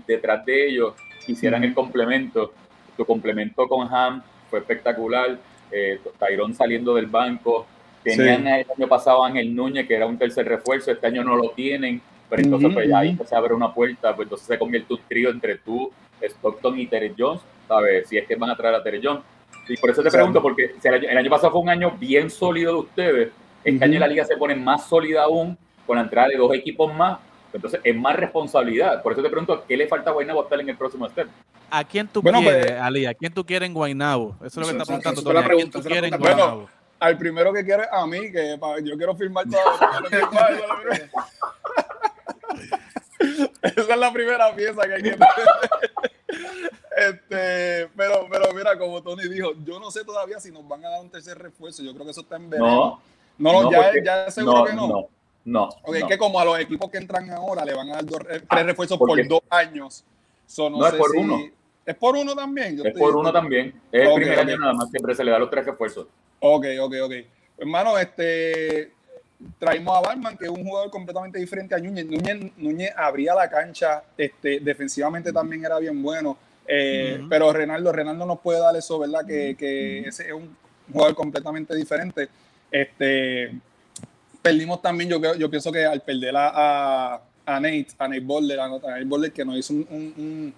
detrás 0.07 0.43
de 0.43 0.67
ellos 0.67 0.95
que 1.23 1.33
hicieran 1.33 1.63
el 1.63 1.75
complemento. 1.75 2.53
Tu 2.97 3.05
complemento 3.05 3.67
con 3.67 3.87
Ham 3.93 4.23
fue 4.49 4.59
espectacular. 4.59 5.37
Eh, 5.71 6.01
Tyrone 6.17 6.55
saliendo 6.55 6.95
del 6.95 7.05
banco. 7.05 7.67
Tenían 8.03 8.47
el 8.47 8.65
año 8.75 8.87
pasado 8.87 9.23
a 9.23 9.27
Ángel 9.27 9.55
Núñez, 9.55 9.87
que 9.87 9.93
era 9.93 10.07
un 10.07 10.17
tercer 10.17 10.47
refuerzo. 10.47 10.91
Este 10.91 11.05
año 11.05 11.23
no 11.23 11.35
lo 11.35 11.51
tienen 11.51 12.01
pero 12.31 12.43
entonces 12.43 12.73
pues 12.73 12.93
ahí 12.93 13.17
se 13.25 13.35
abre 13.35 13.53
una 13.53 13.73
puerta, 13.73 14.15
pues 14.15 14.25
entonces 14.25 14.47
se 14.47 14.57
convierte 14.57 14.93
un 14.93 15.01
trío 15.05 15.31
entre 15.31 15.57
tú, 15.57 15.91
Stockton 16.21 16.79
y 16.79 16.87
Terry 16.87 17.13
Jones, 17.17 17.41
¿sabes? 17.67 18.07
Si 18.07 18.17
es 18.17 18.25
que 18.25 18.37
van 18.37 18.51
a 18.51 18.55
traer 18.55 18.75
a 18.75 18.81
Terry 18.81 19.01
Jones. 19.03 19.21
Y 19.67 19.75
por 19.75 19.89
eso 19.89 20.01
te 20.01 20.09
pregunto, 20.09 20.41
porque 20.41 20.73
el 20.81 21.17
año, 21.17 21.29
pasado 21.29 21.51
fue 21.51 21.59
un 21.59 21.67
año 21.67 21.91
bien 21.99 22.29
sólido 22.29 22.71
de 22.71 22.79
ustedes, 22.79 23.31
este 23.65 23.83
año 23.83 23.99
la 23.99 24.07
liga 24.07 24.23
se 24.23 24.37
pone 24.37 24.55
más 24.55 24.87
sólida 24.87 25.23
aún 25.23 25.57
con 25.85 25.97
la 25.97 26.03
entrada 26.03 26.29
de 26.29 26.37
dos 26.37 26.53
equipos 26.53 26.93
más, 26.93 27.19
entonces 27.51 27.81
es 27.83 27.95
más 27.97 28.15
responsabilidad. 28.15 29.03
Por 29.03 29.11
eso 29.11 29.21
te 29.21 29.29
pregunto, 29.29 29.65
¿qué 29.67 29.75
le 29.75 29.87
falta 29.87 30.11
a 30.11 30.13
Guaynabo 30.13 30.43
estar 30.43 30.61
en 30.61 30.69
el 30.69 30.77
próximo 30.77 31.09
step? 31.09 31.27
¿A 31.69 31.83
quién 31.83 32.07
tú 32.07 32.21
quieres, 32.21 32.43
pues, 32.43 32.71
Ali? 32.79 33.07
¿A 33.07 33.13
quién 33.13 33.33
tú 33.33 33.45
quieres 33.45 33.67
en 33.67 33.73
Guaynabo? 33.73 34.37
Eso 34.45 34.61
es 34.61 34.67
lo 34.67 34.73
que 34.73 34.81
está 34.81 34.85
preguntando. 34.85 35.37
¿A 35.37 35.49
quién 35.49 35.69
tú 35.69 35.81
quieres 35.81 36.13
en 36.13 36.17
Guaynabo? 36.17 36.69
al 37.01 37.17
primero 37.17 37.51
que 37.51 37.65
quiere 37.65 37.83
a 37.91 38.05
mí, 38.05 38.31
que 38.31 38.57
yo 38.83 38.95
quiero 38.95 39.15
firmar 39.15 39.45
todo. 39.49 39.59
Esa 43.61 43.93
es 43.93 43.97
la 43.97 44.11
primera 44.11 44.53
pieza 44.55 44.81
que 44.83 44.93
hay 44.93 45.03
que 45.03 45.17
este, 46.97 47.87
pero, 47.95 48.27
pero 48.29 48.53
mira, 48.53 48.77
como 48.77 49.01
Tony 49.01 49.27
dijo, 49.27 49.53
yo 49.63 49.79
no 49.79 49.91
sé 49.91 50.03
todavía 50.03 50.39
si 50.39 50.51
nos 50.51 50.67
van 50.67 50.85
a 50.85 50.89
dar 50.89 51.01
un 51.01 51.09
tercer 51.09 51.37
refuerzo. 51.37 51.83
Yo 51.83 51.93
creo 51.93 52.05
que 52.05 52.11
eso 52.11 52.21
está 52.21 52.35
en 52.35 52.49
verano. 52.49 53.01
No, 53.37 53.63
no, 53.63 53.71
ya, 53.71 53.91
ya 54.03 54.31
seguro 54.31 54.65
que 54.65 54.73
no. 54.73 54.87
No, 54.87 55.09
no. 55.45 55.69
Ok, 55.83 56.07
que 56.07 56.17
como 56.17 56.39
a 56.39 56.45
los 56.45 56.59
equipos 56.59 56.89
que 56.91 56.97
entran 56.97 57.29
ahora 57.31 57.65
le 57.65 57.73
van 57.73 57.89
a 57.89 57.93
dar 57.93 58.05
dos, 58.05 58.19
tres 58.49 58.65
refuerzos 58.65 58.97
por 58.97 59.27
dos 59.27 59.41
años. 59.49 60.03
no, 60.57 60.87
es 60.87 60.93
por 60.93 61.15
uno. 61.15 61.39
Es 61.85 61.95
por 61.95 62.15
uno 62.15 62.35
también. 62.35 62.79
es 62.85 62.97
por 62.97 63.15
uno 63.15 63.31
también. 63.31 63.81
Es 63.91 64.07
el 64.07 64.13
primer 64.15 64.39
año 64.39 64.57
nada 64.57 64.73
más, 64.73 64.89
siempre 64.89 65.15
se 65.15 65.23
le 65.23 65.31
da 65.31 65.39
los 65.39 65.49
tres 65.49 65.65
refuerzos. 65.65 66.07
Ok, 66.39 66.65
ok, 66.79 66.93
ok. 67.03 67.13
Hermano, 67.57 67.97
este, 67.97 68.91
traímos 69.59 69.97
a 69.97 70.01
Barman, 70.01 70.37
que 70.37 70.45
es 70.45 70.51
un 70.51 70.63
jugador 70.63 70.89
completamente 70.89 71.39
diferente 71.39 71.75
a 71.75 71.79
Núñez. 71.79 72.05
Núñez, 72.57 72.93
abría 72.95 73.33
la 73.35 73.49
cancha, 73.49 74.03
este, 74.17 74.59
defensivamente 74.59 75.31
también 75.31 75.65
era 75.65 75.79
bien 75.79 76.01
bueno. 76.01 76.37
Eh, 76.67 77.21
pero 77.29 77.51
Renaldo, 77.51 77.91
Renaldo 77.91 78.25
nos 78.25 78.39
puede 78.39 78.59
dar 78.59 78.75
eso, 78.75 78.99
¿verdad? 78.99 79.25
Que, 79.25 79.99
ese 80.07 80.27
es 80.27 80.33
un 80.33 80.55
jugador 80.91 81.15
completamente 81.15 81.75
diferente. 81.75 82.29
Este, 82.71 83.51
perdimos 84.41 84.81
también, 84.81 85.09
yo, 85.09 85.35
yo 85.35 85.49
pienso 85.49 85.71
que 85.71 85.85
al 85.85 86.01
perder 86.01 86.35
a, 86.37 87.15
a, 87.45 87.59
Nate, 87.59 87.87
a 87.97 88.07
Nate 88.07 88.21
Boulder, 88.21 88.59
a 88.59 88.69
Nate 88.69 89.03
Boulder, 89.05 89.31
que 89.31 89.43
nos 89.43 89.57
hizo 89.57 89.73
un, 89.73 90.53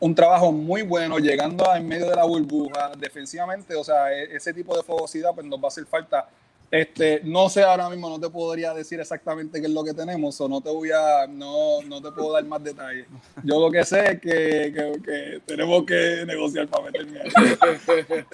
un 0.00 0.14
trabajo 0.14 0.52
muy 0.52 0.82
bueno, 0.82 1.18
llegando 1.18 1.64
en 1.74 1.86
medio 1.86 2.08
de 2.08 2.16
la 2.16 2.24
burbuja, 2.24 2.92
defensivamente, 2.98 3.74
o 3.74 3.82
sea, 3.82 4.12
e, 4.12 4.36
ese 4.36 4.52
tipo 4.52 4.76
de 4.76 4.82
fogosidad 4.82 5.34
pues 5.34 5.46
nos 5.46 5.58
va 5.58 5.64
a 5.64 5.68
hacer 5.68 5.86
falta. 5.86 6.28
Este, 6.70 7.22
no 7.24 7.48
sé 7.48 7.62
ahora 7.62 7.88
mismo, 7.88 8.10
no 8.10 8.20
te 8.20 8.28
podría 8.28 8.74
decir 8.74 9.00
exactamente 9.00 9.58
qué 9.60 9.66
es 9.66 9.72
lo 9.72 9.82
que 9.82 9.94
tenemos, 9.94 10.38
o 10.40 10.48
no 10.48 10.60
te 10.60 10.68
voy 10.68 10.90
a, 10.90 11.26
no, 11.26 11.80
no 11.86 12.02
te 12.02 12.12
puedo 12.12 12.32
dar 12.32 12.44
más 12.44 12.62
detalles. 12.62 13.06
Yo 13.42 13.58
lo 13.58 13.70
que 13.70 13.84
sé 13.84 14.12
es 14.12 14.20
que, 14.20 15.00
que, 15.02 15.42
tenemos 15.46 15.84
que 15.84 16.24
negociar 16.26 16.68
para 16.68 16.84
meterme 16.84 17.20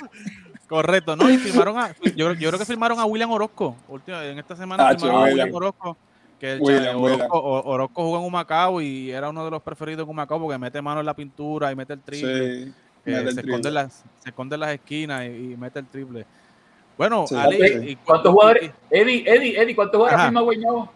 Correcto, 0.68 1.14
¿no? 1.14 1.30
Y 1.30 1.36
firmaron 1.36 1.78
a, 1.78 1.94
yo, 2.16 2.32
yo, 2.32 2.48
creo 2.48 2.58
que 2.58 2.64
firmaron 2.64 2.98
a 2.98 3.04
William 3.04 3.30
Orozco. 3.30 3.76
en 4.08 4.38
esta 4.38 4.56
semana 4.56 4.88
ah, 4.88 4.98
firmaron 4.98 5.22
a 5.22 5.24
William 5.30 5.54
Orozco. 5.54 5.96
Que 6.40 6.58
Orozco, 6.60 8.02
jugó 8.02 8.18
en 8.18 8.24
Humacao 8.24 8.80
y 8.80 9.10
era 9.10 9.30
uno 9.30 9.44
de 9.44 9.50
los 9.50 9.62
preferidos 9.62 10.04
en 10.04 10.10
Humacao 10.10 10.40
porque 10.40 10.58
mete 10.58 10.82
mano 10.82 11.00
en 11.00 11.06
la 11.06 11.14
pintura 11.14 11.70
y 11.70 11.76
mete 11.76 11.92
el 11.92 12.00
triple. 12.00 12.72
se, 13.04 13.40
Esconde 13.40 13.70
las, 13.70 14.04
se 14.18 14.30
esconde 14.30 14.54
en 14.54 14.60
las 14.60 14.70
esquinas 14.72 15.24
y, 15.26 15.54
mete 15.56 15.78
el 15.78 15.86
triple. 15.86 16.26
Bueno, 16.96 17.24
Ali, 17.36 17.98
¿cuántos 18.04 18.32
jugadores? 18.32 18.70
Eddie, 18.90 19.24
Eddie, 19.26 19.60
Eddie, 19.60 19.74
¿cuántos 19.74 19.98
jugadores 19.98 20.20
ha 20.20 20.24
firmado 20.24 20.46
Guaynabo? 20.46 20.92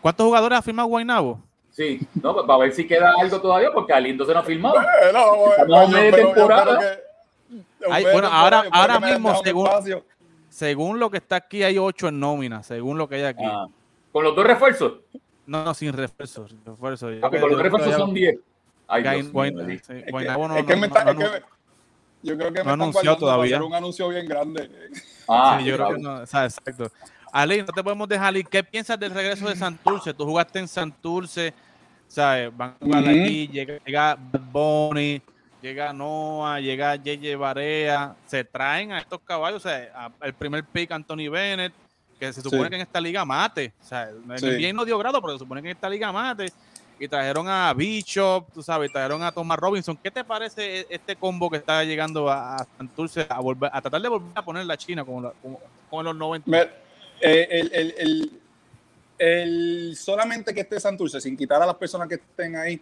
¿Cuántos 0.00 0.26
jugadores 0.26 0.58
ha 0.58 0.62
firmado 0.62 0.88
Guaynabo? 0.88 1.40
Sí, 1.70 2.00
no, 2.14 2.34
para 2.34 2.46
pues, 2.46 2.58
ver 2.60 2.72
si 2.72 2.86
queda 2.86 3.12
algo 3.18 3.40
todavía, 3.40 3.70
porque 3.70 3.92
Alindo 3.92 4.24
se 4.24 4.32
nos 4.32 4.42
ha 4.42 4.46
firmado. 4.46 4.76
Bueno, 5.66 5.88
media 5.88 6.12
temporada. 6.12 6.98
bueno, 8.12 8.28
ahora, 8.28 8.64
ahora 8.70 9.00
mismo, 9.00 9.34
según, 9.42 9.68
según 10.48 10.98
lo 10.98 11.10
que 11.10 11.18
está 11.18 11.36
aquí, 11.36 11.62
hay 11.62 11.76
ocho 11.76 12.08
en 12.08 12.18
nómina, 12.18 12.62
según 12.62 12.96
lo 12.96 13.08
que 13.08 13.16
hay 13.16 13.24
aquí. 13.24 13.44
Ah. 13.44 13.66
¿Con 14.10 14.24
los 14.24 14.34
dos 14.34 14.46
refuerzos? 14.46 14.94
No, 15.46 15.64
no 15.64 15.74
sin 15.74 15.92
refuerzos. 15.92 16.54
refuerzos. 16.64 17.12
Ah, 17.22 17.28
con 17.28 17.40
los 17.40 17.60
refuerzos 17.60 17.94
son 17.94 18.14
10. 18.14 18.38
Ay, 18.88 19.02
Dios 19.02 19.14
es 19.16 20.64
que, 20.64 20.76
me 20.76 20.86
está, 20.86 21.10
es 21.10 21.16
que 21.16 21.42
yo 22.26 22.36
creo 22.36 22.52
que 22.52 22.64
me 22.64 22.72
están 22.72 23.18
todavía. 23.18 23.62
un 23.62 23.74
anuncio 23.74 24.08
bien 24.08 24.26
grande. 24.26 24.68
Ah, 25.28 25.58
sí, 25.58 25.66
yo 25.66 25.76
creo 25.76 25.94
que 25.94 26.02
no, 26.02 26.14
o 26.22 26.26
sea, 26.26 26.44
exacto. 26.44 26.90
Ali, 27.32 27.62
no 27.62 27.66
te 27.66 27.82
podemos 27.82 28.08
dejar 28.08 28.36
ir. 28.36 28.46
¿Qué 28.46 28.62
piensas 28.64 28.98
del 28.98 29.12
regreso 29.12 29.48
de 29.48 29.56
Santurce? 29.56 30.14
Tú 30.14 30.24
jugaste 30.24 30.58
en 30.58 30.68
Santurce, 30.68 31.52
¿sabes? 32.08 32.56
Van 32.56 32.70
a 32.70 32.84
jugar 32.84 33.08
aquí, 33.08 33.48
llega, 33.48 33.78
llega 33.84 34.18
Bonnie, 34.52 35.22
llega 35.60 35.92
Noah, 35.92 36.60
llega 36.60 36.96
JJ 36.96 37.36
Barea. 37.36 38.16
Se 38.26 38.42
traen 38.44 38.92
a 38.92 38.98
estos 38.98 39.20
caballos, 39.20 39.64
o 39.64 39.68
sea, 39.68 40.10
el 40.22 40.32
primer 40.32 40.64
pick 40.64 40.90
Anthony 40.92 41.28
Bennett, 41.30 41.72
que 42.18 42.32
se 42.32 42.40
supone 42.40 42.70
que 42.70 42.76
en 42.76 42.82
esta 42.82 43.00
liga 43.00 43.24
mate. 43.24 43.72
O 43.80 43.84
sea, 43.84 44.08
bien 44.56 44.74
no 44.74 44.84
dio 44.84 44.98
grado, 44.98 45.20
pero 45.20 45.34
se 45.34 45.38
supone 45.40 45.62
que 45.62 45.68
en 45.70 45.76
esta 45.76 45.88
liga 45.88 46.10
mate. 46.10 46.52
Y 46.98 47.08
trajeron 47.08 47.48
a 47.48 47.74
Bishop, 47.74 48.46
tú 48.52 48.62
sabes, 48.62 48.90
trajeron 48.90 49.22
a 49.22 49.32
Thomas 49.32 49.58
Robinson. 49.58 49.98
¿Qué 50.02 50.10
te 50.10 50.24
parece 50.24 50.80
e-, 50.80 50.86
este 50.88 51.16
combo 51.16 51.50
que 51.50 51.58
está 51.58 51.84
llegando 51.84 52.30
a, 52.30 52.66
Santurce 52.78 53.26
a, 53.28 53.40
volver, 53.40 53.70
a 53.72 53.82
tratar 53.82 54.00
de 54.00 54.08
volver 54.08 54.30
a 54.34 54.44
poner 54.44 54.64
la 54.64 54.76
China 54.76 55.04
como, 55.04 56.02
los 56.02 56.16
90? 56.16 56.50
Eh, 57.20 57.48
el, 57.50 57.94
el, 57.98 58.32
el, 59.18 59.96
solamente 59.96 60.54
que 60.54 60.60
esté 60.60 60.80
Santurce, 60.80 61.20
sin 61.20 61.36
quitar 61.36 61.62
a 61.62 61.66
las 61.66 61.76
personas 61.76 62.08
que 62.08 62.16
estén 62.16 62.56
ahí, 62.56 62.80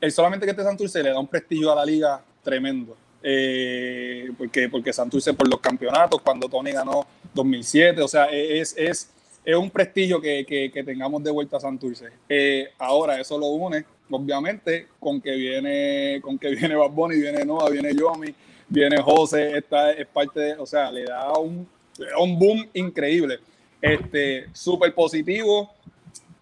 el 0.00 0.12
solamente 0.12 0.46
que 0.46 0.50
esté 0.50 0.62
Santurce 0.62 1.02
le 1.02 1.10
da 1.10 1.18
un 1.18 1.26
prestigio 1.26 1.72
a 1.72 1.74
la 1.74 1.84
liga 1.84 2.20
tremendo. 2.42 2.96
Eh, 3.22 4.30
porque, 4.38 4.68
porque 4.68 4.92
Santurce 4.92 5.34
por 5.34 5.48
los 5.48 5.60
campeonatos, 5.60 6.20
cuando 6.22 6.48
Tony 6.48 6.72
ganó 6.72 7.06
2007, 7.34 8.00
o 8.02 8.08
sea, 8.08 8.26
es, 8.26 8.74
es, 8.76 9.10
es 9.48 9.56
un 9.56 9.70
prestigio 9.70 10.20
que, 10.20 10.44
que, 10.44 10.84
tengamos 10.84 11.24
de 11.24 11.30
vuelta 11.30 11.56
a 11.56 11.60
Santurce. 11.60 12.10
Eh, 12.28 12.68
ahora, 12.76 13.18
eso 13.18 13.38
lo 13.38 13.46
une, 13.46 13.82
obviamente, 14.10 14.88
con 15.00 15.22
que 15.22 15.34
viene, 15.36 16.20
con 16.20 16.38
que 16.38 16.50
viene 16.50 16.74
Bad 16.74 16.90
Bunny, 16.90 17.16
viene 17.18 17.46
Noah, 17.46 17.70
viene 17.70 17.94
Yomi, 17.94 18.34
viene 18.68 19.00
José, 19.00 19.56
esta 19.56 19.92
es 19.92 20.06
parte 20.06 20.38
de, 20.38 20.52
o 20.52 20.66
sea, 20.66 20.90
le 20.90 21.04
da 21.04 21.32
un, 21.38 21.66
un 22.20 22.38
boom 22.38 22.68
increíble. 22.74 23.38
Este, 23.80 24.48
súper 24.52 24.94
positivo. 24.94 25.72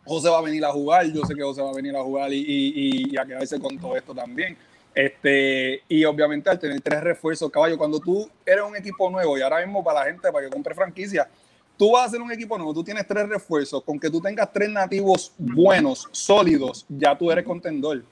José 0.04 0.28
va 0.28 0.38
a 0.38 0.42
venir 0.42 0.64
a 0.64 0.72
jugar, 0.72 1.06
yo 1.06 1.24
sé 1.24 1.34
que 1.36 1.42
José 1.42 1.62
va 1.62 1.70
a 1.70 1.74
venir 1.74 1.94
a 1.94 2.02
jugar 2.02 2.32
y, 2.32 2.38
y, 2.38 3.12
y 3.12 3.16
a 3.16 3.24
quedarse 3.24 3.60
con 3.60 3.78
todo 3.78 3.96
esto 3.96 4.16
también. 4.16 4.56
Este, 4.92 5.80
y 5.88 6.04
obviamente 6.04 6.50
al 6.50 6.58
tener 6.58 6.80
tres 6.80 7.04
refuerzos, 7.04 7.52
caballo, 7.52 7.78
cuando 7.78 8.00
tú 8.00 8.28
eres 8.44 8.64
un 8.64 8.74
equipo 8.74 9.08
nuevo 9.10 9.38
y 9.38 9.42
ahora 9.42 9.64
mismo 9.64 9.84
para 9.84 10.00
la 10.00 10.06
gente, 10.06 10.32
para 10.32 10.44
que 10.44 10.50
compre 10.52 10.74
franquicia, 10.74 11.28
tú 11.76 11.92
vas 11.92 12.02
a 12.02 12.06
hacer 12.06 12.20
un 12.20 12.32
equipo 12.32 12.56
nuevo, 12.56 12.74
tú 12.74 12.84
tienes 12.84 13.06
tres 13.06 13.28
refuerzos, 13.28 13.82
con 13.82 13.98
que 13.98 14.10
tú 14.10 14.20
tengas 14.20 14.52
tres 14.52 14.70
nativos 14.70 15.32
buenos, 15.38 16.08
sólidos, 16.12 16.86
ya 16.88 17.16
tú 17.16 17.30
eres 17.30 17.44
contendor. 17.44 18.02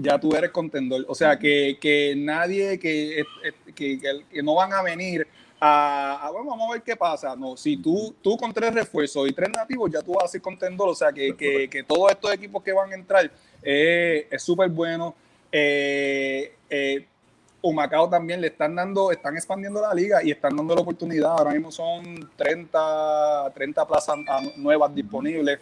Ya 0.00 0.18
tú 0.18 0.34
eres 0.34 0.50
contendor. 0.50 1.04
O 1.08 1.14
sea, 1.14 1.38
que, 1.38 1.78
que 1.80 2.14
nadie, 2.16 2.78
que, 2.78 3.24
que, 3.74 3.98
que, 4.30 4.42
no 4.42 4.54
van 4.54 4.72
a 4.72 4.82
venir 4.82 5.26
a, 5.60 6.30
vamos 6.34 6.58
a 6.60 6.72
ver 6.72 6.82
qué 6.82 6.94
pasa. 6.94 7.34
No, 7.36 7.56
si 7.56 7.76
tú, 7.76 8.14
tú 8.20 8.36
con 8.36 8.52
tres 8.52 8.74
refuerzos 8.74 9.28
y 9.28 9.32
tres 9.32 9.48
nativos, 9.56 9.90
ya 9.90 10.02
tú 10.02 10.14
vas 10.14 10.24
a 10.24 10.28
ser 10.28 10.42
contendor. 10.42 10.90
O 10.90 10.94
sea, 10.94 11.12
que, 11.12 11.34
que, 11.36 11.82
todos 11.84 12.10
estos 12.10 12.32
equipos 12.34 12.62
que 12.62 12.72
van 12.72 12.92
a 12.92 12.94
entrar 12.96 13.30
eh, 13.62 14.26
es 14.30 14.42
súper 14.42 14.68
bueno. 14.68 15.14
Eh, 15.50 16.54
eh, 16.68 17.06
Humacao 17.60 18.08
también 18.08 18.40
le 18.40 18.48
están 18.48 18.74
dando, 18.74 19.10
están 19.10 19.36
expandiendo 19.36 19.80
la 19.82 19.92
liga 19.92 20.22
y 20.22 20.30
están 20.30 20.56
dando 20.56 20.74
la 20.74 20.80
oportunidad. 20.80 21.32
Ahora 21.32 21.50
mismo 21.50 21.72
son 21.72 22.30
30, 22.36 23.50
30 23.52 23.86
plazas 23.86 24.16
nuevas 24.56 24.94
disponibles 24.94 25.58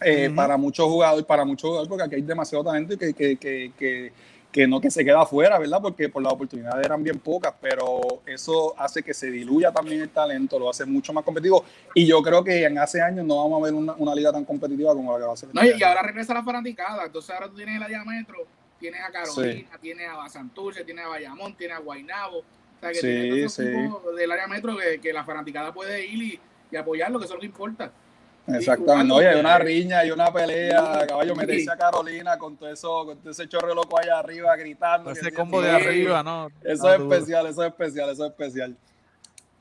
eh, 0.00 0.30
para 0.34 0.56
muchos 0.56 0.86
jugadores, 0.86 1.26
para 1.26 1.44
muchos 1.44 1.68
jugadores, 1.68 1.88
porque 1.88 2.04
aquí 2.04 2.14
hay 2.14 2.22
demasiado 2.22 2.62
talento 2.62 2.96
que, 2.96 3.12
que, 3.12 3.36
que, 3.36 4.12
que, 4.52 4.66
no 4.68 4.80
que 4.80 4.90
se 4.90 5.04
queda 5.04 5.22
afuera, 5.22 5.58
¿verdad? 5.58 5.80
Porque 5.82 6.08
por 6.08 6.22
las 6.22 6.32
oportunidades 6.32 6.86
eran 6.86 7.02
bien 7.02 7.18
pocas, 7.18 7.52
pero 7.60 8.22
eso 8.24 8.74
hace 8.78 9.02
que 9.02 9.12
se 9.12 9.30
diluya 9.30 9.72
también 9.72 10.02
el 10.02 10.08
talento, 10.08 10.58
lo 10.58 10.70
hace 10.70 10.86
mucho 10.86 11.12
más 11.12 11.24
competitivo. 11.24 11.64
Y 11.94 12.06
yo 12.06 12.22
creo 12.22 12.44
que 12.44 12.64
en 12.64 12.78
hace 12.78 13.02
años 13.02 13.26
no 13.26 13.36
vamos 13.36 13.60
a 13.60 13.64
ver 13.64 13.74
una, 13.74 13.94
una 13.94 14.14
liga 14.14 14.32
tan 14.32 14.44
competitiva 14.44 14.94
como 14.94 15.12
la 15.12 15.18
que 15.18 15.26
va 15.26 15.32
a 15.32 15.36
ser. 15.36 15.48
No, 15.52 15.64
y, 15.64 15.68
este 15.70 15.84
ahora 15.84 16.02
regresa 16.02 16.32
la 16.32 16.44
fanaticada, 16.44 17.04
entonces 17.04 17.34
ahora 17.34 17.48
tú 17.48 17.56
tienes 17.56 17.80
la 17.80 17.88
diámetro 17.88 18.46
tienes 18.78 19.00
a 19.02 19.10
Carolina, 19.10 19.70
tienes 19.80 20.08
a 20.08 20.28
Santurce, 20.28 20.84
tienes 20.84 21.04
a 21.04 21.08
Bayamón, 21.08 21.54
tienes 21.54 21.76
a 21.76 21.80
Guaynabo. 21.80 22.38
O 22.38 22.80
sea, 22.80 22.90
que 22.90 22.96
sí, 22.96 23.48
sí. 23.48 23.64
del 24.16 24.32
área 24.32 24.46
metro 24.46 24.76
que, 25.00 25.12
la 25.12 25.24
fanaticada 25.24 25.72
puede 25.72 26.04
ir 26.04 26.22
y, 26.22 26.40
y 26.70 26.76
apoyarlo, 26.76 27.18
que 27.18 27.24
eso 27.24 27.34
es 27.34 27.36
lo 27.36 27.40
que 27.40 27.46
importa. 27.46 27.90
Exactamente, 28.46 29.12
oye, 29.12 29.28
hay 29.28 29.40
una 29.40 29.58
riña 29.58 30.04
y 30.04 30.10
una 30.12 30.32
pelea, 30.32 31.04
caballo, 31.08 31.34
meterse 31.34 31.70
a 31.70 31.76
Carolina 31.76 32.38
con 32.38 32.56
todo 32.56 32.70
eso, 32.70 33.04
con 33.04 33.18
todo 33.18 33.30
ese 33.30 33.48
chorro 33.48 33.74
loco 33.74 33.98
allá 33.98 34.20
arriba 34.20 34.54
gritando. 34.56 35.10
Ese 35.10 35.32
combo 35.32 35.60
de 35.60 35.70
arriba, 35.70 36.22
¿no? 36.22 36.48
Eso 36.62 36.92
es 36.94 37.00
especial, 37.00 37.46
eso 37.46 37.64
es 37.64 37.68
especial, 37.70 38.10
eso 38.10 38.24
es 38.24 38.30
especial. 38.30 38.76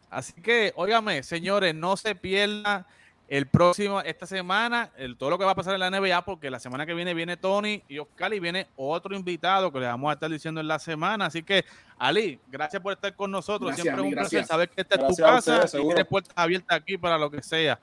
Así 0.09 0.33
que, 0.33 0.71
óigame, 0.75 1.23
señores, 1.23 1.73
no 1.73 1.97
se 1.97 2.13
pierda 2.13 2.85
el 3.27 3.47
próximo, 3.47 4.01
esta 4.01 4.27
semana, 4.27 4.91
el, 4.97 5.17
todo 5.17 5.31
lo 5.31 5.39
que 5.39 5.45
va 5.45 5.51
a 5.51 5.55
pasar 5.55 5.73
en 5.73 5.79
la 5.79 5.89
NBA, 5.89 6.23
porque 6.25 6.51
la 6.51 6.59
semana 6.59 6.85
que 6.85 6.93
viene 6.93 7.13
viene 7.13 7.37
Tony 7.37 7.81
y 7.87 7.97
Oscar 7.97 8.33
y 8.33 8.39
viene 8.39 8.67
otro 8.75 9.15
invitado 9.15 9.71
que 9.71 9.79
le 9.79 9.87
vamos 9.87 10.09
a 10.11 10.13
estar 10.13 10.29
diciendo 10.29 10.61
en 10.61 10.67
la 10.67 10.77
semana. 10.77 11.25
Así 11.25 11.41
que, 11.41 11.65
Ali, 11.97 12.39
gracias 12.47 12.81
por 12.81 12.93
estar 12.93 13.15
con 13.15 13.31
nosotros. 13.31 13.75
Siempre 13.75 14.03
es 14.03 14.07
un 14.07 14.13
placer 14.13 14.45
saber 14.45 14.69
que 14.69 14.81
esta 14.81 14.95
es 14.95 15.07
tu 15.07 15.15
casa 15.15 15.65
y 15.65 15.81
tienes 15.87 16.05
puertas 16.05 16.33
abiertas 16.35 16.77
aquí 16.77 16.97
para 16.97 17.17
lo 17.17 17.31
que 17.31 17.41
sea. 17.41 17.79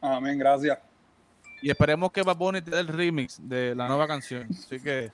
Amén, 0.00 0.38
gracias. 0.38 0.78
Y 1.60 1.70
esperemos 1.70 2.10
que 2.10 2.22
va 2.22 2.32
a 2.32 2.52
te 2.52 2.70
dé 2.70 2.80
el 2.80 2.88
remix 2.88 3.38
de 3.40 3.74
la 3.74 3.88
nueva 3.88 4.08
canción. 4.08 4.48
Así 4.50 4.80
que. 4.80 5.12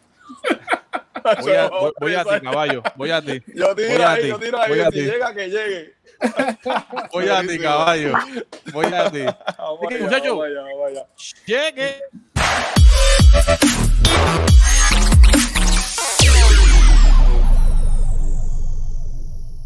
Voy 2.01 2.14
a, 2.14 2.24
ti, 2.24 2.41
caballo. 2.41 2.83
Voy 2.97 3.11
a 3.11 3.22
ti. 3.22 3.43
Yo 3.55 3.74
tiro 3.74 4.07
ahí, 4.07 4.29
yo 4.29 4.39
tiro 4.39 4.61
ahí. 4.61 4.85
Si 4.93 5.03
llega, 5.03 5.35
que 5.35 5.49
llegue. 5.49 5.95
Voy 7.12 7.29
a 7.29 7.41
ti, 7.43 7.59
caballo. 7.59 8.12
Voy 8.72 8.87
a 8.87 9.11
ti. 9.11 9.20
Muchachos, 10.01 10.39
llegue. 11.47 12.03